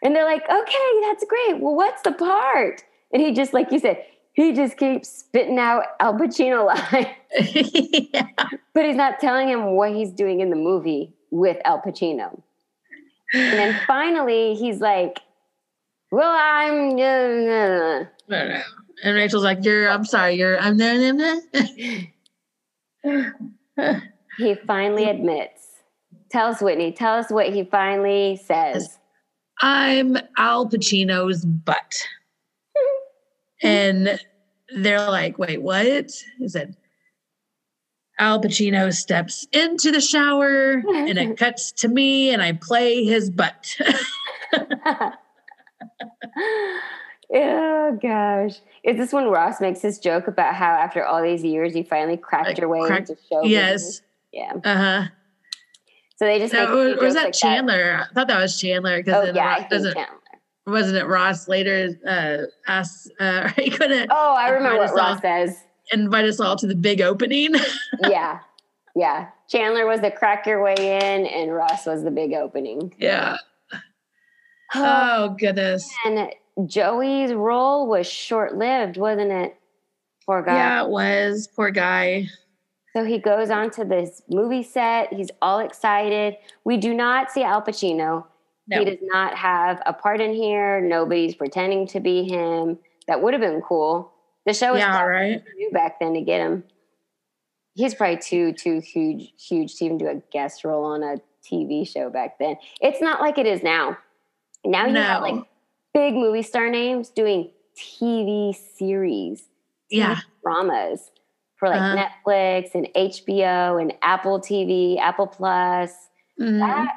And 0.02 0.16
they're 0.16 0.26
like, 0.26 0.44
okay, 0.44 1.02
that's 1.04 1.24
great. 1.26 1.60
Well, 1.62 1.76
what's 1.76 2.02
the 2.02 2.12
part? 2.12 2.84
And 3.14 3.22
he 3.22 3.32
just, 3.34 3.54
like 3.54 3.72
you 3.72 3.80
said, 3.80 4.04
he 4.34 4.52
just 4.54 4.78
keeps 4.78 5.10
spitting 5.10 5.58
out 5.58 5.84
Al 6.00 6.14
Pacino 6.14 6.66
lines, 6.94 7.08
yeah. 7.40 8.28
but 8.74 8.86
he's 8.86 8.96
not 8.96 9.20
telling 9.20 9.50
him 9.50 9.76
what 9.76 9.92
he's 9.94 10.12
doing 10.12 10.40
in 10.40 10.50
the 10.50 10.56
movie 10.56 11.14
with 11.32 11.58
Al 11.66 11.82
Pacino. 11.82 12.42
And 13.34 13.60
then 13.60 13.80
finally, 13.86 14.56
he's 14.56 14.80
like, 14.80 15.20
well, 16.12 16.32
I'm. 16.32 16.92
uh, 16.94 18.06
know. 18.28 18.62
And 19.04 19.16
Rachel's 19.16 19.44
like, 19.44 19.64
"You're. 19.64 19.90
I'm 19.90 20.06
sorry. 20.06 20.36
You're. 20.36 20.58
I'm 20.58 20.78
there." 20.78 21.42
He 24.38 24.54
finally 24.68 25.06
admits. 25.06 25.68
Tell 26.30 26.48
us, 26.48 26.62
Whitney. 26.62 26.92
Tell 26.92 27.16
us 27.16 27.32
what 27.32 27.52
he 27.52 27.64
finally 27.64 28.40
says. 28.44 29.00
I'm 29.62 30.18
Al 30.38 30.70
Pacino's 30.70 31.44
butt. 31.44 32.04
and 33.64 34.20
they're 34.76 35.10
like, 35.10 35.40
wait, 35.40 35.62
what? 35.62 36.12
He 36.38 36.48
said, 36.48 36.76
Al 38.20 38.42
Pacino 38.42 38.94
steps 38.94 39.46
into 39.52 39.92
the 39.92 40.02
shower 40.02 40.72
and 40.88 41.18
it 41.18 41.38
cuts 41.38 41.72
to 41.74 41.88
me 41.88 42.32
and 42.32 42.42
I 42.42 42.54
play 42.54 43.04
his 43.04 43.30
butt. 43.30 43.78
oh 47.34 47.98
gosh. 48.02 48.60
Is 48.84 48.98
this 48.98 49.12
when 49.14 49.26
Ross 49.26 49.60
makes 49.62 49.82
his 49.82 50.00
joke 50.00 50.28
about 50.28 50.56
how 50.56 50.72
after 50.74 51.04
all 51.06 51.22
these 51.22 51.44
years 51.44 51.76
you 51.76 51.84
finally 51.84 52.18
cracked 52.18 52.48
Like, 52.48 52.58
your 52.58 52.70
way 52.70 52.86
cracked- 52.88 53.10
into 53.10 53.22
show 53.30 53.44
yes. 53.44 53.74
business? 53.84 54.02
Yeah. 54.34 54.54
Uh 54.64 54.76
huh. 54.78 55.04
So 56.18 56.26
they 56.26 56.40
just 56.40 56.54
a 56.54 56.68
or 56.72 56.96
was 57.04 57.14
that 57.14 57.26
like 57.26 57.34
Chandler? 57.34 58.06
I 58.10 58.14
thought 58.14 58.28
that 58.28 58.42
was 58.42 58.60
Chandler 58.60 58.98
because 59.04 59.30
Oh 59.30 59.34
yeah, 59.34 59.60
Ross 59.60 59.70
doesn't 59.70 59.94
Chandler. 59.94 60.18
wasn't 60.66 60.98
it 60.98 61.06
Ross 61.06 61.48
later 61.48 61.90
uh, 62.08 62.38
asked, 62.68 63.12
uh, 63.20 63.50
he 63.50 63.70
couldn't 63.70 64.10
Oh, 64.12 64.34
I 64.36 64.50
remember 64.50 64.80
what. 64.80 64.96
Ross 64.96 65.22
says. 65.22 65.56
Invite 65.92 66.26
us 66.26 66.40
all 66.40 66.56
to 66.58 66.68
the 66.68 66.76
big 66.76 67.02
opening. 67.02 67.56
yeah. 68.08 68.40
Yeah. 68.96 69.28
Chandler 69.50 69.86
was 69.86 70.02
the 70.02 70.12
crack 70.12 70.46
your 70.46 70.62
way 70.62 70.76
in 70.78 71.26
and 71.28 71.54
Ross 71.54 71.86
was 71.86 72.04
the 72.04 72.12
big 72.12 72.34
opening. 72.34 72.94
yeah. 72.98 73.38
Oh, 73.72 75.30
Oh, 75.30 75.36
goodness. 75.40 75.90
and 76.06 76.30
Joey's 76.66 77.34
role 77.34 77.88
was 77.88 78.06
short 78.06 78.56
lived, 78.58 78.98
wasn't 78.98 79.32
it? 79.32 79.56
Poor 80.26 80.42
guy. 80.42 80.56
Yeah, 80.56 80.84
it 80.84 80.90
was. 80.90 81.48
Poor 81.56 81.72
guy. 81.72 82.26
So 82.94 83.06
he 83.06 83.18
goes 83.20 83.50
on 83.50 83.70
to 83.72 83.86
this 83.86 84.22
movie 84.30 84.64
set. 84.64 85.14
He's 85.14 85.30
all 85.42 85.60
excited. 85.60 86.36
We 86.66 86.76
do 86.78 86.94
not 86.94 87.32
see 87.32 87.44
Al 87.44 87.62
Pacino. 87.62 88.26
No. 88.68 88.80
He 88.80 88.86
does 88.86 88.98
not 89.04 89.36
have 89.36 89.82
a 89.86 89.94
part 89.94 90.20
in 90.20 90.34
here. 90.34 90.82
Nobody's 90.82 91.36
pretending 91.36 91.88
to 91.88 92.02
be 92.02 92.24
him. 92.28 92.78
That 93.08 93.22
would 93.22 93.34
have 93.34 93.42
been 93.42 93.62
cool. 93.62 94.12
The 94.48 94.54
show 94.54 94.72
was 94.72 94.80
Yeah, 94.80 95.04
right. 95.04 95.44
new 95.58 95.72
back 95.72 96.00
then 96.00 96.14
to 96.14 96.22
get 96.22 96.40
him. 96.42 96.64
He's 97.76 97.94
probably 97.94 98.18
too 98.18 98.54
too 98.54 98.80
huge 98.80 99.34
huge 99.38 99.76
to 99.76 99.86
even 99.86 99.98
do 100.00 100.08
a 100.08 100.16
guest 100.32 100.64
role 100.64 100.86
on 100.86 101.04
a 101.04 101.18
TV 101.46 101.86
show 101.88 102.10
back 102.10 102.40
then. 102.40 102.56
It's 102.82 103.02
not 103.02 103.22
like 103.22 103.38
it 103.38 103.46
is 103.46 103.62
now. 103.62 103.98
Now 104.66 104.88
you 104.88 104.96
have 104.96 105.22
like 105.22 105.44
big 105.94 106.14
movie 106.16 106.42
star 106.42 106.70
names 106.70 107.10
doing 107.10 107.52
TV 107.76 108.54
series, 108.56 109.48
Yeah. 109.92 110.18
dramas 110.42 111.12
for 111.58 111.70
like 111.70 111.82
Uh-huh. 111.82 112.08
Netflix 112.08 112.74
and 112.74 112.88
HBO 112.96 113.78
and 113.82 113.94
Apple 114.02 114.40
TV, 114.40 114.98
Apple 114.98 115.28
Plus. 115.28 116.10
Mhm. 116.40 116.60
That 116.60 116.94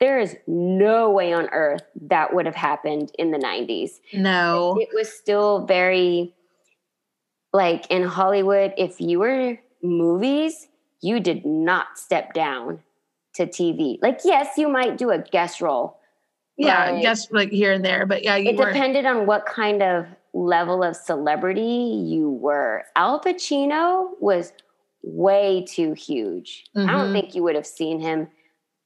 there 0.00 0.18
is 0.18 0.36
no 0.46 1.10
way 1.10 1.32
on 1.32 1.48
earth 1.52 1.82
that 2.02 2.34
would 2.34 2.46
have 2.46 2.54
happened 2.56 3.12
in 3.18 3.30
the 3.30 3.38
90s. 3.38 4.00
No. 4.12 4.76
It 4.80 4.88
was 4.94 5.12
still 5.12 5.64
very 5.66 6.34
like 7.56 7.86
in 7.90 8.02
Hollywood, 8.04 8.74
if 8.76 9.00
you 9.00 9.18
were 9.18 9.58
movies, 9.82 10.68
you 11.00 11.20
did 11.20 11.44
not 11.46 11.98
step 11.98 12.34
down 12.34 12.80
to 13.34 13.46
TV. 13.46 13.98
Like, 14.02 14.20
yes, 14.24 14.56
you 14.58 14.68
might 14.68 14.96
do 14.98 15.10
a 15.10 15.18
guest 15.18 15.60
role. 15.60 15.98
Yeah, 16.58 17.00
just 17.02 17.32
like 17.32 17.50
here 17.50 17.72
and 17.72 17.84
there, 17.84 18.06
but 18.06 18.24
yeah, 18.24 18.36
you 18.36 18.50
It 18.50 18.56
were. 18.56 18.66
depended 18.66 19.04
on 19.04 19.26
what 19.26 19.44
kind 19.46 19.82
of 19.82 20.06
level 20.32 20.82
of 20.82 20.96
celebrity 20.96 22.02
you 22.06 22.30
were. 22.30 22.84
Al 22.94 23.20
Pacino 23.20 24.10
was 24.20 24.52
way 25.02 25.64
too 25.68 25.92
huge. 25.92 26.64
I 26.76 26.86
don't 26.92 27.08
Mhm. 27.10 27.12
think 27.12 27.34
you 27.34 27.42
would 27.42 27.54
have 27.54 27.66
seen 27.66 28.00
him. 28.00 28.28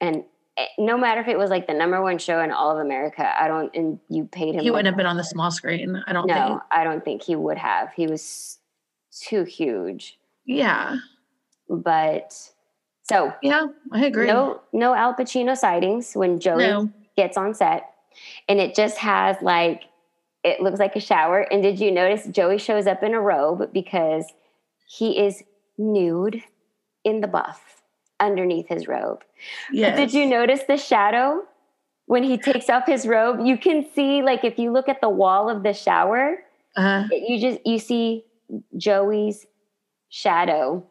And 0.00 0.24
eh, 0.56 0.66
no 0.78 0.98
matter 0.98 1.20
if 1.20 1.28
it 1.28 1.38
was 1.38 1.48
like 1.50 1.66
the 1.68 1.74
number 1.74 2.02
one 2.02 2.18
show 2.18 2.40
in 2.40 2.50
all 2.52 2.70
of 2.72 2.78
America, 2.78 3.32
I 3.40 3.46
don't, 3.48 3.74
and 3.74 3.98
you 4.08 4.24
paid 4.26 4.54
him. 4.56 4.62
He 4.62 4.70
wouldn't 4.70 4.86
have 4.86 4.96
been 4.96 5.06
on 5.06 5.16
the 5.16 5.24
small 5.24 5.50
screen. 5.52 6.02
I 6.06 6.12
don't 6.12 6.26
no, 6.26 6.34
think. 6.34 6.60
I 6.72 6.84
don't 6.84 7.04
think 7.04 7.22
he 7.22 7.36
would 7.36 7.58
have. 7.58 7.92
He 7.94 8.06
was 8.06 8.58
too 9.12 9.44
huge. 9.44 10.18
Yeah. 10.44 10.96
But 11.68 12.36
so 13.02 13.32
Yeah, 13.42 13.66
I 13.92 14.04
agree. 14.06 14.26
no 14.26 14.60
no 14.72 14.94
Al 14.94 15.14
Pacino 15.14 15.56
sightings 15.56 16.14
when 16.14 16.40
Joey 16.40 16.66
No. 16.66 16.90
gets 17.16 17.36
on 17.36 17.54
set. 17.54 17.92
And 18.48 18.58
it 18.60 18.74
just 18.74 18.98
has 18.98 19.36
like 19.42 19.84
it 20.42 20.60
looks 20.60 20.78
like 20.80 20.96
a 20.96 21.00
shower. 21.00 21.40
And 21.52 21.62
did 21.62 21.78
you 21.78 21.90
notice 21.90 22.26
Joey 22.26 22.58
shows 22.58 22.86
up 22.86 23.02
in 23.02 23.14
a 23.14 23.20
robe 23.20 23.72
because 23.72 24.24
he 24.86 25.18
is 25.24 25.42
nude 25.78 26.42
in 27.04 27.20
the 27.20 27.28
buff 27.28 27.82
underneath 28.18 28.68
his 28.68 28.86
robe. 28.88 29.22
Yes. 29.72 29.96
Did 29.96 30.12
you 30.12 30.26
notice 30.26 30.62
the 30.68 30.76
shadow 30.76 31.42
when 32.06 32.22
he 32.22 32.36
takes 32.36 32.68
off 32.68 32.84
his 32.86 33.06
robe? 33.06 33.46
You 33.46 33.56
can 33.56 33.86
see 33.94 34.20
like 34.22 34.44
if 34.44 34.58
you 34.58 34.72
look 34.72 34.88
at 34.88 35.00
the 35.00 35.08
wall 35.08 35.48
of 35.48 35.62
the 35.62 35.72
shower, 35.72 36.42
Uh, 36.76 37.06
it- 37.10 37.28
you 37.28 37.38
just 37.40 37.64
you 37.66 37.78
see 37.78 38.24
Joey's 38.76 39.46
shadow 40.08 40.84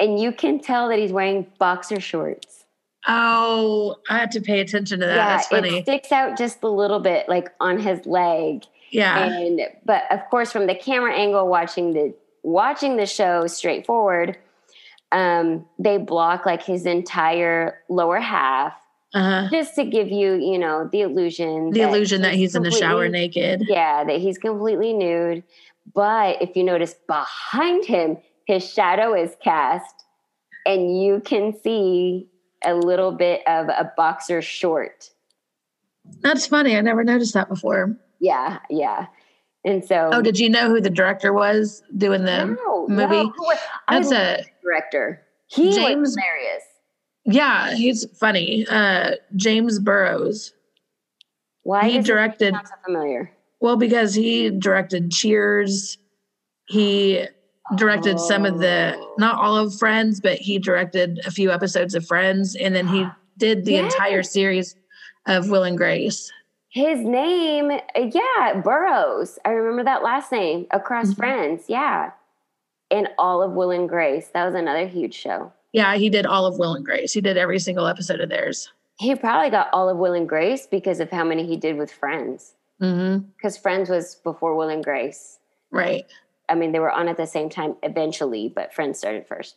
and 0.00 0.18
you 0.18 0.32
can 0.32 0.58
tell 0.60 0.88
that 0.88 0.98
he's 0.98 1.12
wearing 1.12 1.46
boxer 1.58 2.00
shorts. 2.00 2.64
oh, 3.06 3.96
I 4.10 4.18
had 4.18 4.30
to 4.32 4.40
pay 4.40 4.60
attention 4.60 5.00
to 5.00 5.06
that. 5.06 5.14
yeah, 5.16 5.36
That's 5.36 5.48
funny. 5.48 5.78
it 5.78 5.84
sticks 5.84 6.10
out 6.12 6.36
just 6.36 6.62
a 6.62 6.68
little 6.68 7.00
bit 7.00 7.28
like 7.28 7.50
on 7.60 7.78
his 7.78 8.04
leg. 8.06 8.64
yeah. 8.90 9.24
And 9.28 9.60
but 9.84 10.02
of 10.10 10.20
course 10.30 10.50
from 10.52 10.66
the 10.66 10.74
camera 10.74 11.14
angle 11.14 11.46
watching 11.48 11.92
the 11.92 12.14
watching 12.42 12.96
the 12.96 13.06
show 13.06 13.46
straightforward, 13.46 14.36
um, 15.12 15.64
they 15.78 15.96
block 15.98 16.44
like 16.46 16.62
his 16.62 16.86
entire 16.86 17.78
lower 17.88 18.18
half 18.20 18.74
Uh-huh. 19.14 19.48
just 19.50 19.74
to 19.76 19.84
give 19.84 20.08
you, 20.08 20.34
you 20.34 20.58
know, 20.58 20.88
the 20.90 21.02
illusion 21.02 21.70
The 21.70 21.82
illusion 21.82 22.22
that 22.22 22.34
he's 22.34 22.54
in 22.56 22.62
the 22.64 22.70
shower 22.72 23.08
naked. 23.08 23.62
Yeah, 23.68 24.02
that 24.04 24.18
he's 24.20 24.38
completely 24.38 24.92
nude. 24.92 25.44
But 25.92 26.40
if 26.42 26.56
you 26.56 26.64
notice 26.64 26.94
behind 27.06 27.84
him, 27.84 28.16
his 28.46 28.68
shadow 28.68 29.14
is 29.14 29.36
cast, 29.42 29.94
and 30.66 31.00
you 31.02 31.20
can 31.24 31.52
see 31.62 32.28
a 32.64 32.74
little 32.74 33.12
bit 33.12 33.42
of 33.46 33.68
a 33.68 33.92
boxer 33.96 34.40
short. 34.40 35.10
That's 36.20 36.46
funny. 36.46 36.76
I 36.76 36.80
never 36.80 37.04
noticed 37.04 37.34
that 37.34 37.48
before. 37.48 37.96
Yeah, 38.20 38.58
yeah. 38.70 39.06
And 39.64 39.84
so, 39.84 40.10
Oh, 40.12 40.20
did 40.22 40.38
you 40.38 40.48
know 40.50 40.68
who 40.68 40.80
the 40.80 40.90
director 40.90 41.32
was 41.32 41.82
doing 41.96 42.24
the 42.24 42.44
no, 42.44 42.86
movie? 42.88 43.22
No, 43.24 43.32
was- 43.38 43.58
That's 43.88 44.12
a 44.12 44.44
director. 44.62 45.22
He 45.46 45.66
was 45.68 45.76
James- 45.76 46.16
hilarious. 46.16 46.62
yeah, 47.24 47.74
he's 47.74 48.06
funny. 48.18 48.66
Uh 48.68 49.12
James 49.36 49.78
Burrows. 49.78 50.52
Why 51.62 51.88
he 51.88 51.98
directed- 52.00 52.54
so 52.54 52.60
familiar? 52.84 53.30
Well, 53.64 53.78
because 53.78 54.14
he 54.14 54.50
directed 54.50 55.10
Cheers. 55.10 55.96
He 56.66 57.26
directed 57.76 58.20
some 58.20 58.44
of 58.44 58.58
the 58.58 58.94
Oh. 58.94 59.14
not 59.16 59.38
all 59.42 59.56
of 59.56 59.74
Friends, 59.78 60.20
but 60.20 60.36
he 60.36 60.58
directed 60.58 61.20
a 61.26 61.30
few 61.30 61.50
episodes 61.50 61.94
of 61.94 62.04
Friends 62.06 62.54
and 62.54 62.74
then 62.76 62.86
he 62.86 63.06
did 63.38 63.64
the 63.64 63.72
Yes. 63.72 63.94
entire 63.94 64.22
series 64.22 64.76
of 65.26 65.48
Will 65.48 65.62
and 65.62 65.78
Grace. 65.78 66.30
His 66.68 67.00
name, 67.00 67.70
yeah, 67.96 68.60
Burrows. 68.62 69.38
I 69.46 69.52
remember 69.52 69.82
that 69.84 70.02
last 70.02 70.30
name. 70.30 70.66
Across 70.70 71.12
Mhm. 71.12 71.16
Friends, 71.16 71.64
yeah. 71.66 72.10
And 72.90 73.08
all 73.16 73.40
of 73.42 73.52
Will 73.52 73.70
and 73.70 73.88
Grace. 73.88 74.28
That 74.34 74.44
was 74.44 74.54
another 74.54 74.86
huge 74.86 75.14
show. 75.14 75.52
Yeah, 75.72 75.94
he 75.94 76.10
did 76.10 76.26
all 76.26 76.44
of 76.44 76.58
Will 76.58 76.74
and 76.74 76.84
Grace. 76.84 77.14
He 77.14 77.22
did 77.22 77.38
every 77.38 77.58
single 77.60 77.86
episode 77.86 78.20
of 78.20 78.28
theirs. 78.28 78.70
He 78.98 79.14
probably 79.14 79.48
got 79.48 79.68
all 79.72 79.88
of 79.88 79.96
Will 79.96 80.12
and 80.12 80.28
Grace 80.28 80.66
because 80.66 81.00
of 81.00 81.10
how 81.10 81.24
many 81.24 81.46
he 81.46 81.56
did 81.56 81.78
with 81.78 81.90
Friends. 81.90 82.56
Mm-hmm. 82.80 83.26
Because 83.36 83.56
Friends 83.56 83.88
was 83.88 84.16
before 84.16 84.54
Will 84.56 84.68
and 84.68 84.82
Grace. 84.84 85.38
Right. 85.70 86.06
I 86.48 86.54
mean, 86.54 86.72
they 86.72 86.78
were 86.78 86.90
on 86.90 87.08
at 87.08 87.16
the 87.16 87.26
same 87.26 87.48
time 87.48 87.76
eventually, 87.82 88.52
but 88.54 88.74
Friends 88.74 88.98
started 88.98 89.26
first. 89.26 89.56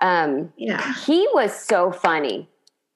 Um, 0.00 0.52
Yeah. 0.56 0.94
he 1.06 1.26
was 1.32 1.54
so 1.54 1.92
funny 1.92 2.48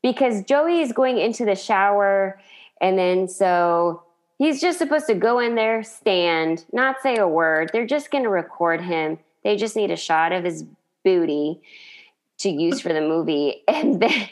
because 0.03 0.43
Joey 0.45 0.81
is 0.81 0.93
going 0.93 1.19
into 1.19 1.45
the 1.45 1.55
shower, 1.55 2.41
and 2.81 2.99
then 2.99 3.29
so 3.29 4.03
he's 4.39 4.61
just 4.61 4.79
supposed 4.79 5.07
to 5.07 5.15
go 5.15 5.39
in 5.39 5.55
there, 5.55 5.83
stand, 5.83 6.65
not 6.73 6.97
say 7.03 7.17
a 7.17 7.27
word. 7.29 7.71
They're 7.73 7.87
just 7.87 8.11
going 8.11 8.25
to 8.25 8.31
record 8.31 8.81
him. 8.83 9.19
They 9.45 9.57
just 9.57 9.77
need 9.77 9.91
a 9.91 9.97
shot 9.97 10.33
of 10.33 10.45
his 10.45 10.65
booty 11.05 11.61
to 12.39 12.51
use 12.51 12.81
for 12.81 12.93
the 12.93 13.01
movie. 13.01 13.63
And 13.69 14.01
then 14.03 14.29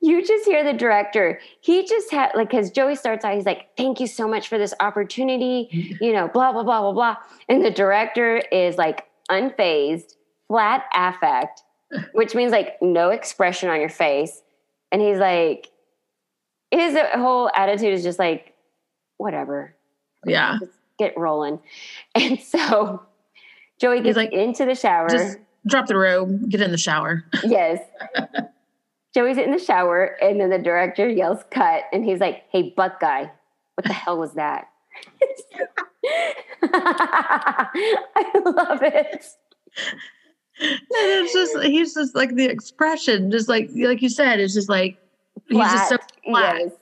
you 0.00 0.24
just 0.24 0.46
hear 0.46 0.64
the 0.64 0.72
director. 0.72 1.40
He 1.60 1.86
just 1.86 2.10
had, 2.10 2.32
like, 2.34 2.50
because 2.50 2.70
Joey 2.70 2.96
starts 2.96 3.24
out, 3.24 3.34
he's 3.34 3.44
like, 3.44 3.76
thank 3.76 4.00
you 4.00 4.06
so 4.06 4.26
much 4.26 4.48
for 4.48 4.58
this 4.58 4.72
opportunity, 4.80 5.68
you 6.00 6.12
know, 6.12 6.28
blah, 6.28 6.52
blah, 6.52 6.62
blah, 6.62 6.80
blah, 6.80 6.92
blah. 6.92 7.16
And 7.48 7.64
the 7.64 7.70
director 7.70 8.38
is 8.50 8.76
like 8.78 9.06
unfazed, 9.30 10.14
flat 10.48 10.84
affect, 10.94 11.62
which 12.12 12.34
means 12.34 12.52
like 12.52 12.80
no 12.80 13.10
expression 13.10 13.68
on 13.68 13.80
your 13.80 13.88
face. 13.90 14.42
And 14.90 15.02
he's 15.02 15.18
like, 15.18 15.68
his 16.70 16.96
whole 17.14 17.50
attitude 17.54 17.92
is 17.92 18.02
just 18.02 18.18
like, 18.18 18.54
whatever. 19.18 19.74
Yeah. 20.24 20.58
Just 20.60 20.78
get 20.98 21.16
rolling. 21.16 21.60
And 22.14 22.40
so 22.40 23.02
Joey 23.80 23.98
He's 23.98 24.04
gets 24.04 24.16
like, 24.16 24.32
into 24.32 24.64
the 24.64 24.74
shower. 24.74 25.08
Just 25.08 25.38
drop 25.66 25.86
the 25.86 25.96
robe, 25.96 26.48
get 26.48 26.60
in 26.60 26.70
the 26.70 26.78
shower. 26.78 27.24
yes. 27.44 27.80
Joey's 29.14 29.38
in 29.38 29.50
the 29.50 29.58
shower, 29.58 30.16
and 30.22 30.40
then 30.40 30.50
the 30.50 30.58
director 30.58 31.08
yells 31.08 31.42
cut, 31.50 31.84
and 31.92 32.04
he's 32.04 32.20
like, 32.20 32.44
Hey, 32.52 32.72
butt 32.76 32.98
guy, 33.00 33.30
what 33.74 33.86
the 33.86 33.92
hell 33.92 34.18
was 34.18 34.34
that? 34.34 34.68
I 36.62 38.30
love 38.44 38.82
it. 38.82 39.26
And 40.62 40.80
it's 40.90 41.32
just 41.32 41.58
he's 41.62 41.94
just 41.94 42.14
like 42.14 42.34
the 42.34 42.44
expression, 42.46 43.30
just 43.30 43.48
like 43.48 43.70
like 43.74 44.02
you 44.02 44.08
said, 44.10 44.40
it's 44.40 44.52
just 44.54 44.68
like 44.68 44.98
he's 45.48 45.58
just 45.58 45.88
so 45.88 45.96
Flat, 45.96 46.12
flat. 46.26 46.60
Yes. 46.60 46.72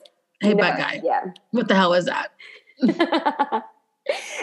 Hey, 0.41 0.55
No, 0.55 0.65
butt 0.65 0.77
guy, 0.79 1.01
Yeah. 1.05 1.33
what 1.53 1.69
the 1.69 1.75
hell 1.75 1.95
is 1.95 2.07
that? 2.07 2.31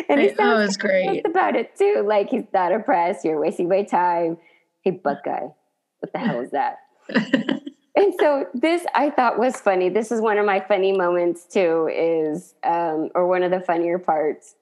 and 0.09 0.19
he 0.21 0.29
oh, 0.31 0.35
sounds 0.35 0.77
great. 0.77 1.25
About 1.27 1.55
it 1.55 1.75
too. 1.75 2.03
Like 2.05 2.29
he's 2.29 2.43
not 2.53 2.71
impressed. 2.71 3.25
You're 3.25 3.39
wasting 3.39 3.67
my 3.67 3.83
time. 3.83 4.37
Hey, 4.81 4.91
butt 4.91 5.21
guy, 5.25 5.53
what 5.99 6.13
the 6.13 6.19
hell 6.19 6.39
is 6.41 6.51
that? 6.51 6.77
and 7.95 8.13
so 8.19 8.45
this 8.53 8.85
I 8.93 9.09
thought 9.09 9.39
was 9.39 9.57
funny. 9.57 9.89
This 9.89 10.11
is 10.11 10.21
one 10.21 10.37
of 10.37 10.45
my 10.45 10.59
funny 10.59 10.91
moments 10.91 11.45
too. 11.45 11.89
Is 11.91 12.55
um, 12.63 13.09
or 13.15 13.27
one 13.27 13.43
of 13.43 13.51
the 13.51 13.61
funnier 13.61 13.99
parts. 13.99 14.55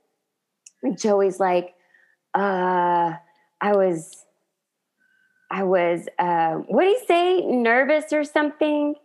Joey's 0.97 1.39
like, 1.39 1.73
uh, 2.33 3.13
I 3.61 3.71
was, 3.71 4.25
I 5.49 5.63
was, 5.63 6.07
uh, 6.19 6.55
what 6.55 6.83
did 6.83 6.99
he 6.99 7.05
say? 7.05 7.41
Nervous 7.45 8.11
or 8.11 8.25
something? 8.25 8.95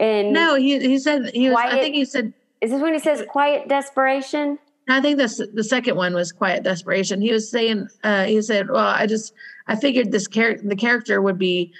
And 0.00 0.32
no, 0.32 0.56
he 0.56 0.80
he 0.80 0.98
said 0.98 1.30
he 1.32 1.48
was. 1.48 1.58
I 1.58 1.78
think 1.78 1.94
he 1.94 2.04
said. 2.04 2.32
is 2.60 2.70
this 2.70 2.82
when 2.82 2.92
he 2.92 2.98
says 2.98 3.22
quiet 3.28 3.68
desperation? 3.68 4.58
I 4.88 5.00
think 5.00 5.18
that's 5.18 5.40
the 5.54 5.62
second 5.62 5.96
one 5.96 6.12
was 6.12 6.32
quiet 6.32 6.64
desperation. 6.64 7.20
He 7.20 7.32
was 7.32 7.48
saying, 7.50 7.88
uh, 8.02 8.24
he 8.24 8.42
said, 8.42 8.68
"Well, 8.68 8.84
I 8.84 9.06
just 9.06 9.32
I 9.68 9.76
figured 9.76 10.10
this 10.10 10.26
character, 10.26 10.66
the 10.66 10.76
character 10.76 11.22
would 11.22 11.38
be, 11.38 11.72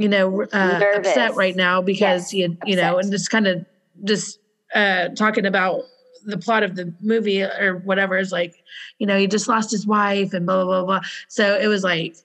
you 0.00 0.08
know, 0.08 0.42
uh, 0.52 0.80
upset 0.96 1.34
right 1.36 1.54
now 1.54 1.82
because 1.82 2.00
Yes, 2.00 2.30
he 2.30 2.40
had, 2.40 2.56
you 2.64 2.74
know, 2.76 2.98
and 2.98 3.10
just 3.12 3.30
kind 3.30 3.46
of 3.46 3.66
just 4.04 4.38
uh, 4.74 5.08
talking 5.10 5.44
about 5.44 5.82
the 6.24 6.38
plot 6.38 6.62
of 6.62 6.74
the 6.74 6.92
movie 7.02 7.42
or 7.42 7.82
whatever 7.84 8.16
is 8.16 8.32
like, 8.32 8.62
you 8.98 9.06
know, 9.06 9.18
he 9.18 9.26
just 9.26 9.46
lost 9.46 9.70
his 9.70 9.86
wife 9.86 10.32
and 10.32 10.46
blah 10.46 10.64
blah 10.64 10.82
blah 10.82 11.00
blah. 11.00 11.08
So 11.28 11.58
it 11.58 11.66
was 11.66 11.84
like, 11.84 12.16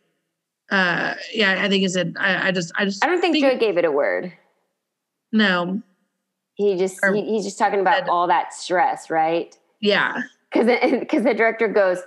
uh, 0.71 1.15
yeah, 1.33 1.61
I 1.63 1.67
think 1.67 1.81
he 1.81 1.89
said, 1.89 2.15
I, 2.17 2.47
I 2.47 2.51
just, 2.51 2.71
I 2.77 2.85
just, 2.85 3.03
I 3.03 3.07
don't 3.07 3.19
think 3.19 3.33
figured- 3.35 3.51
Joey 3.51 3.59
gave 3.59 3.77
it 3.77 3.83
a 3.85 3.91
word. 3.91 4.31
no, 5.33 5.81
He 6.55 6.77
just 6.77 6.99
Or- 7.03 7.13
he, 7.13 7.23
he's 7.25 7.43
just 7.43 7.59
talking 7.59 7.81
about 7.81 7.99
said- 7.99 8.09
all 8.09 8.27
that 8.27 8.53
stress, 8.53 9.09
right? 9.09 9.53
yeah, 9.81 10.21
Because 10.51 10.67
because 10.99 11.23
the 11.29 11.33
director 11.33 11.67
goes, 11.67 11.99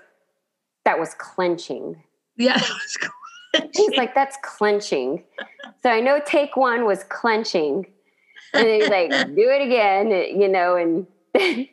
that 0.87 0.99
was 0.99 1.13
clenching. 1.15 2.03
yeah. 2.37 2.59
He's 3.75 3.97
like, 3.97 4.15
that's 4.15 4.37
clenching. 4.43 5.25
So 5.83 5.91
I 5.91 6.01
know 6.01 6.21
take 6.25 6.57
one 6.57 6.85
was 6.85 7.05
clenching. 7.05 7.87
And 8.55 8.67
then 8.67 8.81
he's 8.81 8.89
like, 8.89 9.11
do 9.11 9.49
it 9.49 9.63
again, 9.67 10.11
you 10.41 10.49
know, 10.49 10.77
and 10.77 11.07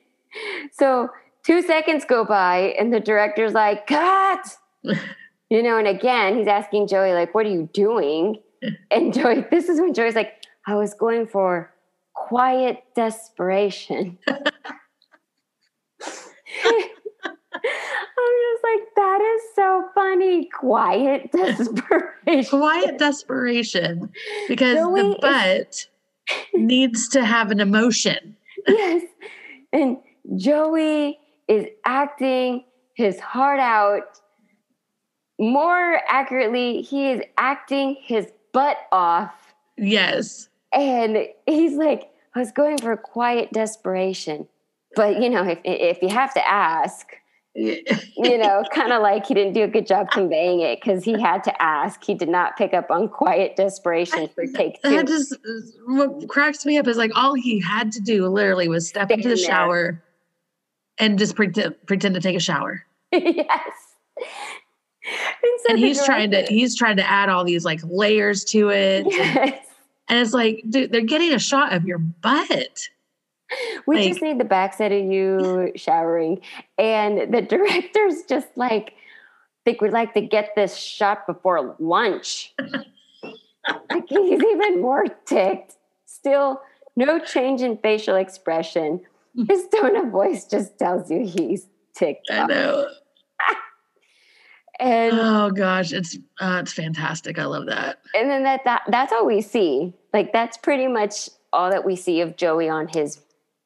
so 0.72 1.10
two 1.44 1.62
seconds 1.62 2.06
go 2.06 2.26
by 2.26 2.76
and 2.80 2.94
the 2.94 3.00
director's 3.00 3.54
like, 3.54 3.88
cut. 3.88 4.58
You 5.50 5.62
know, 5.64 5.78
and 5.78 5.88
again, 5.88 6.38
he's 6.38 6.48
asking 6.48 6.88
Joey, 6.88 7.14
like, 7.14 7.36
what 7.36 7.46
are 7.46 7.50
you 7.50 7.70
doing? 7.72 8.42
And 8.90 9.14
Joey, 9.14 9.46
this 9.52 9.70
is 9.70 9.80
when 9.80 9.94
Joey's 9.94 10.16
like, 10.16 10.34
I 10.66 10.76
was 10.76 10.94
going 10.94 11.28
for 11.28 11.72
quiet 12.14 12.84
desperation. 12.96 14.18
I'm 14.28 14.40
just 18.44 18.64
like, 18.64 18.84
that 18.96 19.22
is 19.22 19.42
so 19.56 19.86
funny. 19.96 20.46
Quiet 20.54 21.32
desperation. 21.34 22.46
quiet 22.50 22.98
desperation 22.98 24.10
because 24.48 24.76
the 24.78 24.96
is- 24.96 25.16
butt 25.22 25.88
needs 26.54 27.10
to 27.10 27.24
have 27.26 27.52
an 27.52 27.60
emotion. 27.60 28.36
yes. 28.68 29.04
And 29.74 29.98
Joey 30.38 31.20
is 31.48 31.66
acting 31.86 32.64
his 32.96 33.20
heart 33.20 33.60
out. 33.60 34.20
More 35.38 36.00
accurately, 36.08 36.82
he 36.82 37.12
is 37.12 37.22
acting 37.38 37.98
his 38.02 38.32
butt 38.54 38.78
off. 38.92 39.54
Yes. 39.78 40.48
And 40.74 41.18
he's 41.46 41.74
like, 41.74 42.10
I 42.34 42.40
was 42.40 42.52
going 42.52 42.78
for 42.78 42.96
quiet 42.96 43.52
desperation. 43.52 44.48
But, 44.96 45.22
you 45.22 45.30
know, 45.30 45.44
if, 45.46 45.60
if 45.66 46.02
you 46.02 46.08
have 46.10 46.34
to 46.36 46.48
ask, 46.48 47.06
you 47.56 47.84
know, 48.38 48.64
kind 48.74 48.92
of 48.92 49.02
like 49.02 49.26
he 49.26 49.34
didn't 49.34 49.54
do 49.54 49.64
a 49.64 49.68
good 49.68 49.88
job 49.88 50.12
conveying 50.12 50.60
it 50.60 50.82
because 50.82 51.04
he 51.04 51.20
had 51.20 51.44
to 51.46 51.62
ask. 51.62 52.04
He 52.04 52.14
did 52.14 52.30
not 52.30 52.58
pick 52.58 52.74
up 52.74 52.92
on 52.92 53.08
quiet 53.08 53.56
desperation 53.56 54.28
for 54.36 54.46
take 54.46 54.82
two. 54.82 54.90
That 54.90 55.08
just 55.08 55.36
what 55.88 56.28
cracks 56.28 56.66
me 56.66 56.78
up 56.78 56.88
is 56.88 56.98
like 56.98 57.12
all 57.16 57.34
he 57.34 57.62
had 57.62 57.92
to 57.94 58.02
do 58.02 58.28
literally 58.28 58.68
was 58.68 58.88
step 58.88 59.10
into 59.10 59.30
the 59.30 59.36
there. 59.36 59.46
shower 59.46 60.04
and 60.98 61.18
just 61.18 61.36
pretend 61.36 61.76
pretend 61.88 62.16
to 62.16 62.22
take 62.22 62.36
a 62.36 62.42
shower. 62.42 62.84
yes. 63.12 63.60
And, 65.08 65.60
so 65.60 65.70
And 65.70 65.80
he's 65.80 66.04
trying 66.04 66.32
to 66.32 66.44
he's 66.44 66.76
trying 66.76 66.98
to 66.98 67.10
add 67.10 67.30
all 67.30 67.44
these 67.46 67.64
like 67.64 67.80
layers 67.84 68.44
to 68.46 68.70
it. 68.70 69.04
And, 69.06 69.12
Yes. 69.12 69.66
and 70.10 70.20
it's 70.20 70.34
like, 70.34 70.64
dude, 70.70 70.92
they're 70.92 71.02
getting 71.02 71.32
a 71.34 71.40
shot 71.40 71.74
of 71.74 71.86
your 71.86 72.00
butt. 72.00 72.90
We 73.88 73.98
Like- 73.98 74.08
just 74.10 74.22
need 74.22 74.40
the 74.40 74.46
backside 74.46 74.92
of 74.92 75.06
you 75.06 75.72
showering. 75.76 76.42
And 76.78 77.34
the 77.34 77.42
director's 77.54 78.24
just 78.28 78.48
like, 78.56 78.94
think 79.64 79.82
we'd 79.82 79.92
like 79.94 80.14
to 80.16 80.22
get 80.22 80.52
this 80.56 80.76
shot 80.78 81.26
before 81.28 81.76
lunch. 81.80 82.54
like 83.90 84.04
he's 84.08 84.42
even 84.44 84.82
more 84.82 85.06
ticked. 85.26 85.76
Still, 86.06 86.62
no 86.96 87.20
change 87.20 87.62
in 87.62 87.78
facial 87.78 88.16
expression. 88.16 89.02
His 89.48 89.68
tone 89.68 89.96
of 89.98 90.12
voice 90.12 90.46
just 90.46 90.78
tells 90.80 91.12
you 91.12 91.26
he's 91.28 91.68
ticked. 91.96 92.28
I 92.32 92.40
off. 92.42 92.50
know. 92.50 92.88
And 94.80 95.14
Oh 95.14 95.52
gosh, 95.52 95.94
it's 95.94 96.18
uh, 96.42 96.60
it's 96.62 96.74
fantastic. 96.74 97.40
I 97.40 97.46
love 97.46 97.66
that. 97.68 98.00
and 98.14 98.30
then 98.30 98.44
that, 98.44 98.62
that 98.66 98.82
that's 98.90 99.14
all 99.14 99.26
we 99.26 99.42
see. 99.42 99.94
Like 100.14 100.34
that's 100.34 100.58
pretty 100.58 100.88
much 100.88 101.30
all 101.54 101.70
that 101.70 101.86
we 101.86 101.96
see 101.96 102.20
of 102.22 102.36
Joey 102.36 102.68
on 102.70 102.88
his 102.90 103.22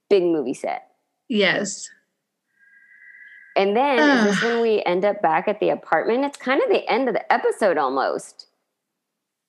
big 0.09 0.23
movie 0.23 0.53
set. 0.53 0.87
Yes. 1.27 1.89
And 3.55 3.75
then 3.75 3.99
is 3.99 4.23
this 4.35 4.43
when 4.43 4.61
we 4.61 4.81
end 4.83 5.05
up 5.05 5.21
back 5.21 5.47
at 5.47 5.59
the 5.59 5.69
apartment? 5.69 6.23
It's 6.25 6.37
kind 6.37 6.61
of 6.61 6.69
the 6.69 6.87
end 6.89 7.07
of 7.07 7.13
the 7.15 7.31
episode 7.33 7.77
almost. 7.77 8.47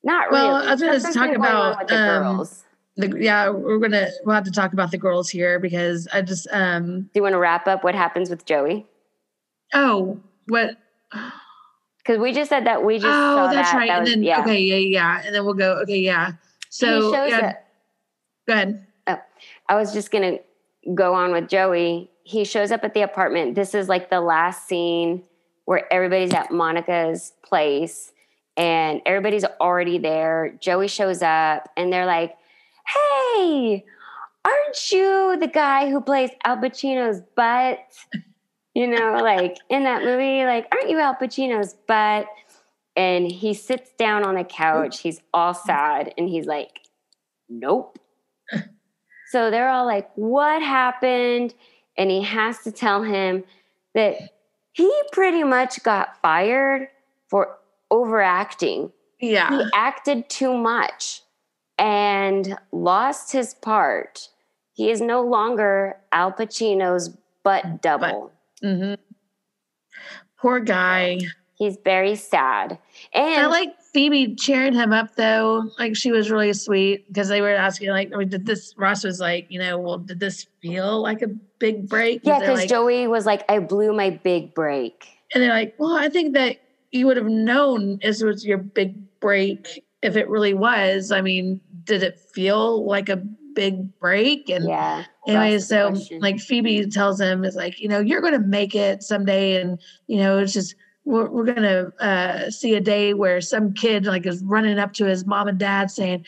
Not 0.03 0.31
Well, 0.31 0.47
really. 0.57 0.61
Well, 0.61 0.69
I 0.69 0.73
was 0.73 1.03
gonna 1.03 1.15
talk 1.15 1.27
going 1.27 1.37
about, 1.37 1.89
the 1.89 1.97
um, 1.97 2.23
girls. 2.23 2.65
The, 2.97 3.17
yeah, 3.21 3.49
we're 3.51 3.79
gonna 3.79 4.09
we'll 4.25 4.35
have 4.35 4.45
to 4.45 4.51
talk 4.51 4.73
about 4.73 4.91
the 4.91 4.99
girls 4.99 5.31
here 5.31 5.59
because 5.59 6.09
I 6.13 6.23
just 6.23 6.47
um 6.51 7.03
Do 7.03 7.09
you 7.15 7.23
want 7.23 7.35
to 7.35 7.39
wrap 7.39 7.67
up 7.69 7.85
what 7.85 7.95
happens 7.95 8.29
with 8.31 8.45
Joey? 8.47 8.87
oh 9.75 10.19
what 10.49 10.77
Because 11.99 12.19
we 12.19 12.33
just 12.33 12.49
said 12.49 12.67
that 12.67 12.83
we 12.85 12.95
just 12.97 13.05
saw 13.07 13.45
oh 13.45 13.55
that's 13.55 13.71
that. 13.71 13.77
right 13.77 13.89
That 13.89 13.99
and 13.99 14.01
was- 14.05 14.11
then 14.11 14.23
yeah. 14.23 14.41
okay 14.41 14.59
yeah 14.59 14.77
yeah 14.77 15.23
and 15.25 15.35
then 15.35 15.45
we'll 15.45 15.55
go 15.55 15.75
okay 15.83 15.99
yeah 15.99 16.33
so 16.71 17.15
yeah 17.27 17.57
go 18.49 18.55
ahead 18.55 18.87
I 19.69 19.77
was 19.77 19.93
just 19.93 20.11
gonna 20.11 20.39
go 20.95 21.15
on 21.15 21.33
with 21.33 21.49
Joey. 21.49 22.11
He 22.23 22.45
shows 22.45 22.71
up 22.71 22.85
at 22.85 22.95
the 22.95 23.03
apartment. 23.03 23.55
This 23.55 23.75
is 23.75 23.89
like 23.89 24.11
the 24.11 24.21
last 24.21 24.67
scene 24.67 25.25
where 25.65 25.93
everybody's 25.93 26.35
at 26.35 26.51
Monica's 26.51 27.33
place 27.45 28.13
and 28.57 29.01
everybody's 29.07 29.45
already 29.61 29.99
there. 29.99 30.57
Joey 30.61 30.89
shows 30.89 31.23
up 31.23 31.69
and 31.77 31.93
they're 31.93 32.07
like, 32.07 32.37
Hey, 32.87 33.85
aren't 34.45 34.93
you 34.93 35.37
the 35.39 35.47
guy 35.47 35.89
who 35.89 36.01
plays 36.01 36.31
Al 36.45 36.57
Pacino's 36.57 37.23
butt? 37.37 37.79
You 38.75 38.87
know, 38.87 39.19
like 39.23 39.59
in 39.69 39.85
that 39.85 40.03
movie, 40.03 40.45
like, 40.45 40.67
aren't 40.73 40.91
you 40.91 40.99
Al 40.99 41.15
Pacino's 41.15 41.75
butt? 41.87 42.27
And 42.97 43.31
he 43.31 43.55
sits 43.55 43.91
down 43.99 44.25
on 44.25 44.35
the 44.35 44.45
couch. 44.45 45.01
He's 45.01 45.21
all 45.33 45.55
sad 45.55 46.13
and 46.19 46.29
he's 46.29 46.47
like, 46.47 46.81
Nope. 47.49 47.99
So 49.31 49.51
they're 49.51 49.69
all 49.69 49.87
like, 49.87 50.11
what 50.17 50.63
happened? 50.63 51.55
and 52.01 52.11
he 52.11 52.23
has 52.23 52.61
to 52.61 52.73
tell 52.73 53.03
him 53.03 53.45
that 53.95 54.17
he 54.73 54.91
pretty 55.13 55.45
much 55.45 55.83
got 55.83 56.21
fired 56.23 56.89
for 57.29 57.59
overacting. 57.91 58.91
Yeah. 59.21 59.51
He 59.51 59.65
acted 59.75 60.31
too 60.31 60.57
much 60.57 61.21
and 61.79 62.57
lost 62.73 63.33
his 63.33 63.53
part. 63.53 64.31
He 64.73 64.91
is 64.91 65.03
no 65.03 65.21
longer 65.21 65.97
Al 66.11 66.33
Pacino's 66.33 67.11
butt 67.43 67.83
double. 67.83 68.33
hmm 68.63 68.95
Poor 70.39 70.59
guy. 70.61 71.19
He's 71.55 71.77
very 71.85 72.17
sad. 72.17 72.79
And 73.13 73.43
I 73.43 73.47
like 73.47 73.75
Phoebe 73.93 74.35
cheering 74.37 74.75
him 74.75 74.93
up 74.93 75.17
though. 75.17 75.71
Like 75.79 75.97
she 75.97 76.13
was 76.13 76.31
really 76.31 76.53
sweet 76.53 77.07
because 77.09 77.29
they 77.29 77.41
were 77.41 77.55
asking, 77.55 77.91
like, 77.91 78.13
I 78.15 78.17
mean, 78.19 78.29
did 78.29 78.47
this? 78.47 78.75
Ross 78.77 79.05
was 79.05 79.21
like, 79.21 79.47
you 79.49 79.59
know, 79.59 79.79
well, 79.79 79.99
did 79.99 80.21
this 80.21 80.47
feel 80.63 81.03
like 81.03 81.23
a 81.23 81.29
big 81.59 81.89
break? 81.89 82.21
yeah, 82.23 82.39
because 82.39 82.59
like, 82.61 82.69
Joey 82.69 83.07
was 83.07 83.27
like, 83.27 83.45
I 83.49 83.59
blew 83.59 83.93
my 83.93 84.11
big 84.11 84.55
break. 84.55 85.07
and 85.35 85.43
they're 85.43 85.51
like, 85.51 85.75
well, 85.79 85.97
I 85.97 86.09
think 86.09 86.35
that 86.35 86.59
you 86.93 87.07
would 87.07 87.17
have 87.17 87.27
known 87.27 87.99
this 88.03 88.23
was 88.23 88.45
your 88.45 88.59
big 88.59 88.97
break 89.21 89.85
if 90.03 90.17
it 90.17 90.29
really 90.29 90.55
was. 90.55 91.13
I 91.13 91.21
mean, 91.21 91.61
did 91.85 92.03
it 92.03 92.19
feel 92.19 92.85
like 92.87 93.09
a 93.09 93.17
big 93.55 93.99
break? 93.99 94.49
And 94.49 94.67
Yeah. 94.67 95.05
anyway, 95.27 95.59
so 95.59 95.91
question. 95.91 96.21
like 96.21 96.41
Phoebe 96.41 96.87
tells 96.91 97.21
him, 97.21 97.45
is 97.45 97.55
like, 97.55 97.81
you 97.81 97.89
know, 97.89 98.01
you're 98.01 98.21
going 98.21 98.33
to 98.33 98.39
make 98.47 98.75
it 98.75 99.03
someday. 99.03 99.61
And, 99.61 99.79
you 100.07 100.19
know, 100.19 100.39
it's 100.39 100.53
just, 100.53 100.75
we're, 101.05 101.29
we're 101.29 101.45
going 101.45 101.63
to 101.63 101.93
uh, 101.99 102.51
see 102.51 102.75
a 102.75 102.81
day 102.81 103.15
where 103.15 103.41
some 103.41 103.73
kid 103.73 104.07
like 104.07 104.27
is 104.27 104.43
running 104.45 104.79
up 104.79 104.93
to 104.95 105.07
his 105.07 105.27
mom 105.27 105.49
and 105.49 105.59
dad 105.59 105.91
saying, 105.91 106.25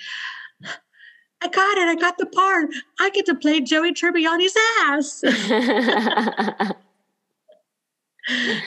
I 1.45 1.49
got 1.49 1.77
it. 1.79 1.89
I 1.89 1.95
got 1.97 2.19
the 2.19 2.27
part. 2.27 2.71
I 3.01 3.11
get 3.11 3.27
to 3.27 3.35
play 3.35 3.61
Joey 3.61 3.93
Tribbiani's 3.93 4.57
ass. 4.87 5.21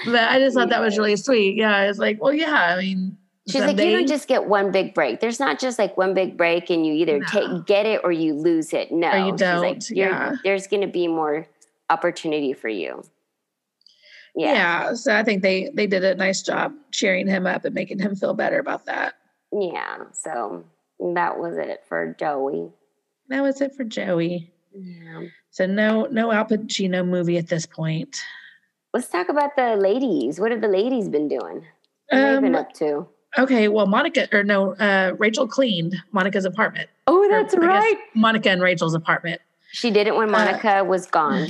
but 0.06 0.24
I 0.24 0.40
just 0.40 0.56
thought 0.56 0.70
that 0.70 0.82
was 0.82 0.98
really 0.98 1.16
sweet. 1.16 1.56
Yeah. 1.56 1.76
I 1.76 1.88
was 1.88 2.00
like, 2.00 2.22
well, 2.22 2.34
yeah, 2.34 2.76
I 2.76 2.82
mean, 2.82 3.18
She's 3.48 3.62
like, 3.62 3.64
you 3.64 3.78
someday- 3.78 3.92
don't 3.94 4.08
just 4.08 4.28
get 4.28 4.46
one 4.48 4.72
big 4.72 4.94
break. 4.94 5.20
There's 5.22 5.40
not 5.40 5.60
just 5.60 5.78
like 5.80 5.96
one 5.98 6.14
big 6.14 6.36
break 6.36 6.70
and 6.70 6.86
you 6.86 6.94
either 6.94 7.20
No. 7.20 7.26
take 7.28 7.66
get 7.66 7.86
it 7.86 8.02
or 8.04 8.12
you 8.12 8.34
lose 8.34 8.74
it. 8.74 8.92
No, 8.92 9.10
Or 9.12 9.18
you 9.28 9.38
don't, 9.38 9.90
"You're- 9.90 10.10
yeah. 10.10 10.36
There's 10.44 10.68
going 10.68 10.82
to 10.82 10.88
be 10.88 11.08
more 11.08 11.48
opportunity 11.90 12.54
for 12.54 12.68
you. 12.70 13.04
Yeah. 14.36 14.54
Yeah, 14.90 14.94
So 14.94 15.16
I 15.16 15.24
think 15.24 15.42
they, 15.44 15.70
they 15.74 15.88
did 15.88 16.04
a 16.04 16.16
nice 16.16 16.42
job 16.42 16.74
cheering 16.92 17.28
him 17.28 17.46
up 17.48 17.66
and 17.66 17.74
making 17.76 18.00
him 18.00 18.16
feel 18.16 18.34
better 18.34 18.60
about 18.60 18.86
that. 18.86 19.16
yeah. 19.52 19.98
So 20.14 20.64
that 21.14 21.38
was 21.40 21.58
it 21.58 21.84
for 21.88 22.16
Joey. 22.20 22.70
That 23.30 23.42
was 23.42 23.60
it 23.62 23.74
for 23.76 23.84
Joey. 23.84 24.52
Yeah. 24.74 25.24
So 25.52 25.66
no, 25.66 26.06
no 26.12 26.32
Al 26.32 26.46
Pacino 26.46 27.06
movie 27.08 27.38
at 27.38 27.48
this 27.48 27.66
point. 27.66 28.22
Let's 28.94 29.08
talk 29.10 29.30
about 29.30 29.56
the 29.56 29.76
ladies. 29.76 30.40
What 30.40 30.52
have 30.52 30.62
the 30.62 30.68
ladies 30.70 31.10
been 31.10 31.28
doing? 31.28 31.66
What 32.10 32.20
have 32.22 32.36
they 32.36 32.48
been 32.48 32.56
Um, 32.56 32.62
up 32.62 32.74
to? 32.74 33.08
okay, 33.38 33.68
well, 33.68 33.88
Monica 33.88 34.28
or 34.32 34.44
no, 34.44 34.74
uh, 34.76 35.14
Rachel 35.18 35.48
cleaned 35.48 35.96
Monica's 36.14 36.46
apartment. 36.46 36.90
Oh, 37.08 37.28
that's 37.30 37.54
guess, 37.56 37.62
right. 37.64 37.98
Monica 38.14 38.50
and 38.52 38.62
Rachel's 38.62 38.94
apartment. 38.94 39.42
She 39.72 39.92
did 39.92 40.08
it 40.08 40.16
when 40.16 40.30
uh, 40.30 40.32
Monica 40.32 40.84
was 40.86 41.06
gone. 41.08 41.50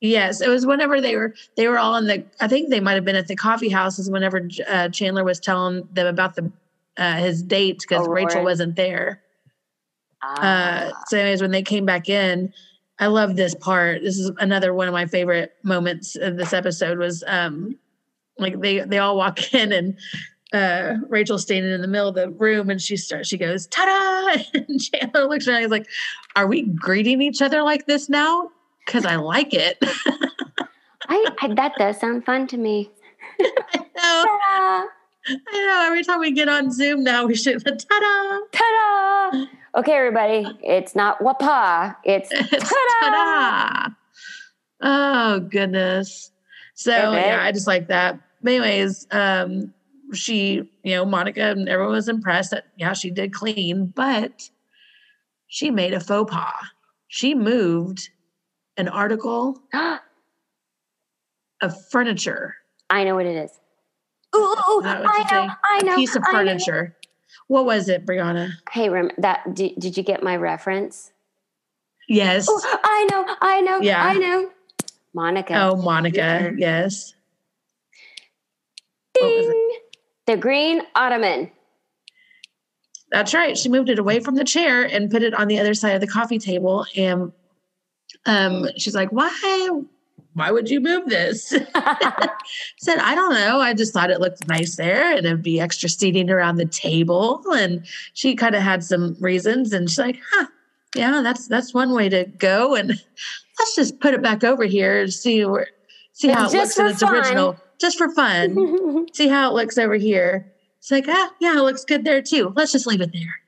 Yes, 0.00 0.40
it 0.40 0.48
was 0.48 0.64
whenever 0.64 1.00
they 1.00 1.16
were 1.16 1.34
they 1.56 1.66
were 1.66 1.78
all 1.78 1.96
in 1.96 2.06
the. 2.06 2.24
I 2.40 2.46
think 2.46 2.70
they 2.70 2.78
might 2.80 2.94
have 2.94 3.04
been 3.04 3.16
at 3.16 3.26
the 3.26 3.34
coffee 3.34 3.68
houses 3.68 4.08
whenever 4.08 4.48
uh, 4.68 4.88
Chandler 4.90 5.24
was 5.24 5.40
telling 5.40 5.88
them 5.92 6.06
about 6.06 6.36
the 6.36 6.52
uh, 6.96 7.16
his 7.16 7.42
date 7.42 7.80
because 7.80 8.06
Rachel 8.06 8.44
wasn't 8.44 8.76
there. 8.76 9.22
Uh, 10.22 10.90
Ah. 10.92 11.04
so, 11.08 11.18
anyways, 11.18 11.40
when 11.42 11.50
they 11.50 11.62
came 11.62 11.84
back 11.84 12.08
in, 12.08 12.52
I 13.00 13.06
love 13.06 13.34
this 13.36 13.54
part. 13.56 14.02
This 14.02 14.18
is 14.18 14.30
another 14.38 14.72
one 14.74 14.86
of 14.88 14.94
my 14.94 15.06
favorite 15.06 15.54
moments 15.64 16.14
of 16.16 16.36
this 16.36 16.52
episode. 16.52 16.98
Was 16.98 17.24
um, 17.26 17.76
like 18.38 18.60
they 18.60 18.80
they 18.80 18.98
all 18.98 19.16
walk 19.16 19.52
in 19.54 19.72
and 19.72 19.98
uh, 20.52 20.94
Rachel's 21.08 21.42
standing 21.42 21.72
in 21.72 21.80
the 21.82 21.88
middle 21.88 22.08
of 22.08 22.14
the 22.14 22.30
room 22.30 22.70
and 22.70 22.80
she 22.80 22.96
starts. 22.96 23.28
She 23.28 23.36
goes, 23.36 23.66
"Ta-da!" 23.66 24.42
And 24.54 24.80
Chandler 24.80 25.28
looks 25.28 25.48
around. 25.48 25.62
He's 25.62 25.70
like, 25.70 25.88
"Are 26.36 26.46
we 26.46 26.62
greeting 26.62 27.20
each 27.20 27.42
other 27.42 27.64
like 27.64 27.86
this 27.86 28.08
now?" 28.08 28.50
Because 28.88 29.04
I 29.04 29.16
like 29.16 29.52
it. 29.52 29.76
I, 31.10 31.26
I, 31.42 31.52
that 31.54 31.74
does 31.76 32.00
sound 32.00 32.24
fun 32.24 32.46
to 32.46 32.56
me. 32.56 32.90
I 33.40 33.84
know. 33.96 34.88
I 35.28 35.66
know. 35.66 35.82
Every 35.86 36.02
time 36.02 36.20
we 36.20 36.30
get 36.30 36.48
on 36.48 36.72
Zoom 36.72 37.04
now, 37.04 37.26
we 37.26 37.34
should 37.34 37.62
ta-da. 37.62 38.38
Ta-da! 38.50 39.44
Okay, 39.76 39.92
everybody, 39.92 40.46
it's 40.62 40.94
not 40.94 41.18
wapa. 41.20 41.96
It's 42.04 42.30
It's 42.32 42.50
Ta-da! 42.50 43.10
ta-da. 43.10 43.88
Oh 44.80 45.40
goodness. 45.40 46.32
So 46.74 46.92
Okay. 46.92 47.26
yeah, 47.26 47.42
I 47.42 47.52
just 47.52 47.66
like 47.66 47.88
that. 47.88 48.18
But 48.42 48.52
anyways, 48.54 49.06
um, 49.10 49.74
she, 50.14 50.62
you 50.82 50.94
know, 50.94 51.04
Monica 51.04 51.42
and 51.42 51.68
everyone 51.68 51.92
was 51.92 52.08
impressed 52.08 52.52
that 52.52 52.68
yeah, 52.78 52.94
she 52.94 53.10
did 53.10 53.34
clean, 53.34 53.92
but 53.94 54.48
she 55.48 55.70
made 55.70 55.92
a 55.92 56.00
faux 56.00 56.32
pas. 56.32 56.54
She 57.08 57.34
moved 57.34 58.08
an 58.78 58.88
article 58.88 59.60
of 61.60 61.90
furniture, 61.90 62.54
I 62.88 63.04
know 63.04 63.14
what 63.16 63.26
it 63.26 63.36
is. 63.36 63.50
Ooh, 64.34 64.38
ooh, 64.38 64.80
that 64.82 65.02
I 65.06 65.18
know, 65.18 65.48
say? 65.48 65.54
I 65.64 65.82
know. 65.82 65.92
a 65.94 65.96
piece 65.96 66.16
of 66.16 66.22
furniture. 66.24 66.96
What 67.48 67.64
was 67.66 67.88
it, 67.88 68.06
Brianna? 68.06 68.52
Hey, 68.70 68.88
rem- 68.88 69.10
that 69.18 69.54
did, 69.54 69.72
did 69.78 69.96
you 69.96 70.02
get 70.02 70.22
my 70.22 70.36
reference? 70.36 71.12
Yes. 72.08 72.46
Oh, 72.48 72.60
I 72.84 73.08
know, 73.10 73.36
I 73.40 73.60
know, 73.60 73.80
Yeah. 73.80 74.02
I 74.02 74.14
know. 74.14 74.50
Monica. 75.14 75.54
Oh, 75.56 75.76
Monica. 75.76 76.52
Yes. 76.56 77.14
what 79.18 79.36
was 79.36 79.46
it? 79.46 79.50
Ding! 79.52 79.78
The 80.26 80.36
green 80.36 80.82
ottoman. 80.94 81.50
That's 83.10 83.32
right. 83.32 83.56
She 83.56 83.70
moved 83.70 83.88
it 83.88 83.98
away 83.98 84.20
from 84.20 84.34
the 84.34 84.44
chair 84.44 84.84
and 84.84 85.10
put 85.10 85.22
it 85.22 85.32
on 85.32 85.48
the 85.48 85.58
other 85.58 85.72
side 85.72 85.94
of 85.94 86.02
the 86.02 86.06
coffee 86.06 86.38
table. 86.38 86.84
And 86.94 87.32
um, 88.26 88.66
she's 88.76 88.94
like, 88.94 89.10
"Why? 89.10 89.70
Why 90.34 90.50
would 90.50 90.70
you 90.70 90.80
move 90.80 91.08
this?" 91.08 91.48
Said, 92.78 92.98
"I 92.98 93.14
don't 93.14 93.34
know. 93.34 93.60
I 93.60 93.74
just 93.74 93.92
thought 93.92 94.10
it 94.10 94.20
looked 94.20 94.46
nice 94.48 94.76
there, 94.76 95.16
and 95.16 95.26
it'd 95.26 95.42
be 95.42 95.60
extra 95.60 95.88
seating 95.88 96.30
around 96.30 96.56
the 96.56 96.66
table." 96.66 97.42
And 97.52 97.86
she 98.14 98.34
kind 98.36 98.54
of 98.54 98.62
had 98.62 98.84
some 98.84 99.16
reasons, 99.20 99.72
and 99.72 99.88
she's 99.88 99.98
like, 99.98 100.20
"Huh, 100.32 100.46
yeah, 100.94 101.20
that's 101.22 101.48
that's 101.48 101.74
one 101.74 101.92
way 101.92 102.08
to 102.08 102.24
go." 102.38 102.74
And 102.74 102.88
let's 103.58 103.74
just 103.76 104.00
put 104.00 104.14
it 104.14 104.22
back 104.22 104.44
over 104.44 104.64
here 104.64 105.00
and 105.02 105.12
see 105.12 105.44
where 105.44 105.68
see 106.12 106.28
how 106.28 106.48
it 106.48 106.52
Just 106.52 106.76
looks 106.76 106.78
in 106.78 106.86
its 106.86 107.00
fun. 107.02 107.14
original, 107.16 107.56
just 107.80 107.98
for 107.98 108.08
fun. 108.14 109.06
see 109.12 109.28
how 109.28 109.50
it 109.50 109.54
looks 109.54 109.78
over 109.78 109.94
here. 109.94 110.52
It's 110.78 110.90
like, 110.90 111.06
ah, 111.08 111.32
yeah, 111.40 111.58
it 111.58 111.62
looks 111.62 111.84
good 111.84 112.04
there 112.04 112.22
too. 112.22 112.52
Let's 112.54 112.70
just 112.72 112.86
leave 112.86 113.00
it 113.00 113.12
there. 113.12 113.40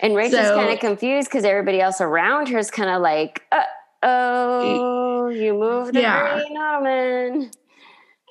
and 0.00 0.14
Rachel's 0.16 0.46
So- 0.46 0.56
kind 0.56 0.72
of 0.72 0.80
confused 0.80 1.28
because 1.28 1.44
everybody 1.44 1.80
else 1.80 2.00
around 2.00 2.48
her 2.48 2.58
is 2.58 2.70
kind 2.72 2.90
of 2.90 3.00
like, 3.02 3.42
uh, 3.52 3.62
oh, 4.02 5.28
you 5.28 5.54
moved 5.54 5.94
the 5.94 6.00
Yeah. 6.00 6.34
green 6.40 6.56
ottoman. 6.56 7.50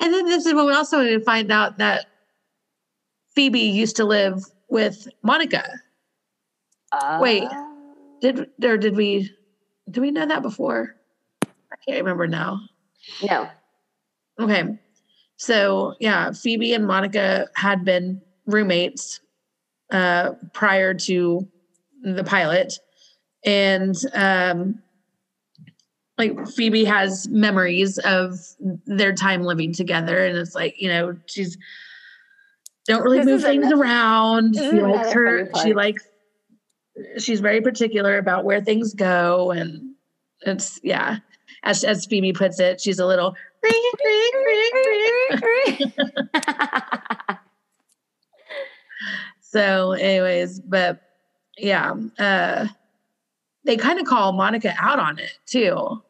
And 0.01 0.13
then 0.13 0.25
this 0.25 0.45
is 0.45 0.53
when 0.53 0.65
we 0.65 0.73
also 0.73 1.19
find 1.21 1.51
out 1.51 1.77
that 1.77 2.07
Phoebe 3.35 3.59
used 3.59 3.95
to 3.97 4.05
live 4.05 4.43
with 4.69 5.07
Monica. 5.23 5.67
Wait. 7.19 7.47
Oh. 7.49 7.67
Did 8.21 8.49
or 8.63 8.77
did 8.77 8.95
we 8.95 9.31
did 9.89 10.01
we 10.01 10.11
know 10.11 10.25
that 10.27 10.41
before? 10.41 10.95
I 11.43 11.75
can't 11.87 11.97
remember 11.97 12.27
now. 12.27 12.59
No. 13.23 13.49
Okay. 14.39 14.77
So 15.37 15.95
yeah, 15.99 16.31
Phoebe 16.31 16.73
and 16.73 16.85
Monica 16.85 17.47
had 17.55 17.83
been 17.83 18.21
roommates 18.45 19.21
uh 19.91 20.33
prior 20.53 20.93
to 20.93 21.47
the 22.03 22.23
pilot. 22.23 22.73
And 23.43 23.95
um 24.13 24.81
like 26.21 26.47
Phoebe 26.49 26.85
has 26.85 27.27
memories 27.29 27.97
of 27.99 28.39
their 28.85 29.13
time 29.13 29.43
living 29.43 29.73
together 29.73 30.25
and 30.25 30.37
it's 30.37 30.55
like, 30.55 30.75
you 30.79 30.87
know, 30.87 31.15
she's 31.25 31.57
don't 32.85 33.03
really 33.03 33.19
This 33.19 33.27
move 33.27 33.43
things 33.43 33.71
around. 33.71 34.55
She 34.55 34.81
likes 34.81 35.11
her 35.13 35.49
she 35.63 35.73
likes 35.73 36.03
she's 37.17 37.39
very 37.39 37.61
particular 37.61 38.17
about 38.17 38.45
where 38.45 38.61
things 38.61 38.93
go 38.93 39.51
and 39.51 39.95
it's 40.41 40.79
yeah. 40.83 41.17
As 41.63 41.83
as 41.83 42.05
Phoebe 42.05 42.33
puts 42.33 42.59
it, 42.59 42.81
she's 42.81 42.99
a 42.99 43.05
little 43.05 43.35
So, 49.51 49.91
anyways, 49.91 50.61
but 50.61 51.01
yeah, 51.57 51.93
uh, 52.17 52.67
they 53.65 53.75
kind 53.75 53.99
of 53.99 54.05
call 54.05 54.31
Monica 54.31 54.73
out 54.79 54.97
on 54.97 55.19
it 55.19 55.37
too. 55.45 56.01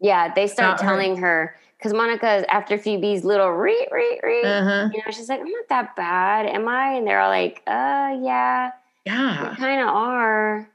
Yeah, 0.00 0.32
they 0.34 0.46
start 0.46 0.78
telling 0.78 1.16
her 1.18 1.56
because 1.78 1.92
Monica, 1.92 2.44
after 2.52 2.76
Phoebe's 2.78 3.24
little 3.24 3.50
re 3.50 3.86
re 3.90 4.20
re, 4.22 4.42
Uh 4.44 4.64
huh. 4.64 4.88
you 4.92 4.98
know, 4.98 5.10
she's 5.10 5.28
like, 5.28 5.40
I'm 5.40 5.50
not 5.50 5.68
that 5.68 5.96
bad, 5.96 6.46
am 6.46 6.68
I? 6.68 6.94
And 6.94 7.06
they're 7.06 7.20
all 7.20 7.30
like, 7.30 7.62
uh, 7.66 8.16
yeah, 8.22 8.70
Yeah. 9.06 9.54
kind 9.58 9.80
of 9.80 9.88
are. 9.88 10.68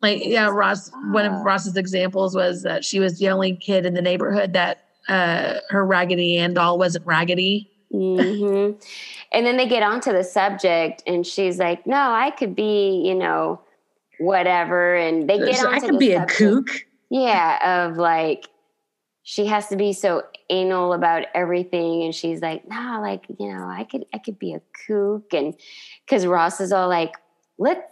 like 0.00 0.20
yeah, 0.24 0.48
Ross. 0.48 0.90
One 1.12 1.24
of 1.26 1.44
Ross's 1.44 1.76
examples 1.76 2.34
was 2.34 2.62
that 2.62 2.84
she 2.84 3.00
was 3.00 3.18
the 3.18 3.28
only 3.30 3.56
kid 3.56 3.84
in 3.86 3.94
the 3.94 4.02
neighborhood 4.02 4.52
that 4.52 4.84
uh, 5.08 5.54
her 5.70 5.84
Raggedy 5.84 6.38
Ann 6.38 6.54
doll 6.54 6.78
wasn't 6.78 7.04
raggedy. 7.06 7.70
hmm 7.90 8.72
And 9.32 9.46
then 9.46 9.56
they 9.56 9.66
get 9.66 9.82
onto 9.82 10.12
the 10.12 10.22
subject, 10.24 11.02
and 11.06 11.26
she's 11.26 11.58
like, 11.58 11.86
"No, 11.86 11.96
I 12.12 12.30
could 12.30 12.54
be, 12.54 13.02
you 13.06 13.14
know, 13.14 13.60
whatever." 14.18 14.94
And 14.94 15.28
they 15.28 15.38
get 15.38 15.56
So 15.56 15.68
onto 15.68 15.76
I 15.76 15.80
could 15.80 15.94
the 15.94 15.98
be 15.98 16.12
a 16.12 16.26
kook. 16.26 16.68
Yeah, 17.10 17.86
of 17.88 17.96
like 17.96 18.46
she 19.22 19.46
has 19.46 19.68
to 19.68 19.76
be 19.76 19.92
so 19.92 20.22
anal 20.50 20.92
about 20.92 21.24
everything, 21.34 22.02
and 22.02 22.14
she's 22.14 22.40
like, 22.40 22.66
"No, 22.68 22.98
like 23.00 23.24
you 23.38 23.52
know, 23.52 23.66
I 23.68 23.84
could, 23.84 24.06
I 24.14 24.18
could 24.18 24.38
be 24.38 24.54
a 24.54 24.60
kook," 24.86 25.32
and 25.32 25.54
because 26.04 26.26
Ross 26.26 26.60
is 26.60 26.72
all 26.72 26.88
like, 26.88 27.14
"Let." 27.58 27.90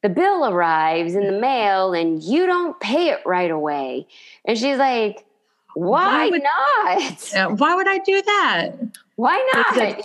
The 0.00 0.08
bill 0.08 0.46
arrives 0.46 1.16
in 1.16 1.26
the 1.26 1.40
mail 1.40 1.92
and 1.92 2.22
you 2.22 2.46
don't 2.46 2.78
pay 2.78 3.08
it 3.08 3.18
right 3.26 3.50
away. 3.50 4.06
And 4.46 4.56
she's 4.56 4.78
like, 4.78 5.26
Why, 5.74 6.28
Why 6.28 6.30
would- 6.30 6.42
not? 6.44 7.34
Uh, 7.34 7.48
why 7.56 7.74
would 7.74 7.88
I 7.88 7.98
do 7.98 8.22
that? 8.22 8.70
Why 9.16 9.50
not? 9.52 9.74
Because- 9.74 10.04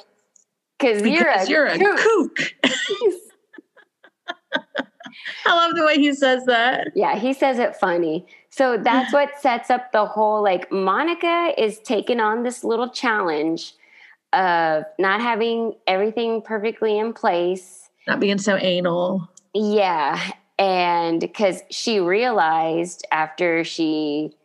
Because 0.80 1.02
you're 1.08 1.28
a, 1.30 1.48
you're 1.48 1.68
a 1.68 1.78
kook. 1.78 2.36
kook. 2.36 2.54
I 5.46 5.56
love 5.56 5.76
the 5.76 5.86
way 5.86 5.96
he 5.98 6.14
says 6.14 6.46
that. 6.46 6.92
Yeah, 6.96 7.16
he 7.18 7.34
says 7.34 7.60
it 7.60 7.76
funny. 7.76 8.26
So 8.56 8.78
that's 8.78 9.12
what 9.18 9.40
sets 9.40 9.72
up 9.72 9.92
the 9.92 10.06
whole 10.06 10.44
like 10.44 10.72
Monica 10.72 11.54
is 11.58 11.80
taking 11.80 12.20
on 12.20 12.44
this 12.44 12.64
little 12.64 12.90
challenge 12.90 13.74
of 14.32 14.84
not 15.00 15.22
having 15.22 15.74
everything 15.88 16.42
perfectly 16.42 16.98
in 16.98 17.14
place. 17.14 17.90
Not 18.08 18.20
being 18.20 18.38
so 18.38 18.58
anal. 18.58 19.28
Yeah, 19.56 20.20
and 20.60 21.20
because 21.20 21.62
she 21.72 22.00
realized 22.00 23.06
after 23.12 23.64
she 23.64 24.36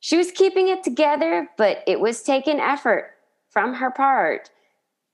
she 0.00 0.16
was 0.18 0.30
keeping 0.30 0.68
it 0.68 0.84
together, 0.84 1.48
but 1.56 1.82
it 1.86 1.98
was 2.00 2.22
taking 2.22 2.60
effort 2.60 3.12
from 3.50 3.74
her 3.74 3.90
part 3.90 4.50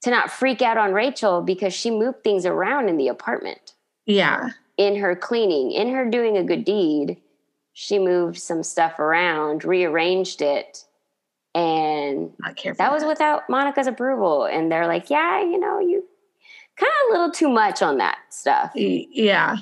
to 0.03 0.11
not 0.11 0.33
freak 0.33 0.61
out 0.63 0.77
on 0.77 0.93
Rachel 0.93 1.43
because 1.43 1.73
she 1.73 1.91
moved 1.91 2.25
things 2.25 2.45
around 2.45 2.89
in 2.89 2.97
the 2.97 3.07
apartment. 3.09 3.75
Yeah. 4.05 4.51
in 4.77 4.97
her 4.97 5.15
cleaning, 5.15 5.71
in 5.71 5.93
her 5.93 6.11
doing 6.11 6.37
a 6.37 6.43
good 6.43 6.65
deed, 6.65 7.19
she 7.73 7.99
moved 7.99 8.39
some 8.39 8.63
stuff 8.63 8.99
around, 8.99 9.65
rearranged 9.65 10.43
it, 10.43 10.85
and 11.55 12.31
careful. 12.57 12.79
that 12.79 12.93
was 12.93 13.05
without 13.05 13.49
Monica's 13.49 13.87
approval. 13.87 14.45
And 14.45 14.71
they're 14.71 14.87
like, 14.87 15.11
yeah, 15.11 15.41
you 15.43 15.59
know, 15.59 15.79
you 15.81 16.05
kind 16.77 16.93
of 17.05 17.11
a 17.11 17.13
little 17.19 17.31
too 17.31 17.49
much 17.49 17.83
on 17.83 17.99
that 17.99 18.19
stuff. 18.31 18.73
Yeah. 18.75 19.57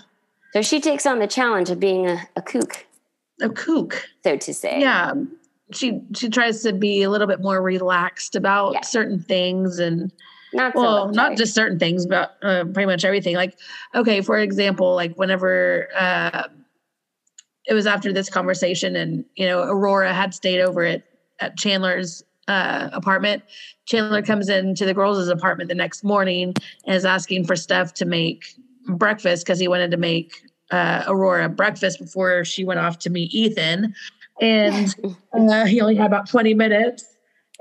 So 0.53 0.63
she 0.63 0.81
takes 0.81 1.07
on 1.07 1.19
the 1.19 1.27
challenge 1.27 1.71
of 1.71 1.79
being 1.81 2.09
a, 2.09 2.19
a 2.37 2.43
kook, 2.43 2.87
A 3.41 3.49
kook. 3.49 4.05
so 4.25 4.37
to 4.37 4.55
say. 4.55 4.81
Yeah. 4.81 5.15
She 5.73 6.01
she 6.17 6.29
tries 6.29 6.63
to 6.65 6.73
be 6.73 7.03
a 7.05 7.11
little 7.11 7.29
bit 7.29 7.41
more 7.41 7.63
relaxed 7.63 8.35
about 8.35 8.73
Yeah. 8.75 8.81
certain 8.81 9.21
things 9.21 9.79
and 9.79 10.11
Not 10.53 10.73
so 10.75 10.81
well, 10.81 11.09
not 11.11 11.37
just 11.37 11.55
certain 11.55 11.79
things, 11.79 12.07
but 12.07 12.37
uh, 12.43 12.65
pretty 12.65 12.87
much 12.87 13.05
everything. 13.05 13.37
Like, 13.37 13.57
okay, 13.95 14.21
for 14.21 14.37
example, 14.39 14.97
like 14.97 15.15
whenever 15.15 15.89
uh, 15.97 16.49
it 17.71 17.75
was 17.75 17.87
after 17.87 18.13
this 18.13 18.29
conversation, 18.29 18.97
and 18.97 19.25
you 19.37 19.47
know, 19.47 19.63
Aurora 19.63 20.13
had 20.13 20.35
stayed 20.35 20.61
over 20.61 20.85
at 20.85 21.05
at 21.39 21.57
Chandler's 21.57 22.23
uh, 22.49 22.91
apartment. 22.93 23.45
Chandler 23.87 24.23
comes 24.23 24.49
into 24.49 24.85
the 24.85 24.93
girls' 24.93 25.29
apartment 25.29 25.69
the 25.69 25.75
next 25.77 26.03
morning 26.03 26.53
and 26.85 26.97
is 26.97 27.05
asking 27.05 27.45
for 27.45 27.55
stuff 27.55 27.95
to 27.95 28.05
make 28.05 28.45
breakfast 28.89 29.47
because 29.47 29.61
he 29.61 29.69
wanted 29.69 29.93
to 29.93 29.97
make 29.97 30.33
uh, 30.73 31.05
Aurora 31.07 31.49
breakfast 31.49 32.01
before 32.01 32.45
she 32.45 32.65
went 32.65 32.81
off 32.81 32.99
to 32.99 33.11
meet 33.11 33.33
Ethan, 33.33 33.95
and 34.41 34.95
uh, 35.33 35.65
he 35.65 35.81
only 35.81 35.95
had 35.95 36.07
about 36.07 36.29
twenty 36.29 36.55
minutes. 36.55 37.05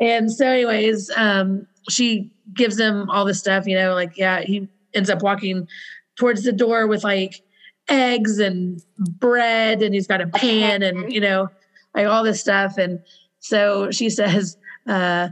And 0.02 0.32
so, 0.32 0.48
anyways, 0.48 1.12
um, 1.18 1.68
she 1.88 2.34
gives 2.56 2.80
him 2.80 3.10
all 3.12 3.26
the 3.26 3.34
stuff, 3.34 3.68
you 3.68 3.76
know, 3.76 3.94
like, 3.94 4.18
yeah, 4.18 4.42
he 4.42 4.68
ends 4.94 5.10
up 5.10 5.22
walking 5.22 5.68
towards 6.16 6.44
the 6.44 6.52
door 6.52 6.88
with 6.88 7.04
like 7.04 7.44
eggs 7.90 8.40
and 8.40 8.82
bread, 8.98 9.82
and 9.82 9.94
he's 9.94 10.08
got 10.08 10.22
a 10.22 10.28
pan 10.34 10.82
and, 10.84 11.12
you 11.12 11.20
know, 11.20 11.50
like 11.96 12.08
all 12.08 12.24
this 12.24 12.40
stuff. 12.40 12.78
And 12.78 13.02
so 13.40 13.92
she 13.92 14.10
says, 14.10 14.58
uh, 14.88 15.30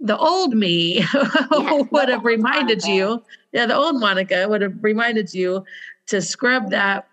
the 0.00 0.16
old 0.16 0.54
me 0.54 1.04
would 1.90 2.08
have 2.08 2.24
reminded 2.24 2.82
Monica. 2.82 2.90
you, 2.90 3.22
yeah, 3.52 3.66
the 3.66 3.76
old 3.76 4.00
Monica 4.00 4.48
would 4.48 4.62
have 4.62 4.74
reminded 4.82 5.34
you 5.34 5.64
to 6.06 6.22
scrub 6.22 6.70
that 6.70 7.06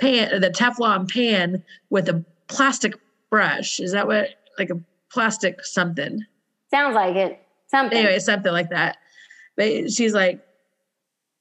pan, 0.00 0.40
the 0.40 0.50
Teflon 0.50 1.10
pan 1.10 1.62
with 1.90 2.08
a 2.08 2.24
plastic 2.46 2.94
brush. 3.30 3.80
Is 3.80 3.92
that 3.92 4.06
what, 4.06 4.30
like 4.58 4.70
a 4.70 4.80
plastic 5.10 5.64
something? 5.64 6.24
Sounds 6.70 6.94
like 6.94 7.16
it. 7.16 7.42
Something. 7.66 7.98
anyway, 7.98 8.18
something 8.18 8.52
like 8.52 8.70
that. 8.70 8.96
But 9.56 9.90
she's 9.90 10.14
like, 10.14 10.40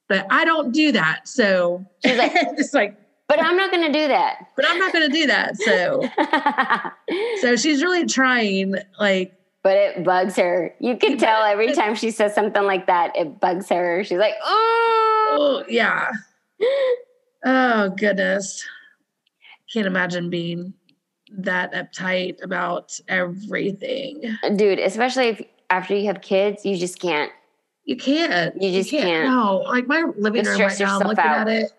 but 0.10 0.26
I 0.30 0.46
don't 0.46 0.72
do 0.72 0.92
that. 0.94 1.28
So 1.28 1.86
She's 2.06 2.18
like- 2.18 2.32
it's 2.36 2.74
like, 2.74 2.98
But 3.28 3.42
I'm 3.44 3.58
not 3.58 3.72
going 3.72 3.92
to 3.92 4.00
do 4.00 4.08
that. 4.08 4.48
but 4.56 4.66
I'm 4.68 4.80
not 4.80 4.94
going 4.94 5.10
to 5.10 5.14
do 5.14 5.28
that. 5.28 5.58
So, 5.58 6.10
so 7.42 7.56
she's 7.56 7.84
really 7.84 8.06
trying. 8.06 8.76
Like, 9.00 9.34
but 9.64 9.76
it 9.76 10.04
bugs 10.06 10.38
her. 10.38 10.74
You 10.80 10.96
can 10.98 11.18
tell 11.18 11.44
every 11.44 11.74
time 11.74 11.94
she 11.96 12.12
says 12.12 12.34
something 12.34 12.64
like 12.64 12.88
that, 12.88 13.16
it 13.18 13.42
bugs 13.42 13.68
her. 13.70 14.04
She's 14.06 14.18
like, 14.18 14.36
oh. 14.44 15.28
oh 15.32 15.64
yeah, 15.68 16.10
oh 17.46 17.90
goodness, 17.90 18.66
can't 19.74 19.88
imagine 19.88 20.30
being 20.30 20.74
that 21.40 21.74
uptight 21.74 22.42
about 22.42 22.98
everything. 23.10 24.38
Dude, 24.56 24.80
especially 24.80 25.28
if 25.30 25.42
after 25.70 25.96
you 25.96 26.06
have 26.08 26.22
kids, 26.22 26.66
you 26.66 26.78
just 26.78 27.00
can't. 27.02 27.32
You 27.88 27.96
can't. 27.96 28.62
You 28.62 28.72
just 28.72 28.92
can't. 28.92 29.30
No, 29.30 29.64
like 29.66 29.88
my 29.88 30.04
living 30.18 30.46
room 30.46 30.60
right 30.60 30.78
now. 30.78 31.00
I'm 31.00 31.08
looking 31.08 31.24
out. 31.24 31.48
at 31.48 31.48
it. 31.48 31.72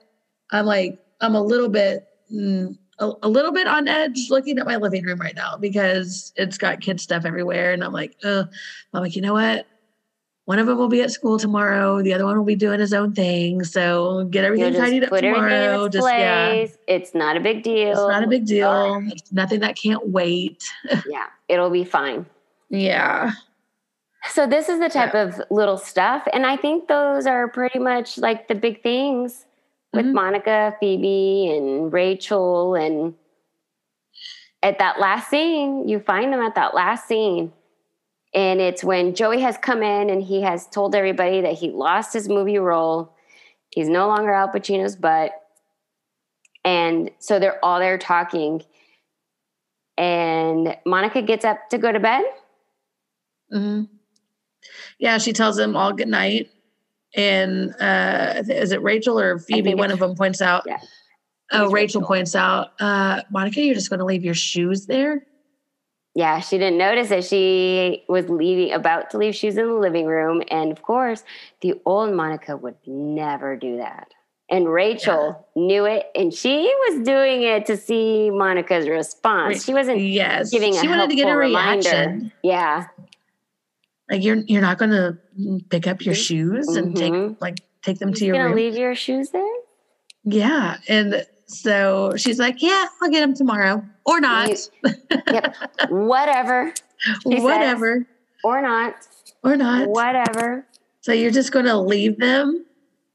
I'm 0.51 0.65
like, 0.65 0.99
I'm 1.21 1.35
a 1.35 1.43
little 1.43 1.69
bit, 1.69 2.09
mm, 2.33 2.75
a, 2.99 3.13
a 3.23 3.29
little 3.29 3.53
bit 3.53 3.67
on 3.67 3.87
edge 3.87 4.29
looking 4.31 4.59
at 4.59 4.65
my 4.65 4.77
living 4.77 5.05
room 5.05 5.21
right 5.21 5.37
now 5.37 5.59
because 5.59 6.33
it's 6.37 6.57
got 6.57 6.81
kid 6.81 6.99
stuff 6.99 7.27
everywhere, 7.27 7.73
and 7.73 7.85
I'm 7.85 7.93
like, 7.93 8.17
uh, 8.25 8.45
I'm 8.95 9.03
like, 9.03 9.17
you 9.17 9.23
know 9.23 9.35
what? 9.35 9.67
One 10.47 10.59
of 10.59 10.67
them 10.67 10.79
will 10.79 10.89
be 10.89 11.03
at 11.03 11.11
school 11.11 11.39
tomorrow. 11.39 12.03
The 12.03 12.15
other 12.15 12.25
one 12.25 12.39
will 12.39 12.45
be 12.47 12.57
doing 12.57 12.81
his 12.81 12.95
own 12.95 13.13
thing. 13.13 13.63
So 13.65 14.25
get 14.25 14.47
everything 14.47 14.73
tidied 14.73 15.05
up 15.05 15.11
put 15.11 15.23
everything 15.23 15.45
in 15.45 15.51
tomorrow. 15.51 15.85
its 15.85 15.95
Just 15.95 16.09
yeah. 16.09 16.67
It's 16.87 17.15
not 17.15 17.37
a 17.37 17.41
big 17.41 17.63
deal. 17.63 17.91
it's 17.91 17.99
not 17.99 18.25
a 18.25 18.27
big 18.27 18.47
deal. 18.47 19.03
It's 19.09 19.31
nothing 19.31 19.61
that 19.61 19.77
can't 19.77 20.09
wait. 20.09 20.65
yeah, 21.07 21.27
it'll 21.49 21.69
be 21.69 21.85
fine. 21.85 22.25
Yeah, 22.71 23.33
So 24.27 24.47
this 24.47 24.69
is 24.69 24.79
the 24.81 24.89
type 24.89 25.15
of 25.15 25.41
little 25.51 25.79
stuff, 25.79 26.27
and 26.33 26.45
I 26.45 26.57
think 26.57 26.89
those 26.89 27.27
are 27.27 27.49
pretty 27.49 27.79
much 27.79 28.19
like 28.19 28.49
the 28.49 28.55
big 28.55 28.83
things 28.83 29.47
with 29.93 30.07
Mhm. 30.07 30.13
Monica, 30.15 30.77
Phoebe, 30.81 31.51
and 31.51 31.93
Rachel, 31.93 32.75
and 32.75 33.15
at 34.63 34.79
that 34.79 34.99
last 35.01 35.31
scene, 35.31 35.89
you 35.89 36.01
find 36.01 36.33
them 36.33 36.41
at 36.41 36.55
that 36.57 36.75
last 36.75 37.07
scene, 37.07 37.53
and 38.35 38.61
it's 38.61 38.85
when 38.85 39.15
Joey 39.15 39.41
has 39.41 39.59
come 39.59 39.83
in 39.83 40.11
and 40.11 40.23
he 40.23 40.43
has 40.43 40.69
told 40.69 40.95
everybody 40.95 41.41
that 41.43 41.55
he 41.55 41.71
lost 41.71 42.13
his 42.15 42.29
movie 42.29 42.59
role. 42.59 43.13
He's 43.71 43.89
no 43.89 44.09
longer 44.09 44.33
Al 44.33 44.49
Pacino's 44.49 44.97
butt, 44.97 45.33
and 46.65 47.11
so 47.19 47.39
they're 47.39 47.63
all 47.65 47.79
there 47.79 47.99
talking, 47.99 48.63
and 49.97 50.77
Monica 50.87 51.23
gets 51.23 51.45
up 51.45 51.69
to 51.71 51.79
go 51.79 51.93
to 51.93 52.01
bed. 52.01 52.25
hmm 53.51 53.98
Yeah, 54.99 55.19
she 55.19 55.33
tells 55.33 55.57
them 55.57 55.77
all 55.77 55.93
good 55.93 56.09
night. 56.09 56.51
And 57.15 57.75
uh 57.81 58.43
is 58.49 58.73
it 58.73 58.83
Rachel 58.83 59.19
or 59.19 59.39
Phoebe? 59.39 59.75
One 59.75 59.91
of 59.91 59.99
them 59.99 60.15
points 60.15 60.43
out. 60.43 60.65
Yeah. 60.67 60.79
Oh, 61.51 61.71
Rachel 61.71 62.01
Rachel. 62.01 62.03
points 62.03 62.35
out, 62.35 62.73
uh, 62.79 63.23
Monica, 63.31 63.63
you're 63.63 63.75
just 63.75 63.89
gonna 63.89 64.05
leave 64.05 64.25
your 64.25 64.35
shoes 64.35 64.87
there? 64.87 65.25
Yeah, 66.15 66.41
she 66.41 66.59
didn't 66.59 66.79
notice 66.79 67.11
that 67.11 67.25
she 67.25 68.05
was 68.09 68.29
leaving, 68.29 68.73
about 68.73 69.11
to 69.11 69.19
leave 69.19 69.37
shoes 69.37 69.57
in 69.57 69.67
the 69.67 69.75
living 69.75 70.07
room. 70.07 70.43
And 70.51 70.73
of 70.73 70.83
course, 70.83 71.23
the 71.61 71.75
old 71.87 72.13
Monica 72.13 72.57
would 72.57 72.75
never 72.87 73.57
do 73.57 73.77
that. 73.77 74.09
And 74.51 74.69
Rachel 74.69 75.47
knew 75.55 75.85
it, 75.85 76.07
and 76.17 76.33
she 76.33 76.75
was 76.89 77.05
doing 77.07 77.43
it 77.43 77.67
to 77.67 77.77
see 77.77 78.31
Monica's 78.31 78.89
response. 78.89 79.65
She 79.65 79.75
wasn't 79.75 80.01
yes. 80.01 80.51
giving 80.51 80.75
she 80.75 80.89
wanted 80.89 81.11
to 81.11 81.17
get 81.17 81.29
a 81.29 81.37
reminder. 81.37 81.89
reaction. 81.89 82.33
Yeah, 82.43 82.87
Like 84.11 84.23
you're 84.25 84.37
you're 84.47 84.63
not 84.63 84.79
gonna 84.79 85.19
pick 85.71 85.87
up 85.87 86.05
your 86.05 86.15
shoes 86.15 86.67
and 86.69 86.97
take 86.97 87.13
Mhm. 87.13 87.37
like 87.41 87.61
take 87.83 87.99
them 87.99 88.13
to 88.15 88.21
you 88.25 88.29
your 88.29 88.37
gonna 88.37 88.47
room. 88.49 88.57
leave 88.57 88.77
your 88.77 88.95
shoes 88.95 89.31
there? 89.31 89.45
Yeah. 90.25 90.79
And 90.89 91.27
so 91.47 92.15
she's 92.17 92.39
like, 92.39 92.63
Yeah, 92.63 92.87
I'll 93.03 93.11
get 93.11 93.21
them 93.21 93.35
tomorrow. 93.35 93.85
Or 94.07 94.21
not. 94.21 94.51
Yep, 95.31 95.55
whatever, 95.91 96.73
she 97.23 97.33
says. 97.37 97.43
Whatever. 97.43 98.07
or 98.45 98.63
not, 98.63 98.95
Or 99.45 99.57
not. 99.57 99.89
whatever. 99.89 100.67
So 101.03 101.13
you're 101.13 101.31
just 101.31 101.53
gonna 101.53 101.81
leave 101.81 102.19
them 102.19 102.65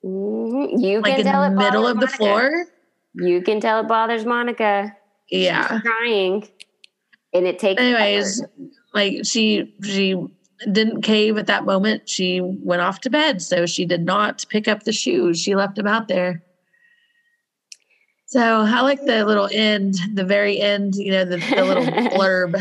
Mhm. 0.05 0.81
You 0.81 0.99
like 1.01 1.11
can 1.13 1.19
in 1.21 1.25
tell 1.25 1.41
the 1.41 1.55
it 1.55 1.57
middle 1.57 1.87
of 1.87 1.99
the 1.99 2.07
floor? 2.07 2.67
You 3.15 3.41
can 3.41 3.59
tell 3.61 3.79
it 3.79 3.87
bothers 3.87 4.25
Monica. 4.25 4.95
Yeah. 5.29 5.67
She's 5.71 5.81
crying. 5.81 6.47
And 7.33 7.47
it 7.47 7.57
takes 7.57 7.81
Anyways, 7.81 8.41
effort. 8.41 8.51
like 8.93 9.25
she 9.25 9.73
she 9.83 10.15
didn't 10.71 11.01
cave 11.01 11.37
at 11.37 11.47
that 11.47 11.65
moment. 11.65 12.07
She 12.09 12.41
went 12.41 12.81
off 12.81 13.01
to 13.01 13.09
bed, 13.09 13.41
so 13.41 13.65
she 13.65 13.85
did 13.85 14.03
not 14.05 14.45
pick 14.49 14.67
up 14.67 14.83
the 14.83 14.93
shoes. 14.93 15.39
She 15.39 15.55
left 15.55 15.75
them 15.75 15.87
out 15.87 16.07
there. 16.07 16.43
So 18.25 18.61
I 18.61 18.81
like 18.81 19.03
the 19.05 19.25
little 19.25 19.47
end, 19.51 19.95
the 20.13 20.23
very 20.25 20.59
end, 20.59 20.95
you 20.95 21.11
know, 21.11 21.23
the, 21.25 21.37
the 21.37 21.63
little 21.65 21.83
blurb. 22.17 22.53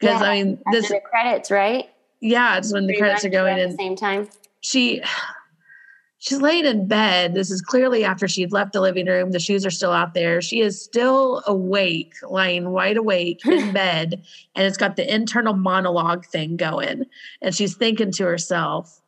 Because 0.00 0.20
Yeah, 0.20 0.28
I 0.28 0.42
mean, 0.42 0.58
this, 0.72 0.88
the 0.88 1.00
credits, 1.08 1.50
right? 1.50 1.88
yeah, 2.20 2.58
it's 2.58 2.72
when 2.72 2.82
the 2.86 2.94
Pretty 2.94 3.00
credits 3.00 3.24
are 3.24 3.28
going 3.30 3.54
at 3.54 3.60
in. 3.60 3.70
the 3.70 3.76
same 3.76 3.96
time. 3.96 4.28
she 4.60 5.00
she's 6.20 6.40
laying 6.40 6.66
in 6.66 6.86
bed. 6.86 7.34
This 7.34 7.50
is 7.50 7.60
clearly 7.60 8.04
after 8.04 8.28
she'd 8.28 8.52
left 8.52 8.72
the 8.72 8.80
living 8.80 9.06
room. 9.06 9.32
The 9.32 9.40
shoes 9.40 9.66
are 9.66 9.70
still 9.70 9.90
out 9.90 10.14
there. 10.14 10.40
She 10.40 10.60
is 10.60 10.80
still 10.80 11.42
awake 11.46 12.14
lying 12.28 12.70
wide 12.70 12.96
awake 12.96 13.44
in 13.44 13.72
bed 13.74 14.22
and 14.54 14.66
it's 14.66 14.76
got 14.76 14.96
the 14.96 15.12
internal 15.12 15.54
monologue 15.54 16.24
thing 16.26 16.56
going. 16.56 17.04
And 17.42 17.54
she's 17.54 17.74
thinking 17.74 18.12
to 18.12 18.24
herself 18.24 19.00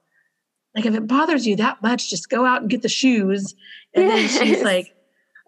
like 0.74 0.86
if 0.86 0.94
it 0.94 1.06
bothers 1.06 1.46
you 1.46 1.54
that 1.56 1.82
much 1.82 2.08
just 2.08 2.30
go 2.30 2.46
out 2.46 2.62
and 2.62 2.70
get 2.70 2.82
the 2.82 2.88
shoes. 2.88 3.54
And 3.94 4.08
then 4.10 4.28
she's 4.28 4.62
like 4.62 4.94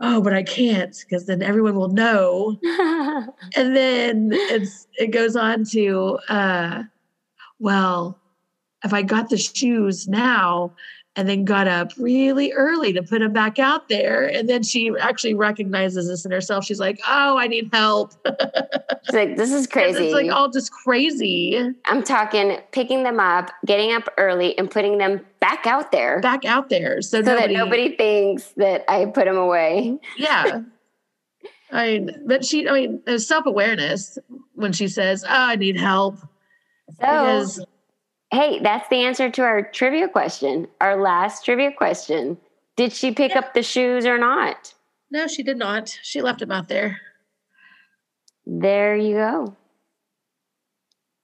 oh 0.00 0.20
but 0.20 0.34
i 0.34 0.42
can't 0.42 0.94
because 1.00 1.26
then 1.26 1.42
everyone 1.42 1.74
will 1.74 1.88
know. 1.88 2.58
And 3.56 3.74
then 3.76 4.30
it's 4.32 4.86
it 4.98 5.08
goes 5.08 5.34
on 5.34 5.64
to 5.66 6.18
uh 6.28 6.82
well 7.58 8.18
if 8.84 8.92
i 8.92 9.00
got 9.00 9.30
the 9.30 9.38
shoes 9.38 10.08
now 10.08 10.74
and 11.16 11.28
then 11.28 11.44
got 11.44 11.68
up 11.68 11.92
really 11.96 12.52
early 12.52 12.92
to 12.92 13.02
put 13.02 13.20
them 13.20 13.32
back 13.32 13.58
out 13.58 13.88
there. 13.88 14.26
And 14.26 14.48
then 14.48 14.62
she 14.62 14.90
actually 14.98 15.34
recognizes 15.34 16.08
this 16.08 16.24
in 16.24 16.32
herself. 16.32 16.64
She's 16.64 16.80
like 16.80 17.00
oh 17.06 17.38
i 17.38 17.46
need 17.46 17.70
help. 17.72 18.12
She's 19.04 19.14
like, 19.14 19.36
this 19.36 19.52
is 19.52 19.66
crazy. 19.66 20.06
it's 20.06 20.14
like 20.14 20.30
all 20.30 20.48
just 20.48 20.72
crazy. 20.72 21.60
I'm 21.84 22.02
talking 22.02 22.58
picking 22.72 23.02
them 23.02 23.20
up, 23.20 23.50
getting 23.66 23.92
up 23.92 24.08
early, 24.16 24.56
and 24.56 24.70
putting 24.70 24.96
them 24.96 25.20
back 25.40 25.66
out 25.66 25.92
there. 25.92 26.20
Back 26.20 26.46
out 26.46 26.70
there. 26.70 27.02
So, 27.02 27.22
so 27.22 27.32
nobody, 27.32 27.54
that 27.54 27.58
nobody 27.58 27.96
thinks 27.96 28.52
that 28.56 28.84
I 28.88 29.04
put 29.06 29.26
them 29.26 29.36
away. 29.36 29.98
yeah. 30.16 30.62
I 31.70 31.86
mean 31.86 32.22
but 32.26 32.44
she 32.44 32.68
i 32.68 32.72
mean 32.72 33.02
there's 33.04 33.26
self-awareness 33.26 34.18
when 34.54 34.72
she 34.72 34.86
says 34.86 35.24
oh 35.24 35.28
i 35.28 35.56
need 35.56 35.76
help. 35.76 36.18
So, 36.20 36.96
because 37.00 37.64
hey, 38.34 38.58
that's 38.60 38.88
the 38.88 39.02
answer 39.04 39.30
to 39.30 39.42
our 39.42 39.62
trivia 39.62 40.08
question, 40.08 40.66
our 40.80 41.00
last 41.00 41.44
trivia 41.44 41.72
question. 41.72 42.36
Did 42.76 42.92
she 42.92 43.12
pick 43.12 43.30
Yeah. 43.32 43.38
up 43.40 43.54
the 43.54 43.62
shoes 43.62 44.04
or 44.06 44.18
not? 44.18 44.74
no 45.10 45.26
she 45.28 45.42
did 45.44 45.56
not 45.56 45.96
she 46.02 46.20
left 46.22 46.40
them 46.40 46.50
out 46.50 46.66
there 46.68 47.00
There 48.46 48.96
you 48.96 49.14
go. 49.14 49.56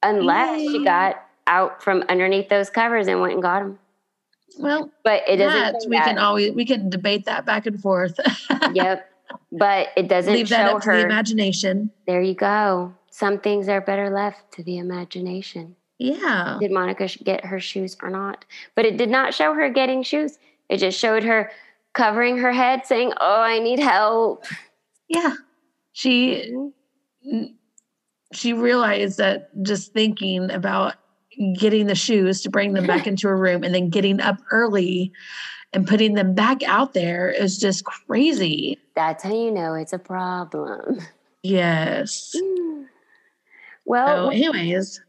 Unless 0.02 0.60
she 0.60 0.84
got 0.84 1.22
out 1.46 1.82
from 1.82 2.04
underneath 2.08 2.48
those 2.48 2.70
covers 2.70 3.08
and 3.08 3.20
went 3.20 3.32
and 3.34 3.42
got 3.42 3.60
them. 3.60 3.78
well 4.58 4.90
But 5.02 5.22
it 5.28 5.36
doesn't. 5.38 5.60
that 5.60 5.86
we 5.88 5.96
that. 5.96 6.04
can 6.06 6.18
always 6.18 6.52
we 6.52 6.64
can 6.64 6.88
debate 6.88 7.24
that 7.26 7.44
back 7.44 7.66
and 7.66 7.80
forth 7.80 8.18
yep. 8.72 9.10
But 9.52 9.88
it 9.96 10.08
doesn't 10.08 10.32
leave 10.32 10.48
that 10.50 10.68
show 10.70 10.76
up 10.76 10.82
to 10.82 10.88
the 10.88 10.94
her. 11.00 11.06
imagination 11.06 11.90
there 12.06 12.22
you 12.22 12.34
go. 12.34 12.94
Some 13.10 13.38
things 13.40 13.68
are 13.68 13.80
better 13.80 14.08
left 14.10 14.52
to 14.52 14.62
the 14.62 14.78
imagination. 14.78 15.74
Yeah 16.00 16.58
Did 16.60 16.72
Monica 16.72 17.06
get 17.22 17.44
her 17.44 17.60
shoes 17.60 17.96
or 18.02 18.10
not? 18.10 18.44
But 18.74 18.86
it 18.86 18.96
did 18.96 19.10
not 19.10 19.34
show 19.34 19.54
her 19.54 19.68
getting 19.70 20.02
shoes. 20.02 20.38
It 20.68 20.78
just 20.78 20.98
showed 20.98 21.22
her 21.22 21.50
covering 21.92 22.38
her 22.38 22.52
head, 22.52 22.86
saying, 22.86 23.12
"Oh, 23.20 23.40
I 23.40 23.58
need 23.58 23.78
help." 23.78 24.44
yeah 25.10 25.34
she 25.92 26.50
mm-hmm. 27.26 27.52
she 28.32 28.54
realized 28.54 29.18
that 29.18 29.50
just 29.62 29.92
thinking 29.92 30.50
about 30.50 30.94
getting 31.58 31.86
the 31.86 31.94
shoes 31.94 32.40
to 32.42 32.50
bring 32.50 32.72
them 32.72 32.86
back 32.86 33.06
into 33.06 33.28
her 33.28 33.36
room 33.36 33.62
and 33.62 33.74
then 33.74 33.90
getting 33.90 34.20
up 34.20 34.38
early 34.50 35.12
and 35.72 35.86
putting 35.86 36.14
them 36.14 36.34
back 36.34 36.62
out 36.62 36.94
there 36.94 37.28
is 37.28 37.58
just 37.58 37.84
crazy 37.84 38.78
That's 38.94 39.22
how 39.22 39.34
you 39.34 39.50
know 39.50 39.74
it's 39.74 39.92
a 39.92 39.98
problem. 39.98 41.00
yes 41.42 42.34
Well, 43.86 44.26
so 44.26 44.30
anyways 44.30 45.00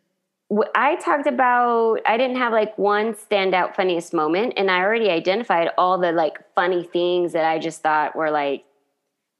I 0.76 0.96
talked 0.98 1.28
about 1.28 2.00
I 2.06 2.18
didn't 2.18 2.38
have 2.38 2.52
like 2.52 2.78
one 2.78 3.14
standout 3.14 3.76
funniest 3.76 4.14
moment, 4.14 4.54
and 4.58 4.70
I 4.70 4.80
already 4.82 5.10
identified 5.10 5.70
all 5.78 5.98
the 5.98 6.12
like 6.12 6.38
funny 6.56 6.84
things 6.84 7.34
that 7.34 7.46
I 7.46 7.58
just 7.60 7.82
thought 7.82 8.16
were 8.16 8.32
like 8.32 8.66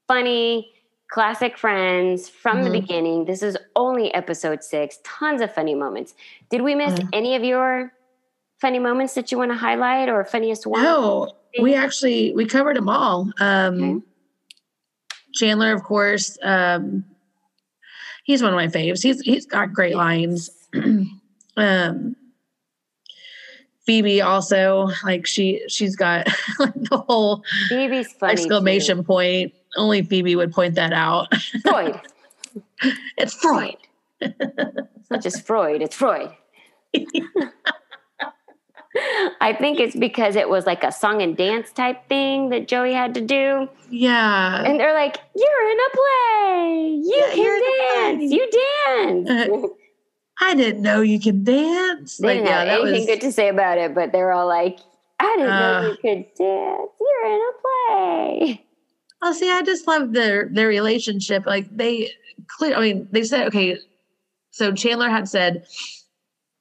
funny, 0.08 0.72
classic 1.10 1.58
friends 1.58 2.28
from 2.28 2.64
the 2.64 2.70
Mhm. 2.70 2.72
beginning. 2.72 3.24
This 3.26 3.42
is 3.42 3.56
only 3.76 4.12
episode 4.14 4.64
six, 4.64 4.98
tons 5.04 5.42
of 5.42 5.52
funny 5.54 5.74
moments. 5.74 6.14
Did 6.50 6.62
we 6.62 6.74
miss 6.74 6.94
Mhm. 6.94 7.08
any 7.12 7.36
of 7.36 7.44
your 7.44 7.92
funny 8.60 8.78
moments 8.78 9.14
that 9.14 9.30
you 9.30 9.38
want 9.38 9.50
to 9.50 9.56
highlight 9.56 10.08
or 10.08 10.24
funniest 10.24 10.66
one? 10.66 10.82
No, 10.82 11.36
we 11.58 11.74
actually 11.74 12.32
we 12.34 12.46
covered 12.46 12.76
them 12.76 12.88
all. 12.88 13.30
Um 13.38 13.82
Okay. 13.82 14.00
Chandler, 15.34 15.72
of 15.74 15.82
course, 15.82 16.38
um 16.42 17.04
he's 18.24 18.42
one 18.42 18.52
of 18.52 18.56
my 18.56 18.68
faves. 18.68 19.02
He's 19.02 19.20
he's 19.20 19.44
got 19.46 19.72
great 19.74 19.94
lines. 19.96 20.50
um 21.56 22.16
Phoebe 23.84 24.20
also 24.20 24.88
like 25.04 25.26
she 25.26 25.62
she's 25.68 25.96
got 25.96 26.26
like 26.58 26.74
the 26.74 26.98
whole 26.98 27.44
Phoebe's 27.68 28.12
funny. 28.12 28.32
exclamation 28.32 29.04
point. 29.04 29.52
Only 29.76 30.02
Phoebe 30.02 30.36
would 30.36 30.52
point 30.52 30.74
that 30.76 30.92
out. 30.92 31.34
Freud. 31.62 32.00
it's 33.16 33.34
Freud. 33.34 33.76
It's 34.20 35.10
not 35.10 35.22
just 35.22 35.46
Freud, 35.46 35.82
it's 35.82 35.96
Freud. 35.96 36.30
I 39.40 39.54
think 39.54 39.80
it's 39.80 39.96
because 39.96 40.36
it 40.36 40.50
was 40.50 40.66
like 40.66 40.84
a 40.84 40.92
song 40.92 41.22
and 41.22 41.34
dance 41.36 41.72
type 41.72 42.06
thing 42.08 42.50
that 42.50 42.68
Joey 42.68 42.92
had 42.92 43.14
to 43.14 43.22
do. 43.22 43.68
Yeah. 43.90 44.62
And 44.62 44.78
they're 44.78 44.92
like, 44.92 45.18
You're 45.34 45.70
in 45.70 45.78
a 45.78 45.90
play. 45.96 47.00
You 47.02 47.16
Yeah, 47.16 47.34
you're 47.34 47.56
in 47.56 47.62
a 47.62 47.66
can 47.66 48.18
dance. 48.18 48.32
You 48.32 48.50
dance. 49.26 49.72
I 50.40 50.54
didn't 50.54 50.82
know 50.82 51.00
you 51.02 51.20
could 51.20 51.44
dance. 51.44 52.16
they 52.18 52.34
didn't 52.34 52.46
yeah, 52.46 52.64
have 52.64 52.68
anything 52.80 52.92
was 53.00 53.06
good 53.06 53.20
to 53.20 53.32
say 53.32 53.48
about 53.48 53.78
it, 53.78 53.94
but 53.94 54.12
they 54.12 54.18
were 54.20 54.32
all 54.32 54.48
like, 54.48 54.78
I 55.20 55.34
didn't 55.36 55.50
know 55.50 55.54
Uh. 55.54 55.82
you 55.90 55.96
could 55.96 56.34
dance. 56.34 56.90
You're 57.00 57.26
in 57.26 57.40
a 57.40 57.52
play. 57.62 58.64
Oh, 59.22 59.32
see, 59.32 59.50
I 59.50 59.62
just 59.62 59.86
love 59.86 60.12
their 60.12 60.48
their 60.52 60.66
relationship. 60.66 61.46
Like 61.46 61.68
they 61.76 62.10
clear. 62.48 62.74
I 62.76 62.80
mean, 62.80 63.08
they 63.12 63.22
said 63.22 63.46
okay. 63.48 63.78
So 64.50 64.72
Chandler 64.72 65.08
had 65.08 65.28
said, 65.28 65.64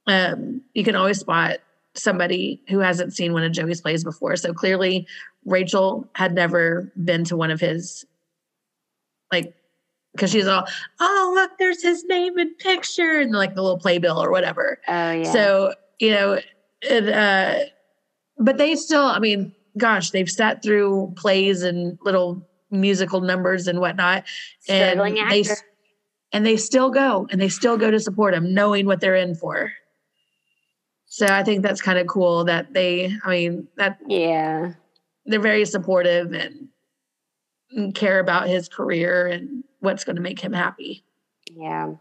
um, 0.07 0.61
you 0.73 0.83
can 0.83 0.95
always 0.95 1.19
spot 1.19 1.57
somebody 1.95 2.61
who 2.69 2.79
hasn't 2.79 3.13
seen 3.13 3.33
one 3.33 3.43
of 3.43 3.51
Joey's 3.51 3.81
plays 3.81 4.03
before. 4.03 4.35
So 4.37 4.53
clearly, 4.53 5.07
Rachel 5.45 6.07
had 6.13 6.33
never 6.33 6.91
been 7.03 7.25
to 7.25 7.35
one 7.35 7.51
of 7.51 7.59
his, 7.59 8.05
like, 9.31 9.53
because 10.13 10.31
she's 10.31 10.47
all, 10.47 10.65
oh 10.99 11.31
look, 11.35 11.51
there's 11.57 11.81
his 11.81 12.03
name 12.05 12.37
and 12.37 12.57
picture, 12.57 13.19
and 13.19 13.31
like 13.31 13.55
the 13.55 13.61
little 13.61 13.79
playbill 13.79 14.21
or 14.21 14.31
whatever. 14.31 14.79
Oh, 14.87 15.11
yeah. 15.11 15.31
So, 15.31 15.73
you 15.99 16.11
know, 16.11 16.39
it, 16.81 17.09
uh, 17.09 17.65
but 18.37 18.57
they 18.57 18.75
still, 18.75 19.03
I 19.03 19.19
mean, 19.19 19.53
gosh, 19.77 20.11
they've 20.11 20.29
sat 20.29 20.63
through 20.63 21.13
plays 21.15 21.63
and 21.63 21.97
little 22.03 22.47
musical 22.71 23.21
numbers 23.21 23.67
and 23.67 23.79
whatnot. 23.79 24.25
Struggling 24.59 25.19
and 25.19 25.31
they, 25.31 25.41
actor. 25.41 25.55
and 26.33 26.45
they 26.45 26.57
still 26.57 26.89
go 26.89 27.27
and 27.31 27.39
they 27.39 27.49
still 27.49 27.77
go 27.77 27.91
to 27.91 27.99
support 27.99 28.33
him, 28.33 28.53
knowing 28.53 28.85
what 28.85 28.99
they're 28.99 29.15
in 29.15 29.35
for. 29.35 29.71
So 31.05 31.25
I 31.25 31.43
think 31.43 31.61
that's 31.61 31.81
kind 31.81 31.99
of 31.99 32.07
cool 32.07 32.45
that 32.45 32.73
they, 32.73 33.13
I 33.23 33.29
mean, 33.29 33.67
that 33.75 33.99
yeah. 34.07 34.73
they're 35.25 35.41
very 35.41 35.65
supportive 35.65 36.31
and, 36.31 36.69
and 37.71 37.93
care 37.93 38.19
about 38.19 38.47
his 38.47 38.69
career 38.69 39.27
and 39.27 39.63
what's 39.81 40.03
going 40.03 40.15
to 40.15 40.21
make 40.21 40.39
him 40.39 40.53
happy. 40.53 41.03
Yeah. 41.51 41.93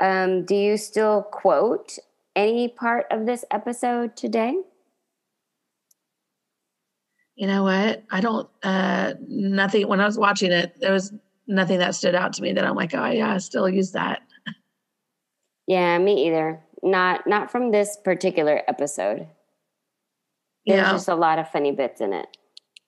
Um, 0.00 0.44
do 0.44 0.54
you 0.54 0.76
still 0.76 1.22
quote 1.22 1.98
any 2.34 2.68
part 2.68 3.06
of 3.10 3.26
this 3.26 3.44
episode 3.50 4.16
today? 4.16 4.54
You 7.36 7.46
know 7.46 7.62
what? 7.62 8.02
I 8.10 8.20
don't, 8.20 8.48
uh, 8.62 9.14
nothing, 9.28 9.86
when 9.86 10.00
I 10.00 10.06
was 10.06 10.18
watching 10.18 10.50
it, 10.50 10.74
there 10.80 10.92
was 10.92 11.12
nothing 11.46 11.78
that 11.78 11.94
stood 11.94 12.14
out 12.14 12.32
to 12.34 12.42
me 12.42 12.52
that 12.52 12.64
I'm 12.64 12.74
like, 12.74 12.94
oh, 12.94 13.06
yeah, 13.06 13.32
I 13.34 13.38
still 13.38 13.68
use 13.68 13.92
that. 13.92 14.22
Yeah, 15.66 15.98
me 15.98 16.26
either. 16.26 16.60
Not 16.82 17.26
not 17.26 17.50
from 17.50 17.72
this 17.72 17.96
particular 18.04 18.62
episode. 18.68 19.26
There's 20.64 20.78
Yeah. 20.78 20.92
just 20.92 21.08
a 21.08 21.14
lot 21.16 21.38
of 21.38 21.50
funny 21.50 21.72
bits 21.72 22.00
in 22.00 22.12
it. 22.12 22.26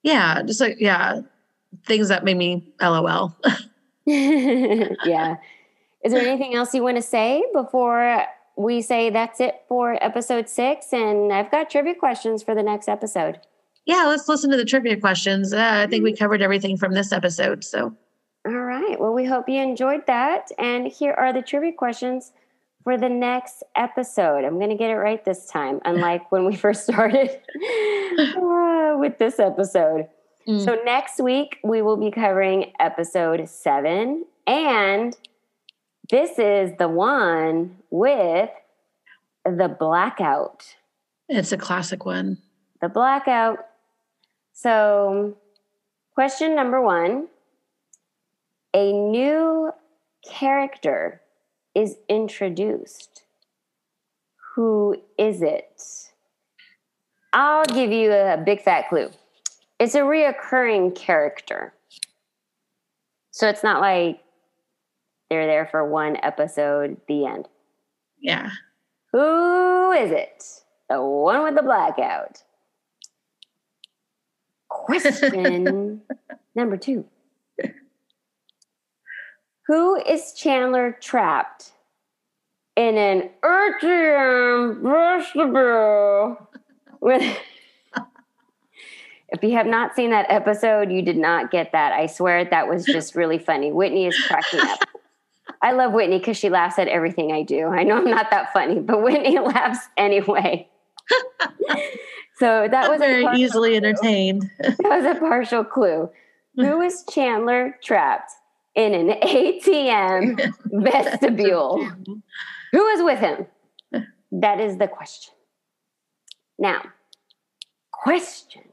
Yeah. 0.01 0.41
Just 0.43 0.61
like, 0.61 0.77
yeah, 0.79 1.21
things 1.85 2.07
that 2.07 2.23
made 2.23 2.37
me 2.37 2.73
LOL. 2.81 3.35
yeah. 5.05 5.37
Is 6.03 6.13
there 6.13 6.25
anything 6.27 6.55
else 6.55 6.73
you 6.73 6.83
want 6.83 6.97
to 6.97 7.01
say 7.01 7.43
before 7.53 8.25
we 8.57 8.81
say 8.81 9.09
that's 9.09 9.39
it 9.39 9.61
for 9.67 10.03
episode 10.03 10.49
six? 10.49 10.91
And 10.91 11.31
I've 11.31 11.51
got 11.51 11.69
trivia 11.69 11.95
questions 11.95 12.43
for 12.43 12.55
the 12.55 12.63
next 12.63 12.87
episode. 12.87 13.39
yeah, 13.85 14.05
let's 14.07 14.27
listen 14.27 14.49
to 14.51 14.57
the 14.57 14.65
trivia 14.65 14.97
questions. 14.99 15.53
Uh, 15.53 15.83
I 15.85 15.87
think 15.87 16.03
we 16.03 16.15
covered 16.15 16.41
everything 16.41 16.77
from 16.77 16.93
this 16.93 17.11
episode. 17.11 17.63
So, 17.63 17.95
All 18.45 18.53
right. 18.53 18.99
Well, 18.99 19.13
we 19.13 19.25
hope 19.25 19.47
you 19.47 19.61
enjoyed 19.61 20.05
that. 20.07 20.49
And 20.57 20.87
here 20.87 21.13
are 21.13 21.33
the 21.33 21.41
trivia 21.41 21.73
questions 21.73 22.31
for 22.83 22.97
the 22.97 23.09
next 23.09 23.63
episode. 23.75 24.43
I'm 24.43 24.57
going 24.57 24.69
to 24.69 24.75
get 24.75 24.89
it 24.89 24.95
right 24.95 25.23
this 25.23 25.45
time, 25.47 25.79
unlike 25.85 26.31
when 26.31 26.45
we 26.45 26.55
first 26.65 26.83
started 26.83 27.29
uh, 28.35 28.95
with 28.97 29.17
this 29.19 29.39
episode. 29.39 30.07
Mm. 30.47 30.63
So, 30.63 30.77
next 30.83 31.21
week, 31.21 31.59
we 31.63 31.81
will 31.81 31.97
be 31.97 32.11
covering 32.11 32.73
episode 32.79 33.47
seven. 33.47 34.25
And 34.47 35.15
this 36.09 36.39
is 36.39 36.71
the 36.77 36.87
one 36.87 37.77
with 37.89 38.49
the 39.45 39.75
blackout. 39.79 40.75
it's 41.29 41.51
a 41.51 41.57
classic 41.57 42.05
one. 42.05 42.37
The 42.81 42.89
blackout. 42.89 43.59
So, 44.53 45.37
question 46.13 46.55
number 46.55 46.81
one 46.81 47.27
a 48.73 48.91
new 48.91 49.71
character 50.23 51.21
is 51.75 51.97
introduced. 52.07 53.23
Who 54.55 54.97
is 55.17 55.41
it? 55.41 55.81
I'll 57.33 57.65
give 57.65 57.91
you 57.91 58.11
a 58.11 58.37
big 58.37 58.61
fat 58.61 58.89
clue. 58.89 59.09
It's 59.81 59.95
a 59.95 60.01
reoccurring 60.01 60.93
character. 60.93 61.73
So 63.31 63.49
it's 63.49 63.63
not 63.63 63.81
like 63.81 64.21
they're 65.27 65.47
there 65.47 65.65
for 65.65 65.83
one 65.89 66.17
episode, 66.21 66.97
the 67.07 67.25
end. 67.25 67.47
Yeah. 68.19 68.51
Who 69.11 69.91
is 69.93 70.11
it? 70.11 70.43
The 70.87 71.01
one 71.01 71.41
with 71.41 71.55
the 71.55 71.63
blackout. 71.63 72.43
Question 74.69 76.03
number 76.55 76.77
two. 76.77 77.03
Who 79.65 79.95
is 79.95 80.33
Chandler 80.33 80.95
trapped 81.01 81.71
in 82.75 82.99
an 82.99 83.31
ATM 83.43 84.83
vestibule 84.83 86.37
with? 86.99 87.35
If 89.31 89.43
you 89.43 89.51
have 89.53 89.65
not 89.65 89.95
seen 89.95 90.09
that 90.11 90.25
episode, 90.29 90.91
you 90.91 91.01
did 91.01 91.17
not 91.17 91.51
get 91.51 91.71
that. 91.71 91.93
I 91.93 92.05
swear 92.07 92.43
that 92.45 92.67
was 92.67 92.85
just 92.97 93.15
really 93.15 93.39
funny. 93.39 93.71
Whitney 93.71 94.05
is 94.07 94.19
cracking 94.27 94.59
up. 94.61 94.79
I 95.61 95.71
love 95.73 95.93
Whitney 95.93 96.17
because 96.17 96.37
she 96.37 96.49
laughs 96.49 96.79
at 96.79 96.87
everything 96.87 97.31
I 97.31 97.43
do. 97.43 97.67
I 97.67 97.83
know 97.83 97.97
I'm 97.97 98.09
not 98.09 98.29
that 98.31 98.51
funny, 98.53 98.79
but 98.79 99.01
Whitney 99.03 99.39
laughs 99.39 99.79
anyway. 99.97 100.67
so 102.37 102.67
that 102.69 102.85
I'm 102.85 102.91
was 102.91 102.99
very 102.99 103.25
easily 103.39 103.69
clue. 103.69 103.77
entertained. 103.77 104.49
That 104.59 104.77
was 104.83 105.05
a 105.05 105.19
partial 105.19 105.63
clue. 105.63 106.09
Hmm. 106.57 106.65
Who 106.65 106.81
is 106.81 107.03
Chandler 107.09 107.77
trapped 107.83 108.31
in 108.75 108.93
an 108.93 109.19
ATM 109.21 110.53
vestibule? 110.65 111.85
Who 112.71 112.87
is 112.87 113.03
with 113.03 113.19
him? 113.19 113.47
That 114.31 114.59
is 114.59 114.77
the 114.77 114.87
question. 114.87 115.33
Now, 116.57 116.81
question 117.91 118.63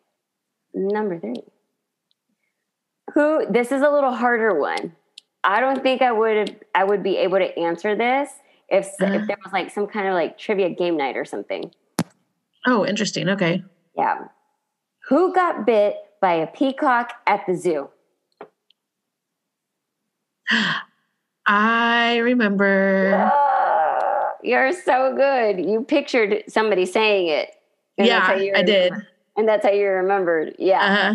number 0.74 1.18
three. 1.18 1.42
Who 3.14 3.46
this 3.50 3.72
is 3.72 3.82
a 3.82 3.90
little 3.90 4.12
harder 4.14 4.58
one. 4.58 4.94
I 5.44 5.60
don't 5.60 5.82
think 5.82 6.02
I 6.02 6.12
would 6.12 6.64
I 6.74 6.84
would 6.84 7.02
be 7.02 7.16
able 7.16 7.38
to 7.38 7.58
answer 7.58 7.96
this 7.96 8.30
if 8.68 8.86
Uh. 9.00 9.06
if 9.06 9.26
there 9.26 9.38
was 9.44 9.52
like 9.52 9.70
some 9.70 9.86
kind 9.86 10.08
of 10.08 10.14
like 10.14 10.36
trivia 10.38 10.70
game 10.70 10.96
night 10.96 11.16
or 11.16 11.24
something. 11.24 11.70
Oh, 12.66 12.84
interesting. 12.84 13.28
Okay. 13.30 13.62
Yeah. 13.96 14.26
Who 15.08 15.32
got 15.34 15.64
bit 15.64 15.96
by 16.20 16.34
a 16.34 16.46
peacock 16.46 17.12
at 17.26 17.46
the 17.46 17.54
zoo? 17.56 17.88
I 21.46 22.18
remember. 22.18 23.30
You're 24.42 24.72
so 24.72 25.14
good. 25.16 25.64
You 25.64 25.82
pictured 25.82 26.44
somebody 26.48 26.86
saying 26.86 27.28
it. 27.28 27.50
and 27.96 28.06
that's 28.08 28.26
how 28.26 28.34
Yeah, 28.34 28.58
I 28.58 28.62
did. 28.62 28.92
And 29.38 29.48
that's 29.48 29.64
how 29.64 29.72
you 29.72 29.86
remembered. 29.88 30.54
Yeah. 30.58 30.82
Uh-huh. 30.84 31.14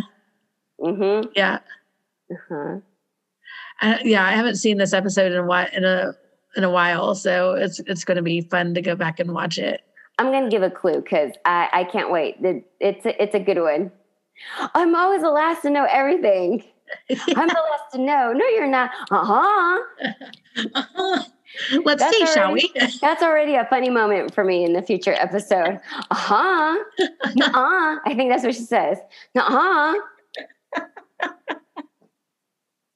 Mm-hmm. 0.89 1.29
Yeah. 1.35 1.59
Uh-huh. 2.31 2.77
Uh, 3.81 3.97
yeah, 4.03 4.25
I 4.25 4.31
haven't 4.31 4.55
seen 4.55 4.77
this 4.77 4.93
episode 4.93 5.31
in 5.31 5.37
a 5.37 5.45
while, 5.45 5.67
in 5.73 5.83
a 5.83 6.13
in 6.55 6.63
a 6.63 6.69
while, 6.69 7.15
so 7.15 7.51
it's 7.53 7.79
it's 7.81 8.03
going 8.05 8.15
to 8.17 8.23
be 8.23 8.41
fun 8.41 8.73
to 8.75 8.81
go 8.81 8.95
back 8.95 9.19
and 9.19 9.33
watch 9.33 9.57
it. 9.57 9.81
I'm 10.19 10.31
gonna 10.31 10.49
give 10.49 10.63
a 10.63 10.69
clue 10.69 11.01
because 11.01 11.31
I, 11.45 11.69
I 11.73 11.83
can't 11.83 12.11
wait. 12.11 12.41
The- 12.41 12.63
It's 12.79 13.05
a, 13.05 13.21
it's 13.21 13.35
a 13.35 13.39
good 13.39 13.59
one. 13.59 13.91
I'm 14.73 14.95
always 14.95 15.21
the 15.21 15.29
last 15.31 15.61
to 15.63 15.69
know 15.69 15.85
everything. 15.91 16.63
I'm 17.09 17.47
the 17.47 17.63
last 17.71 17.91
to 17.93 17.97
know. 17.99 18.31
No, 18.33 18.45
you're 18.47 18.67
not. 18.67 18.91
Uh 19.11 19.25
huh. 19.25 19.83
Uh 20.75 20.83
huh. 20.95 21.23
Let's 21.83 22.01
That's 22.01 22.17
see, 22.17 22.25
shall 22.27 22.51
we? 22.53 22.71
That's 23.01 23.21
already 23.23 23.55
a 23.55 23.65
funny 23.65 23.89
moment 23.89 24.33
for 24.33 24.43
me 24.43 24.63
in 24.63 24.73
the 24.73 24.81
future 24.81 25.13
episode. 25.13 25.79
Uh 26.11 26.15
huh. 26.15 26.77
Nuh-uh. 27.35 27.99
I 28.05 28.13
think 28.15 28.31
that's 28.31 28.43
what 28.43 28.55
she 28.55 28.61
says. 28.61 28.97
Uh 29.35 29.41
huh. 29.41 29.93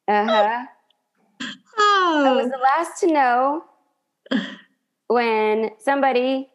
Uh 0.08 0.26
huh. 0.26 0.66
I 1.80 2.32
was 2.34 2.46
Oh, 2.46 2.50
the 2.50 2.58
last 2.58 3.00
to 3.02 3.08
know 3.08 3.64
when 5.08 5.72
somebody 5.80 6.50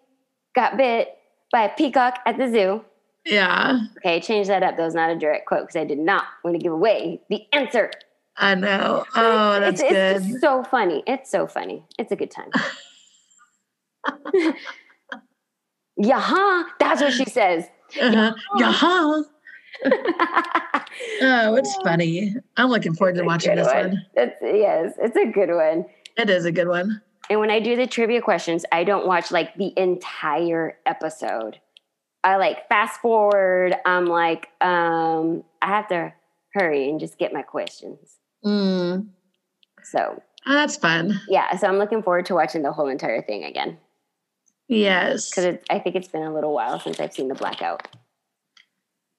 got 0.54 0.76
bit 0.76 1.16
by 1.52 1.64
a 1.64 1.68
peacock 1.76 2.18
at 2.26 2.38
the 2.38 2.50
zoo. 2.50 2.84
yeah, 3.24 3.78
Okay, 3.98 4.20
change 4.20 4.48
that 4.48 4.62
up. 4.62 4.76
That 4.76 4.82
was 4.84 4.94
not 4.94 5.10
a 5.10 5.16
direct 5.16 5.46
quote 5.46 5.62
because 5.62 5.76
I 5.76 5.84
did 5.84 5.98
not 5.98 6.24
want 6.42 6.56
to 6.56 6.62
give 6.62 6.72
away 6.72 7.20
the 7.30 7.42
answer. 7.52 7.90
I 8.42 8.54
know. 8.56 9.04
Oh, 9.14 9.56
It's- 9.56 9.80
that's 9.80 9.80
it's, 9.82 9.90
good. 9.92 10.34
It's 10.34 10.40
so 10.40 10.64
funny. 10.64 11.02
It's 11.06 11.30
so 11.30 11.46
funny. 11.46 11.84
It's 11.98 12.10
a 12.10 12.16
good 12.16 12.30
time. 12.30 12.50
yeah, 15.96 16.20
huh? 16.20 16.64
That's 16.80 17.00
what 17.00 17.12
she 17.12 17.24
says. 17.24 17.66
Uh-huh. 18.00 18.34
Yeah. 18.58 19.22
Oh, 21.22 21.54
it's 21.54 21.74
funny. 21.76 22.34
I'm 22.56 22.68
looking 22.68 22.94
forward 22.94 23.14
to 23.14 23.20
It's 23.20 23.24
a 23.24 23.26
watching 23.26 23.56
this 23.56 23.66
one. 23.66 24.04
That's 24.14 24.36
yes, 24.42 24.92
it's 24.98 25.16
a 25.16 25.24
good 25.26 25.50
one. 25.50 25.86
It 26.18 26.28
is 26.28 26.44
a 26.44 26.52
good 26.52 26.68
one. 26.68 27.00
And 27.30 27.40
when 27.40 27.50
I 27.50 27.60
do 27.60 27.76
the 27.76 27.86
trivia 27.86 28.20
questions, 28.20 28.64
I 28.70 28.84
don't 28.84 29.06
watch 29.06 29.30
like 29.30 29.54
the 29.56 29.72
entire 29.78 30.76
episode. 30.84 31.58
I 32.22 32.36
like 32.36 32.68
fast 32.68 33.00
forward. 33.00 33.74
I'm 33.86 34.06
like, 34.06 34.48
um, 34.60 35.42
I 35.62 35.68
have 35.68 35.88
to 35.88 36.12
hurry 36.52 36.88
and 36.90 37.00
just 37.00 37.18
get 37.18 37.32
my 37.32 37.42
questions. 37.42 38.18
Mm, 38.44 39.08
So 39.84 40.22
that's 40.46 40.76
fun. 40.76 41.20
yeah, 41.28 41.56
so 41.56 41.66
I'm 41.68 41.78
looking 41.78 42.02
forward 42.02 42.26
to 42.26 42.34
watching 42.34 42.62
the 42.62 42.72
whole 42.72 42.88
entire 42.88 43.22
thing 43.22 43.44
again 43.44 43.78
Yes, 44.68 45.30
because 45.30 45.58
I 45.70 45.78
think 45.78 45.96
it's 45.96 46.08
been 46.08 46.22
a 46.22 46.32
little 46.32 46.52
while 46.54 46.80
since 46.80 46.98
I've 46.98 47.12
seen 47.12 47.28
the 47.28 47.34
blackout. 47.34 47.86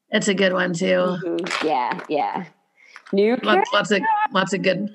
it's 0.09 0.27
a 0.27 0.33
good 0.33 0.53
one 0.53 0.73
too. 0.73 0.85
Mhm. 1.23 1.63
Yeah, 1.63 1.99
yeah. 2.09 2.45
New 3.11 3.35
Lots, 3.43 3.71
lots 3.73 3.91
of 3.91 4.01
lots 4.31 4.53
of 4.53 4.61
good. 4.63 4.89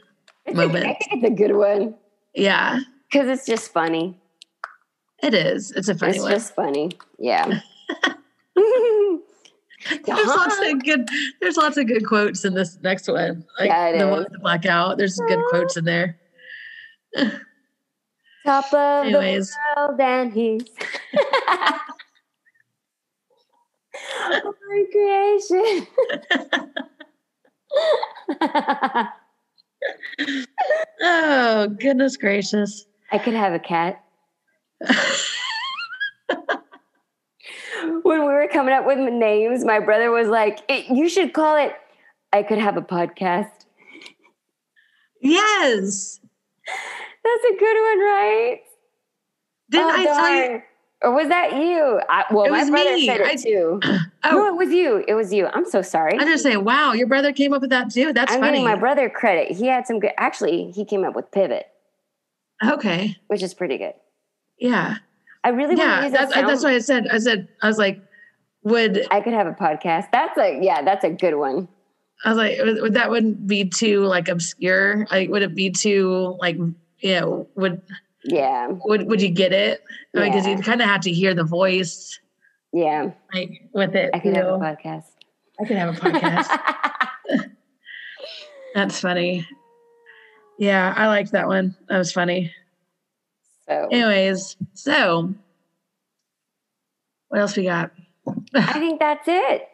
It's 0.46 0.58
a- 0.58 0.62
I 0.62 0.68
think 0.94 0.96
it's 1.10 1.24
a 1.24 1.30
good 1.30 1.54
one 1.56 1.94
Yeah, 2.34 2.80
because 3.10 3.28
it's 3.28 3.46
just 3.46 3.72
funny. 3.72 4.18
it 5.22 5.34
is. 5.34 5.70
It's 5.72 5.88
a 5.88 5.94
funny 5.94 6.12
it's 6.16 6.22
one. 6.22 6.32
just 6.32 6.54
funny. 6.54 6.90
Yeah. 7.18 7.60
There's 10.04 10.26
lots 10.26 10.56
of 10.56 10.62
uh-huh. 10.62 10.78
good. 10.84 11.08
There's 11.40 11.56
lots 11.56 11.76
of 11.76 11.86
good 11.86 12.06
quotes 12.06 12.44
in 12.44 12.54
this 12.54 12.78
next 12.82 13.08
one. 13.08 13.44
Like 13.58 13.68
Yeah, 13.68 13.88
it 13.88 13.98
the 13.98 14.08
one 14.08 14.18
with 14.20 14.32
the 14.32 14.38
blackout. 14.38 14.98
There's 14.98 15.16
some 15.16 15.26
good 15.26 15.42
quotes 15.48 15.76
in 15.76 15.84
there. 15.84 16.18
Top 18.46 18.72
of 18.72 19.06
Anyways. 19.06 19.50
the 19.50 19.58
world, 19.76 20.00
and 20.00 20.32
he's 20.32 20.62
my 24.30 24.84
creation. 24.92 25.86
Oh 31.00 31.68
goodness 31.78 32.16
gracious! 32.16 32.86
I 33.12 33.18
could 33.18 33.34
have 33.34 33.52
a 33.52 33.58
cat. 33.58 34.02
Coming 38.58 38.74
up 38.74 38.84
with 38.86 38.98
names, 38.98 39.64
my 39.64 39.78
brother 39.78 40.10
was 40.10 40.26
like, 40.26 40.58
"It- 40.68 40.86
"You 40.90 41.08
should 41.08 41.32
call 41.32 41.56
it." 41.56 41.72
I 42.32 42.42
could 42.42 42.58
have 42.58 42.76
a 42.76 42.82
podcast. 42.82 43.52
yes. 45.20 46.20
That's 47.24 47.44
a 47.44 47.56
good 47.58 47.80
one, 47.88 47.98
right? 48.00 48.60
Didn't 49.70 49.86
oh, 49.86 49.90
I 49.90 50.04
tell 50.04 50.30
you? 50.34 50.48
darn. 50.48 50.62
Or 51.02 51.12
was 51.14 51.28
that 51.28 51.52
you? 51.54 52.00
I, 52.08 52.24
well, 52.32 52.46
It 52.46 52.50
my 52.50 52.60
was 52.60 52.70
brother 52.70 52.94
me. 52.94 53.06
said 53.06 53.20
it 53.20 53.26
I- 53.26 53.36
too. 53.36 53.80
Oh. 54.24 54.30
No, 54.32 54.46
Oh, 54.46 54.48
it 54.48 54.56
was 54.56 54.70
you. 54.74 55.04
It 55.06 55.14
was 55.14 55.32
you. 55.32 55.46
I'm 55.54 55.64
so 55.64 55.80
sorry. 55.80 56.18
I'm 56.18 56.26
just 56.26 56.42
saying. 56.42 56.64
Wow, 56.64 56.92
your 56.92 57.06
brother 57.06 57.32
came 57.32 57.52
up 57.52 57.60
with 57.60 57.70
that 57.70 57.90
too. 57.92 58.12
That's 58.12 58.32
I'm 58.32 58.40
funny. 58.40 58.64
my 58.64 58.74
brother 58.74 59.08
credit. 59.08 59.52
He 59.56 59.66
had 59.66 59.86
some 59.86 60.00
good. 60.00 60.10
Actually, 60.18 60.72
he 60.72 60.84
came 60.84 61.04
up 61.04 61.14
with 61.14 61.30
pivot, 61.30 61.66
okay. 62.68 63.16
which 63.28 63.42
is 63.44 63.54
pretty 63.54 63.78
good. 63.78 63.94
Yeah. 64.58 64.96
I 65.44 65.50
really 65.50 65.76
want 65.76 65.78
to 65.78 65.84
Yeah. 65.84 66.02
use 66.02 66.12
That's 66.12 66.34
that. 66.34 66.46
that's 66.46 66.62
sound- 66.62 66.72
what 66.72 66.76
I 66.76 66.78
said. 66.80 67.08
I 67.12 67.18
said 67.18 67.48
I 67.62 67.68
was 67.68 67.78
like, 67.78 68.00
would 68.64 69.06
I 69.10 69.20
could 69.20 69.32
have 69.34 69.46
a 69.46 69.52
podcast. 69.52 70.06
That's 70.12 70.36
a 70.38 70.58
yeah, 70.62 70.82
that's 70.82 71.04
a 71.04 71.10
good 71.10 71.34
one. 71.36 71.68
I 72.24 72.30
was 72.30 72.38
like, 72.38 72.58
would, 72.58 72.82
would 72.82 72.94
that 72.94 73.10
wouldn't 73.10 73.46
be 73.46 73.64
too 73.64 74.00
like 74.04 74.28
obscure? 74.28 75.06
Like, 75.10 75.30
would 75.30 75.42
it 75.42 75.54
be 75.54 75.70
too 75.70 76.36
like 76.40 76.56
you 76.56 77.20
know 77.20 77.48
would 77.54 77.80
Yeah, 78.24 78.68
would 78.84 79.06
would 79.08 79.22
you 79.22 79.28
get 79.30 79.52
it? 79.52 79.82
Because 80.12 80.46
Yeah. 80.46 80.56
you 80.56 80.62
kind 80.62 80.80
of 80.82 80.88
have 80.88 81.02
to 81.02 81.12
hear 81.12 81.34
the 81.34 81.44
voice 81.44 82.18
yeah. 82.72 83.10
like 83.32 83.68
with 83.72 83.94
it. 83.94 84.10
I 84.12 84.18
could 84.18 84.34
have 84.36 84.46
a 84.46 84.58
podcast. 84.58 85.04
I 85.60 85.64
could 85.64 85.76
have 85.76 85.96
a 85.96 86.00
podcast. 86.00 87.50
That's 88.74 89.00
funny. 89.00 89.46
Yeah, 90.58 90.92
I 90.96 91.06
liked 91.06 91.32
that 91.32 91.46
one. 91.46 91.76
That 91.88 91.98
was 91.98 92.12
funny. 92.12 92.52
so 93.66 93.88
Anyways, 93.92 94.56
so 94.74 95.32
what 97.28 97.40
else 97.40 97.56
we 97.56 97.64
got? 97.64 97.92
I 98.54 98.72
think 98.74 99.00
that's 99.00 99.26
it. 99.26 99.68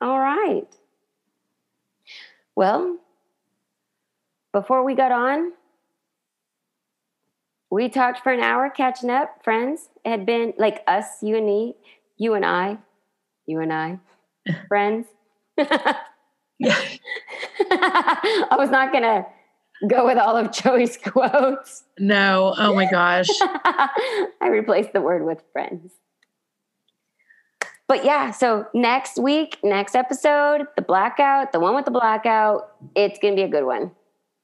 All 0.00 0.18
right. 0.18 0.66
Well, 2.54 2.98
before 4.52 4.84
we 4.84 4.94
got 4.94 5.12
on, 5.12 5.52
we 7.70 7.88
talked 7.88 8.22
for 8.22 8.32
an 8.32 8.40
hour 8.40 8.70
catching 8.70 9.10
up, 9.10 9.44
friends. 9.44 9.88
It 10.04 10.10
had 10.10 10.26
been 10.26 10.54
like 10.58 10.82
us, 10.86 11.22
you 11.22 11.36
and 11.36 11.46
me, 11.46 11.76
you 12.16 12.34
and 12.34 12.44
I, 12.44 12.78
you 13.46 13.60
and 13.60 13.72
I, 13.72 13.98
friends. 14.68 15.06
Yeah. 15.56 15.66
I 17.70 18.56
was 18.58 18.70
not 18.70 18.90
going 18.90 19.04
to 19.04 19.26
go 19.86 20.06
with 20.06 20.18
all 20.18 20.36
of 20.36 20.50
Joey's 20.50 20.96
quotes. 20.96 21.84
No. 21.98 22.54
Oh 22.56 22.74
my 22.74 22.86
gosh. 22.90 23.28
I 23.40 24.48
replaced 24.48 24.92
the 24.92 25.00
word 25.00 25.24
with 25.24 25.42
friends. 25.52 25.92
But 27.88 28.04
yeah, 28.04 28.30
so 28.32 28.66
next 28.74 29.18
week, 29.18 29.58
next 29.64 29.94
episode, 29.96 30.66
the 30.76 30.82
blackout, 30.82 31.52
the 31.52 31.58
one 31.60 31.74
with 31.74 31.86
the 31.86 31.90
blackout, 31.90 32.70
it's 32.94 33.18
going 33.18 33.34
to 33.34 33.36
be 33.36 33.44
a 33.44 33.48
good 33.48 33.64
one. 33.64 33.92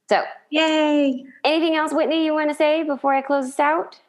So, 0.08 0.22
Yay. 0.50 1.24
anything 1.44 1.76
else, 1.76 1.92
Whitney, 1.92 2.24
you 2.24 2.32
want 2.32 2.48
to 2.48 2.54
say 2.54 2.82
before 2.82 3.12
I 3.14 3.20
close 3.20 3.46
this 3.46 3.60
out? 3.60 4.00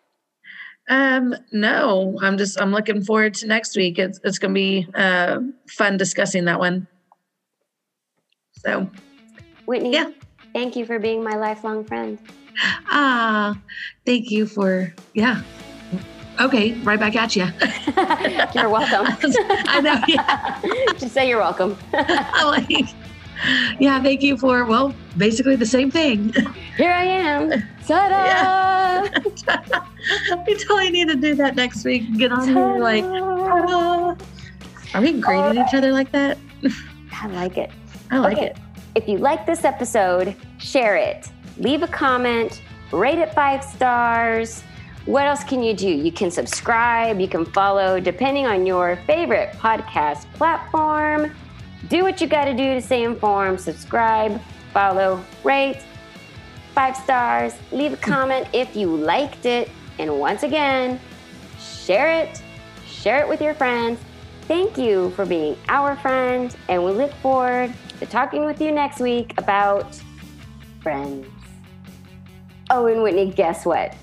Um, 0.89 1.35
no, 1.51 2.17
I'm 2.21 2.37
just 2.37 2.59
I'm 2.61 2.71
looking 2.71 3.03
forward 3.03 3.33
to 3.35 3.47
next 3.47 3.75
week. 3.75 3.97
It's 3.97 4.19
it's 4.23 4.37
gonna 4.37 4.53
be 4.53 4.87
uh 4.93 5.39
fun 5.67 5.97
discussing 5.97 6.45
that 6.45 6.59
one. 6.59 6.87
So 8.57 8.87
Whitney, 9.65 9.93
Yeah. 9.93 10.11
thank 10.53 10.75
you 10.75 10.85
for 10.85 10.99
being 10.99 11.23
my 11.23 11.35
lifelong 11.37 11.85
friend. 11.85 12.19
ah 12.87 13.59
thank 14.05 14.29
you 14.29 14.45
for 14.45 14.93
yeah. 15.15 15.41
Okay, 16.39 16.73
right 16.81 16.99
back 16.99 17.15
at 17.15 17.35
you. 17.35 17.45
you're 18.53 18.69
welcome. 18.69 19.05
I 19.67 19.81
know, 19.81 20.01
yeah. 20.07 20.61
Just 20.97 21.13
say 21.13 21.29
you're 21.29 21.39
welcome. 21.39 21.77
Oh, 21.93 22.53
like, 22.57 22.89
yeah, 23.79 24.01
thank 24.01 24.21
you 24.21 24.37
for 24.37 24.65
well, 24.65 24.93
basically 25.17 25.55
the 25.55 25.65
same 25.65 25.89
thing. 25.91 26.33
Here 26.77 26.91
I 26.91 27.03
am. 27.05 27.63
Ta-da! 27.87 29.01
we 30.47 30.55
totally 30.55 30.89
need 30.89 31.07
to 31.09 31.15
do 31.15 31.35
that 31.35 31.55
next 31.55 31.85
week. 31.85 32.17
Get 32.17 32.31
on 32.31 32.47
here 32.47 32.79
like 32.79 33.03
Ta-da! 33.03 34.15
are 34.93 35.01
we 35.01 35.19
greeting 35.19 35.63
each 35.63 35.73
other 35.73 35.91
like 35.91 36.11
that? 36.11 36.37
I 37.13 37.27
like 37.27 37.57
it. 37.57 37.71
I 38.11 38.19
like 38.19 38.37
Okay. 38.37 38.47
it. 38.47 38.57
If 38.95 39.07
you 39.07 39.17
like 39.17 39.45
this 39.45 39.63
episode, 39.65 40.35
share 40.57 40.95
it. 40.95 41.29
Leave 41.57 41.83
a 41.83 41.87
comment, 41.87 42.61
rate 42.91 43.19
it 43.19 43.33
five 43.33 43.63
stars. 43.63 44.63
What 45.05 45.27
else 45.27 45.43
can 45.43 45.61
you 45.61 45.75
do? 45.75 45.87
You 45.87 46.11
can 46.11 46.31
subscribe, 46.31 47.19
you 47.19 47.27
can 47.27 47.45
follow, 47.45 47.99
depending 47.99 48.47
on 48.47 48.65
your 48.65 48.95
favorite 49.05 49.51
podcast 49.53 50.25
platform. 50.33 51.31
Do 51.89 52.01
what 52.01 52.19
you 52.19 52.25
got 52.25 52.45
to 52.45 52.55
do 52.55 52.73
to 52.73 52.81
stay 52.81 53.03
informed. 53.03 53.61
Subscribe, 53.61 54.41
follow, 54.73 55.23
rate, 55.43 55.83
five 56.73 56.97
stars. 56.97 57.53
Leave 57.71 57.93
a 57.93 57.97
comment 57.97 58.47
if 58.51 58.75
you 58.75 58.87
liked 58.95 59.45
it. 59.45 59.69
And 59.99 60.19
once 60.19 60.41
again, 60.41 60.99
share 61.59 62.09
it, 62.09 62.41
share 62.87 63.21
it 63.21 63.29
with 63.29 63.41
your 63.41 63.53
friends. 63.53 63.99
Thank 64.47 64.75
you 64.75 65.11
for 65.11 65.25
being 65.25 65.55
our 65.69 65.95
friend, 65.97 66.55
and 66.67 66.83
we 66.83 66.91
look 66.91 67.13
forward 67.15 67.73
to 67.99 68.05
talking 68.07 68.43
with 68.45 68.59
you 68.59 68.71
next 68.71 68.99
week 68.99 69.33
about 69.37 70.01
friends. 70.81 71.27
Oh, 72.71 72.87
and 72.87 73.03
Whitney, 73.03 73.31
guess 73.31 73.65
what? 73.65 73.95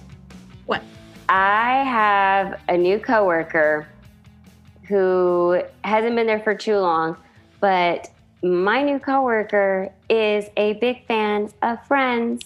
I 1.35 1.83
have 1.85 2.61
a 2.69 2.77
new 2.77 2.99
coworker 2.99 3.87
who 4.87 5.63
hasn't 5.83 6.15
been 6.15 6.27
there 6.27 6.41
for 6.41 6.55
too 6.55 6.77
long, 6.77 7.17
but 7.59 8.11
my 8.43 8.83
new 8.83 8.99
coworker 8.99 9.89
is 10.11 10.45
a 10.59 10.75
big 10.75 11.07
fan 11.07 11.49
of 11.63 11.83
Friends. 11.87 12.43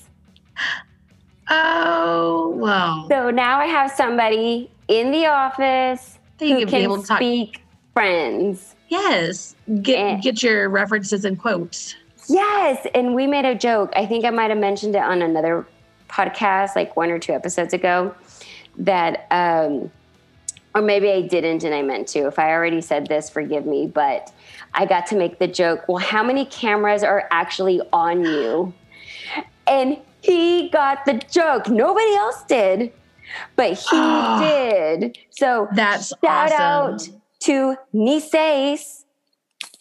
Oh 1.51 2.51
wow. 2.57 3.07
So 3.09 3.30
now 3.32 3.59
I 3.59 3.66
have 3.66 3.91
somebody 3.91 4.70
in 4.87 5.11
the 5.11 5.26
office 5.26 6.20
who 6.39 6.47
can 6.61 6.66
be 6.68 6.76
able 6.76 7.01
to 7.03 7.09
talk. 7.09 7.18
speak 7.18 7.62
Friends. 7.93 8.76
Yes. 8.89 9.57
Get 9.82 9.99
Eh. 9.99 10.20
get 10.20 10.45
your 10.45 10.68
references 10.68 11.24
and 11.24 11.37
quotes. 11.41 11.97
Yes, 12.28 12.87
and 12.95 13.16
we 13.16 13.26
made 13.26 13.47
a 13.47 13.55
joke. 13.57 13.93
I 13.97 14.07
think 14.07 14.24
I 14.24 14.30
might 14.30 14.51
have 14.51 14.59
mentioned 14.61 14.95
it 14.95 15.03
on 15.03 15.22
another 15.22 15.66
podcast, 16.09 16.76
like 16.76 16.97
one 16.97 17.11
or 17.11 17.18
two 17.18 17.32
episodes 17.32 17.74
ago, 17.74 18.14
that, 18.78 19.26
um, 19.30 19.90
or 20.74 20.82
maybe 20.82 21.10
I 21.10 21.22
didn't 21.22 21.64
and 21.64 21.74
I 21.74 21.82
meant 21.82 22.08
to. 22.08 22.26
If 22.26 22.38
I 22.38 22.50
already 22.52 22.80
said 22.80 23.06
this, 23.06 23.30
forgive 23.30 23.66
me. 23.66 23.86
But 23.86 24.32
I 24.74 24.86
got 24.86 25.06
to 25.08 25.16
make 25.16 25.38
the 25.38 25.48
joke. 25.48 25.88
Well, 25.88 25.98
how 25.98 26.22
many 26.22 26.44
cameras 26.46 27.02
are 27.02 27.28
actually 27.30 27.80
on 27.92 28.24
you? 28.24 28.74
And 29.66 29.98
he 30.20 30.68
got 30.70 31.04
the 31.04 31.14
joke. 31.14 31.68
Nobody 31.68 32.14
else 32.14 32.42
did, 32.44 32.92
but 33.54 33.72
he 33.72 33.96
did. 34.44 35.18
So 35.30 35.68
That's 35.74 36.08
Shout 36.08 36.52
awesome. 36.52 36.60
out 36.60 37.08
to 37.40 37.76
Nices, 37.92 39.04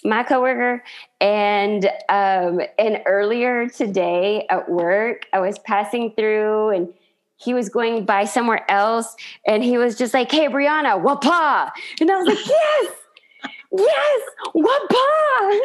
my 0.04 0.24
coworker, 0.24 0.84
and 1.20 1.86
um, 2.10 2.62
and 2.78 3.02
earlier 3.06 3.68
today 3.68 4.46
at 4.50 4.70
work, 4.70 5.26
I 5.34 5.40
was 5.40 5.58
passing 5.60 6.14
through 6.16 6.70
and 6.70 6.94
he 7.46 7.54
was 7.54 7.70
going 7.70 8.06
by 8.06 8.26
somewhere 8.26 8.70
else, 8.70 9.16
and 9.48 9.64
he 9.64 9.78
was 9.78 9.96
just 9.98 10.14
like, 10.14 10.32
"Hey, 10.32 10.48
Brianna, 10.48 11.02
wapa," 11.02 11.72
and 12.02 12.12
I 12.12 12.18
was 12.18 12.28
like, 12.28 12.46
"Yes, 12.48 12.92
yes, 13.72 14.22
wapa," 14.56 15.60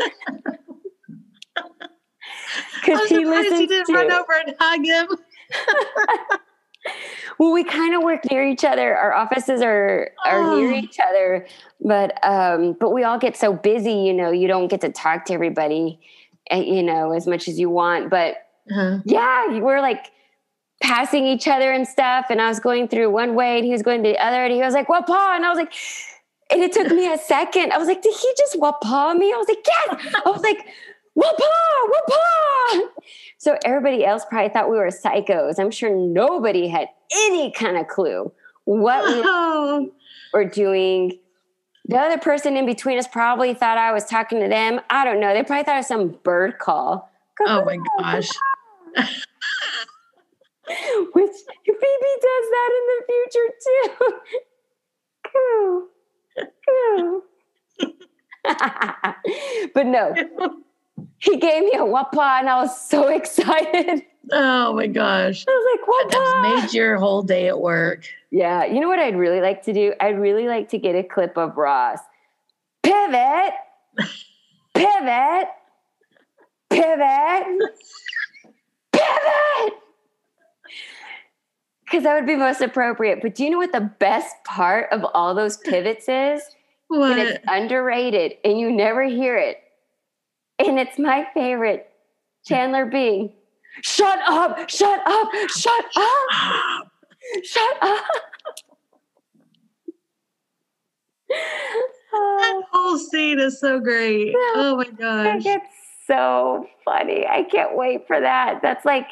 because 2.82 3.08
he 3.08 3.24
listens 3.24 3.60
you 3.60 3.66
didn't 3.66 3.86
to. 3.86 3.92
run 3.94 4.12
over 4.12 4.32
and 4.46 4.54
hug 4.58 4.84
him. 4.84 5.08
Well, 7.38 7.52
we 7.52 7.62
kind 7.64 7.94
of 7.94 8.02
work 8.02 8.30
near 8.30 8.46
each 8.46 8.64
other. 8.64 8.96
Our 8.96 9.12
offices 9.14 9.60
are 9.62 10.10
are 10.24 10.42
near 10.56 10.72
Oh. 10.72 10.76
each 10.76 10.98
other, 10.98 11.46
but 11.80 12.18
um, 12.26 12.74
but 12.80 12.90
we 12.90 13.04
all 13.04 13.18
get 13.18 13.36
so 13.36 13.52
busy. 13.52 13.92
You 13.92 14.14
know, 14.14 14.30
you 14.30 14.48
don't 14.48 14.68
get 14.68 14.80
to 14.82 14.88
talk 14.90 15.26
to 15.26 15.34
everybody, 15.34 16.00
uh, 16.50 16.56
you 16.56 16.82
know, 16.82 17.12
as 17.12 17.26
much 17.26 17.48
as 17.48 17.58
you 17.60 17.68
want. 17.68 18.08
But 18.10 18.36
Uh-huh. 18.70 18.98
yeah, 19.04 19.58
we're 19.58 19.80
like 19.82 20.06
passing 20.80 21.26
each 21.26 21.46
other 21.48 21.72
and 21.72 21.86
stuff. 21.86 22.26
And 22.30 22.40
I 22.40 22.48
was 22.48 22.60
going 22.60 22.88
through 22.88 23.10
one 23.10 23.34
way, 23.34 23.56
and 23.56 23.64
he 23.64 23.72
was 23.72 23.82
going 23.82 24.02
the 24.02 24.18
other, 24.18 24.44
and 24.44 24.52
he 24.52 24.60
was 24.60 24.74
like, 24.74 24.88
"What 24.88 25.06
paw?" 25.06 25.34
And 25.34 25.44
I 25.44 25.48
was 25.48 25.58
like. 25.58 25.72
And 26.52 26.62
it 26.62 26.72
took 26.72 26.90
me 26.90 27.06
a 27.06 27.16
second. 27.16 27.72
I 27.72 27.78
was 27.78 27.86
like, 27.86 28.02
did 28.02 28.12
he 28.12 28.34
just 28.36 28.58
wapaw 28.58 29.16
me? 29.16 29.32
I 29.32 29.36
was 29.36 29.46
like, 29.46 29.64
yes. 29.64 30.14
I 30.26 30.30
was 30.30 30.42
like, 30.42 30.58
wapaw, 31.16 32.80
wapaw. 32.80 32.88
So 33.38 33.56
everybody 33.64 34.04
else 34.04 34.24
probably 34.28 34.50
thought 34.50 34.68
we 34.68 34.76
were 34.76 34.88
psychos. 34.88 35.58
I'm 35.58 35.70
sure 35.70 35.94
nobody 35.94 36.68
had 36.68 36.88
any 37.28 37.52
kind 37.52 37.76
of 37.78 37.86
clue 37.86 38.32
what 38.64 39.04
we 39.06 39.90
were 40.32 40.44
doing. 40.44 41.18
The 41.86 41.98
other 41.98 42.18
person 42.18 42.56
in 42.56 42.66
between 42.66 42.98
us 42.98 43.08
probably 43.08 43.54
thought 43.54 43.78
I 43.78 43.92
was 43.92 44.04
talking 44.04 44.40
to 44.40 44.48
them. 44.48 44.80
I 44.90 45.04
don't 45.04 45.20
know. 45.20 45.32
They 45.34 45.42
probably 45.42 45.64
thought 45.64 45.76
it 45.76 45.78
was 45.78 45.88
some 45.88 46.18
bird 46.22 46.58
call. 46.58 47.10
oh 47.46 47.64
my 47.64 47.78
gosh. 47.98 48.28
Which 51.12 51.36
Phoebe 51.64 52.14
does 52.20 52.46
that 52.50 52.70
in 52.78 52.84
the 52.90 53.00
future 53.08 53.48
too. 53.64 53.88
Coo. 55.32 55.88
Coo. 56.66 57.22
but 59.74 59.86
no, 59.86 60.14
he 61.18 61.36
gave 61.36 61.62
me 61.64 61.72
a 61.74 61.80
wapa 61.84 62.38
and 62.40 62.48
I 62.48 62.60
was 62.62 62.88
so 62.88 63.08
excited. 63.08 64.02
Oh 64.32 64.74
my 64.74 64.86
gosh. 64.86 65.44
I 65.48 65.50
was 65.50 65.78
like, 65.78 66.10
That 66.10 66.20
wapa. 66.20 66.62
made 66.62 66.72
your 66.74 66.96
whole 66.98 67.22
day 67.22 67.48
at 67.48 67.58
work. 67.60 68.04
Yeah, 68.30 68.64
you 68.64 68.80
know 68.80 68.88
what 68.88 68.98
I'd 69.00 69.16
really 69.16 69.40
like 69.40 69.62
to 69.64 69.72
do? 69.72 69.92
I'd 70.00 70.18
really 70.18 70.46
like 70.46 70.68
to 70.70 70.78
get 70.78 70.94
a 70.94 71.02
clip 71.02 71.36
of 71.36 71.56
Ross. 71.56 71.98
Pivot, 72.82 73.54
pivot, 74.74 75.48
pivot, 76.70 77.46
pivot. 78.92 79.72
Because 81.90 82.04
that 82.04 82.14
would 82.14 82.26
be 82.26 82.36
most 82.36 82.60
appropriate. 82.60 83.20
But 83.20 83.34
do 83.34 83.42
you 83.42 83.50
know 83.50 83.58
what 83.58 83.72
the 83.72 83.90
best 83.98 84.36
part 84.44 84.92
of 84.92 85.04
all 85.12 85.34
those 85.34 85.56
pivots 85.64 86.08
is? 86.08 86.42
What? 86.86 87.18
and 87.18 87.28
it's 87.28 87.44
underrated 87.48 88.34
and 88.44 88.58
you 88.58 88.70
never 88.70 89.04
hear 89.04 89.36
it. 89.36 89.58
And 90.58 90.78
it's 90.78 90.98
my 90.98 91.26
favorite. 91.34 91.88
Chandler 92.44 92.86
being, 92.86 93.32
shut 93.82 94.18
up, 94.26 94.68
shut 94.68 95.00
up, 95.06 95.28
shut 95.48 95.84
up, 95.96 96.90
shut 97.44 97.76
up. 97.82 98.04
that 101.28 102.62
whole 102.72 102.98
scene 102.98 103.38
is 103.38 103.60
so 103.60 103.78
great. 103.78 104.34
Oh 104.36 104.76
my 104.76 104.88
gosh. 104.90 105.42
It's 105.44 105.66
so 106.06 106.66
funny. 106.84 107.26
I 107.26 107.44
can't 107.44 107.76
wait 107.76 108.06
for 108.06 108.18
that. 108.20 108.60
That's 108.62 108.84
like 108.84 109.06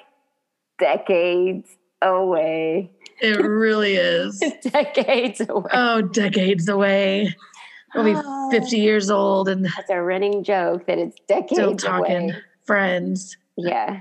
decades 0.79 1.69
away. 2.03 2.91
It 3.21 3.41
really 3.41 3.97
is. 3.97 4.39
decades 4.63 5.41
away. 5.49 5.71
Oh, 5.73 6.03
decades 6.03 6.69
away. 6.69 7.35
We'll 7.95 8.05
be 8.05 8.15
Oh. 8.17 8.51
50 8.51 8.79
years 8.79 9.11
old 9.11 9.49
and 9.49 9.65
That's 9.65 9.91
a 9.91 10.01
running 10.01 10.45
joke 10.45 10.87
that 10.87 10.99
it's 10.99 11.17
decades 11.27 11.53
still 11.53 11.77
talking 11.77 12.31
away. 12.31 12.37
friends. 12.65 13.37
Yeah. 13.57 14.01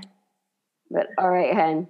But 0.90 1.08
all 1.18 1.30
right, 1.30 1.54
hun. 1.54 1.88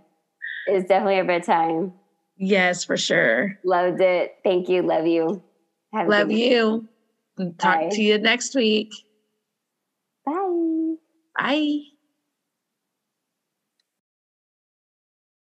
It's 0.67 0.89
definitely 0.89 1.19
a 1.19 1.25
bedtime. 1.25 1.93
Yes, 2.37 2.85
for 2.85 2.97
sure. 2.97 3.59
Loved 3.65 4.01
it. 4.01 4.37
Thank 4.45 4.69
you. 4.69 4.83
Love 4.83 5.07
you. 5.07 5.43
Have 5.93 6.09
Love 6.09 6.31
you. 6.31 6.89
Talk 7.59 7.81
Bye. 7.81 7.89
to 7.93 8.03
you 8.03 8.19
next 8.19 8.55
week. 8.55 8.93
Bye. 10.25 10.95
Bye. 11.39 11.79